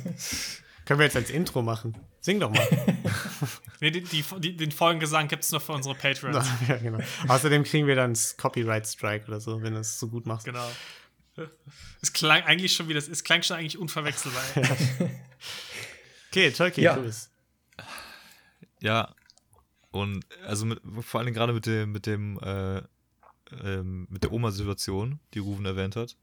[0.87, 1.97] Können wir jetzt als Intro machen.
[2.21, 2.67] Sing doch mal.
[3.81, 6.49] nee, die, die, die, den Folgengesang gibt es nur für unsere Patreons.
[6.69, 6.99] ja, genau.
[7.29, 10.47] Außerdem kriegen wir dann das Copyright Strike oder so, wenn du es so gut machst.
[10.47, 10.69] Genau.
[12.03, 14.43] Es klang eigentlich schon wieder, es klang schon eigentlich unverwechselbar.
[16.31, 16.97] Okay, Tolkien, Ja.
[16.97, 17.31] du bist.
[18.81, 19.15] Ja.
[19.93, 22.83] Und also mit, vor allem gerade mit dem, mit dem, äh,
[23.63, 26.17] ähm, mit der Oma-Situation, die Ruven erwähnt hat,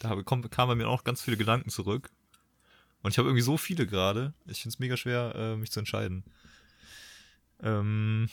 [0.00, 2.10] da kamen bei mir auch ganz viele Gedanken zurück.
[3.02, 4.34] Und ich habe irgendwie so viele gerade.
[4.46, 6.24] Ich finde es mega schwer, äh, mich zu entscheiden.
[7.62, 8.28] Ähm,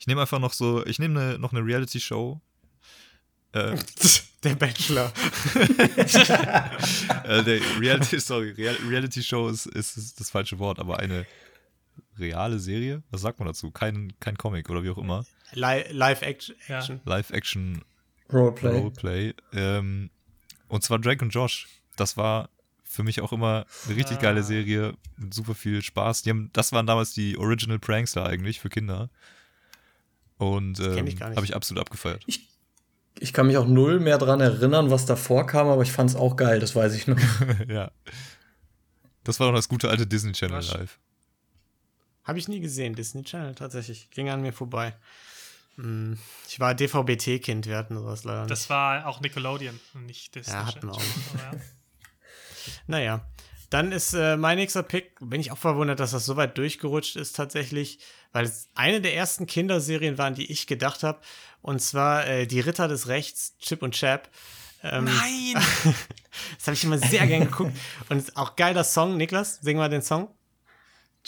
[0.00, 2.40] ich nehme einfach noch so, ich nehme ne, noch eine Reality-Show.
[3.52, 3.76] Äh,
[4.44, 5.12] Der Bachelor.
[7.24, 11.26] äh, der Reality, sorry, Real, Reality Show ist, ist, ist das falsche Wort, aber eine
[12.18, 13.02] reale Serie?
[13.10, 13.72] Was sagt man dazu?
[13.72, 15.24] Kein, kein Comic oder wie auch immer.
[15.52, 16.54] Li Live Action.
[16.68, 16.86] Ja.
[17.04, 17.82] Live-Action
[18.32, 18.78] Roleplay.
[18.78, 19.34] Roleplay.
[19.52, 20.10] Ähm,
[20.68, 21.66] und zwar Drake und Josh.
[21.96, 22.50] Das war
[22.84, 24.22] für mich auch immer eine richtig Ah.
[24.22, 26.22] geile Serie mit super viel Spaß.
[26.22, 29.10] Die haben, das waren damals die Original Prankster eigentlich für Kinder.
[30.38, 32.24] Und ähm, ich habe ich absolut abgefeiert.
[33.20, 36.16] Ich kann mich auch null mehr dran erinnern, was davor kam, aber ich fand es
[36.16, 37.18] auch geil, das weiß ich noch.
[37.68, 37.90] ja.
[39.24, 40.98] Das war doch das gute alte Disney Channel live.
[42.22, 44.08] Habe ich nie gesehen, Disney Channel tatsächlich.
[44.10, 44.94] Ging an mir vorbei.
[45.78, 46.18] Hm,
[46.48, 48.50] Ich war DVB-T-Kind, wir hatten sowas leider nicht.
[48.50, 50.52] Das war auch Nickelodeon und nicht Disney.
[50.52, 51.52] Ja, hatten wir auch ja.
[52.86, 53.26] Naja,
[53.70, 57.16] dann ist äh, mein nächster Pick, bin ich auch verwundert, dass das so weit durchgerutscht
[57.16, 57.98] ist tatsächlich,
[58.32, 61.20] weil es eine der ersten Kinderserien waren, die ich gedacht habe.
[61.62, 64.28] Und zwar äh, Die Ritter des Rechts, Chip und Chap.
[64.82, 65.62] Ähm, Nein!
[66.56, 67.76] Das habe ich immer sehr gern geguckt.
[68.10, 69.16] Und auch geiler Song.
[69.16, 70.28] Niklas, sing mal den Song.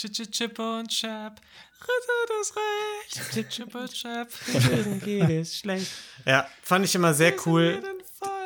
[0.01, 1.39] Chip, Chip, Chip und Chap,
[1.83, 3.35] Ritter des Rechts.
[3.35, 4.29] Chip, Chip und Chap.
[5.05, 5.93] geht es schlecht.
[6.25, 7.83] Ja, fand ich immer sehr cool.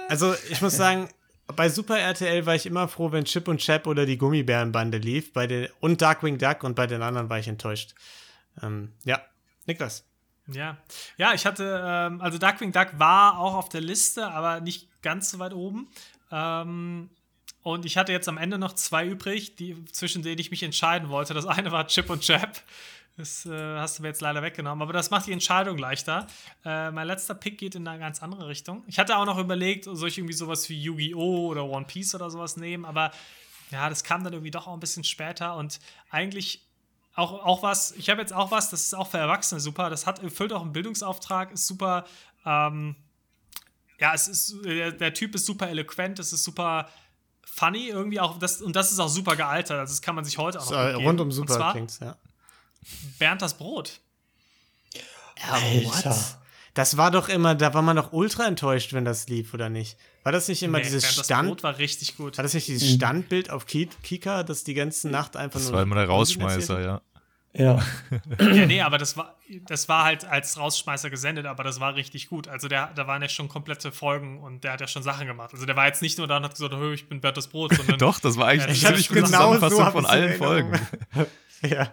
[0.08, 1.08] Also, ich muss sagen,
[1.46, 5.32] bei Super RTL war ich immer froh, wenn Chip und Chap oder die Gummibärenbande lief.
[5.32, 7.94] Bei den, und Darkwing Duck und bei den anderen war ich enttäuscht.
[8.60, 9.22] Ähm, ja,
[9.66, 10.04] Niklas.
[10.48, 10.78] Ja,
[11.18, 15.30] ja, ich hatte, ähm, also Darkwing Duck war auch auf der Liste, aber nicht ganz
[15.30, 15.88] so weit oben.
[16.32, 17.10] Ähm,
[17.64, 21.08] und ich hatte jetzt am Ende noch zwei übrig, die, zwischen denen ich mich entscheiden
[21.08, 21.32] wollte.
[21.32, 22.62] Das eine war Chip und Chap.
[23.16, 26.26] Das äh, hast du mir jetzt leider weggenommen, aber das macht die Entscheidung leichter.
[26.64, 28.84] Äh, mein letzter Pick geht in eine ganz andere Richtung.
[28.86, 31.46] Ich hatte auch noch überlegt, soll ich irgendwie sowas wie Yu-Gi-Oh!
[31.48, 33.12] oder One Piece oder sowas nehmen, aber
[33.70, 35.80] ja, das kam dann irgendwie doch auch ein bisschen später und
[36.10, 36.66] eigentlich
[37.14, 40.06] auch, auch was, ich habe jetzt auch was, das ist auch für Erwachsene super, das
[40.06, 42.04] hat, erfüllt auch einen Bildungsauftrag, ist super,
[42.44, 42.94] ähm,
[43.98, 46.90] ja, es ist, der, der Typ ist super eloquent, es ist super
[47.54, 50.38] funny irgendwie auch, das, und das ist auch super gealtert, also das kann man sich
[50.38, 51.06] heute auch So, noch äh, mitgeben.
[51.06, 52.16] rund um Und Super zwar klingt's, ja.
[53.18, 54.00] Bernd das Brot.
[55.50, 56.16] Alter.
[56.74, 59.96] Das war doch immer, da war man doch ultra enttäuscht, wenn das lief, oder nicht?
[60.24, 62.36] War das nicht immer Nee, dieses Bernd das Stand, Brot war richtig gut.
[62.36, 65.74] war das nicht dieses Standbild auf Ki Kika, das die ganze Nacht einfach Das nur.
[65.76, 67.00] war immer der Rausschmeißer, ja.
[67.56, 67.80] Ja.
[68.40, 69.36] Ja, nee, aber das war,
[69.68, 72.48] das war halt als Rausschmeißer gesendet, aber das war richtig gut.
[72.48, 75.50] Also der, da waren ja schon komplette Folgen und der hat ja schon Sachen gemacht.
[75.52, 77.46] Also der war jetzt nicht nur da und hat gesagt, "Hö, ich bin Bert das
[77.48, 80.78] Brot, sondern Doch, das war eigentlich Ja, eine ich ziemlich genau so von allen Folgen.
[81.62, 81.90] Ja.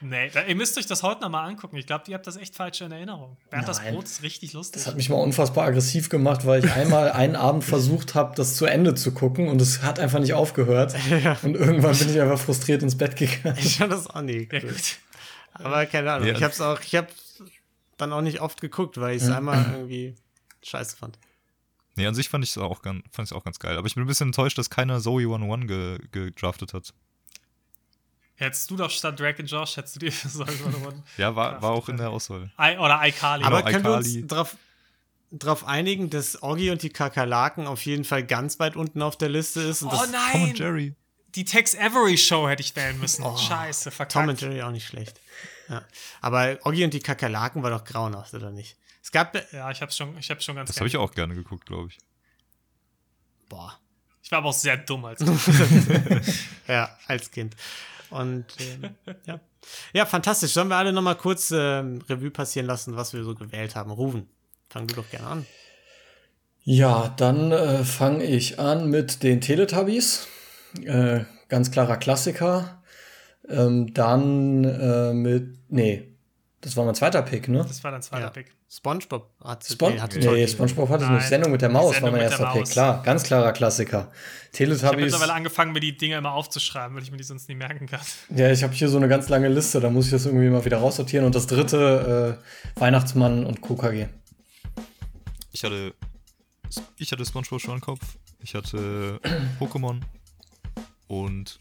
[0.00, 1.76] Nee, da, ihr müsst euch das heute nochmal angucken.
[1.76, 3.36] Ich glaube, ihr habt das echt falsch in Erinnerung.
[3.50, 3.80] Bernd das.
[3.80, 4.82] Brot ist richtig lustig.
[4.82, 8.56] Das hat mich mal unfassbar aggressiv gemacht, weil ich einmal einen Abend versucht habe, das
[8.56, 10.94] zu Ende zu gucken und es hat einfach nicht aufgehört.
[11.42, 13.56] Und irgendwann bin ich einfach frustriert ins Bett gegangen.
[13.58, 14.98] Ich fand das auch nie ja, gut.
[15.54, 16.28] Aber keine Ahnung.
[16.28, 16.34] Ja.
[16.34, 17.08] Ich hab's auch, ich hab
[17.96, 20.14] dann auch nicht oft geguckt, weil ich es einmal irgendwie
[20.62, 21.18] scheiße fand.
[21.96, 23.76] Nee, an sich fand ich es auch, ganz- fand auch ganz geil.
[23.76, 26.92] Aber ich bin ein bisschen enttäuscht, dass keiner Zoe 101 ge, gedraftet hat.
[28.36, 31.02] Hättest du doch statt Drake und Josh, hättest du dir so gewonnen.
[31.16, 32.50] Ja, war, war auch in der Auswahl.
[32.60, 33.44] I, oder iCarly.
[33.44, 34.22] Aber Genau, können wir iCarly.
[34.22, 34.56] uns drauf,
[35.30, 39.28] drauf einigen, dass Oggi und die Kakerlaken auf jeden Fall ganz weit unten auf der
[39.28, 39.82] Liste ist?
[39.82, 40.54] Und oh das, Tom und nein!
[40.56, 40.94] Jerry.
[41.36, 43.24] die Tex Avery Show hätte ich wählen müssen.
[43.36, 44.40] Scheiße, Tom and verkackt.
[44.42, 45.20] Jerry auch nicht schlecht.
[45.68, 45.82] Ja.
[46.20, 48.76] Aber Oggi und die Kakerlaken war doch grauenhaft, oder nicht?
[49.02, 49.34] Es gab.
[49.52, 51.88] Ja, ich hab's schon, ich hab's schon ganz Das habe ich auch gerne geguckt, glaube
[51.90, 51.98] ich.
[53.48, 53.78] Boah.
[54.22, 55.20] Ich war aber auch sehr dumm als
[56.68, 57.54] Ja, als Kind.
[58.14, 58.94] Und ähm,
[59.26, 59.40] ja.
[59.92, 60.52] Ja, fantastisch.
[60.52, 63.90] Sollen wir alle nochmal kurz ähm, Revue passieren lassen, was wir so gewählt haben?
[63.90, 64.28] Rufen,
[64.68, 65.46] fang du doch gerne an.
[66.62, 70.28] Ja, dann äh, fange ich an mit den Teletubbies.
[70.84, 72.82] Äh, ganz klarer Klassiker.
[73.48, 75.58] Ähm, dann äh, mit.
[75.68, 76.08] Nee,
[76.60, 77.64] das war mein zweiter Pick, ne?
[77.66, 78.30] Das war dein zweiter Ja.
[78.30, 78.54] Pick.
[78.76, 80.48] SpongeBob hat Spon nee, hatte nee.
[80.48, 81.28] SpongeBob hatte es Nein, nicht.
[81.28, 82.64] Sendung mit der Maus Sendung war mein erster Pick.
[82.64, 84.10] Klar, ganz klarer Klassiker.
[84.52, 85.04] Ich habe Teletubbies.
[85.04, 88.00] mittlerweile angefangen, mir die Dinge immer aufzuschreiben, weil ich mir die sonst nie merken kann.
[88.34, 90.64] Ja, ich habe hier so eine ganz lange Liste, da muss ich das irgendwie mal
[90.64, 91.24] wieder raussortieren.
[91.24, 92.40] Und das dritte,
[92.76, 94.08] äh, Weihnachtsmann und KKG.
[95.52, 95.94] Ich hatte.
[96.96, 98.00] Ich hatte SpongeBob Schwammkopf.
[98.40, 99.20] Ich hatte
[99.60, 100.00] Pokémon.
[101.06, 101.60] Und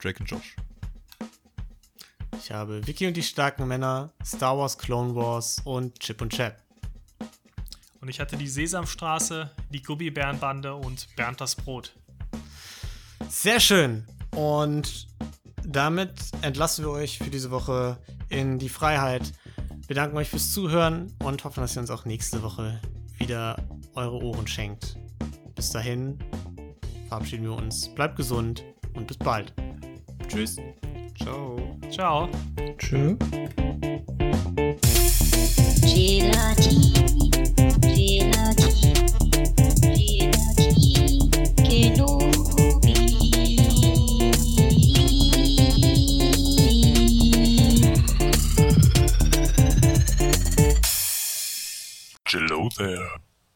[0.00, 0.54] Drake und Josh.
[2.42, 6.56] Ich habe Vicky und die starken Männer, Star Wars Clone Wars und Chip und Chap.
[8.00, 11.92] Und ich hatte die Sesamstraße, die Gummibärenbande und Bernd das Brot.
[13.28, 14.06] Sehr schön.
[14.34, 15.06] Und
[15.64, 17.98] damit entlassen wir euch für diese Woche
[18.30, 19.32] in die Freiheit.
[19.86, 22.80] Wir danken euch fürs Zuhören und hoffen, dass ihr uns auch nächste Woche
[23.18, 23.62] wieder
[23.94, 24.96] eure Ohren schenkt.
[25.54, 26.18] Bis dahin
[27.08, 27.94] verabschieden wir uns.
[27.94, 28.64] Bleibt gesund
[28.94, 29.52] und bis bald.
[30.26, 30.56] Tschüss.
[31.14, 31.78] Ciao.
[31.90, 32.28] Ciao.
[32.78, 33.16] Tschö.
[35.86, 36.92] Gelati,
[37.80, 38.92] Gelati,
[39.96, 40.92] Gelati,
[41.56, 42.94] Kenobi.
[52.26, 53.29] Hello there.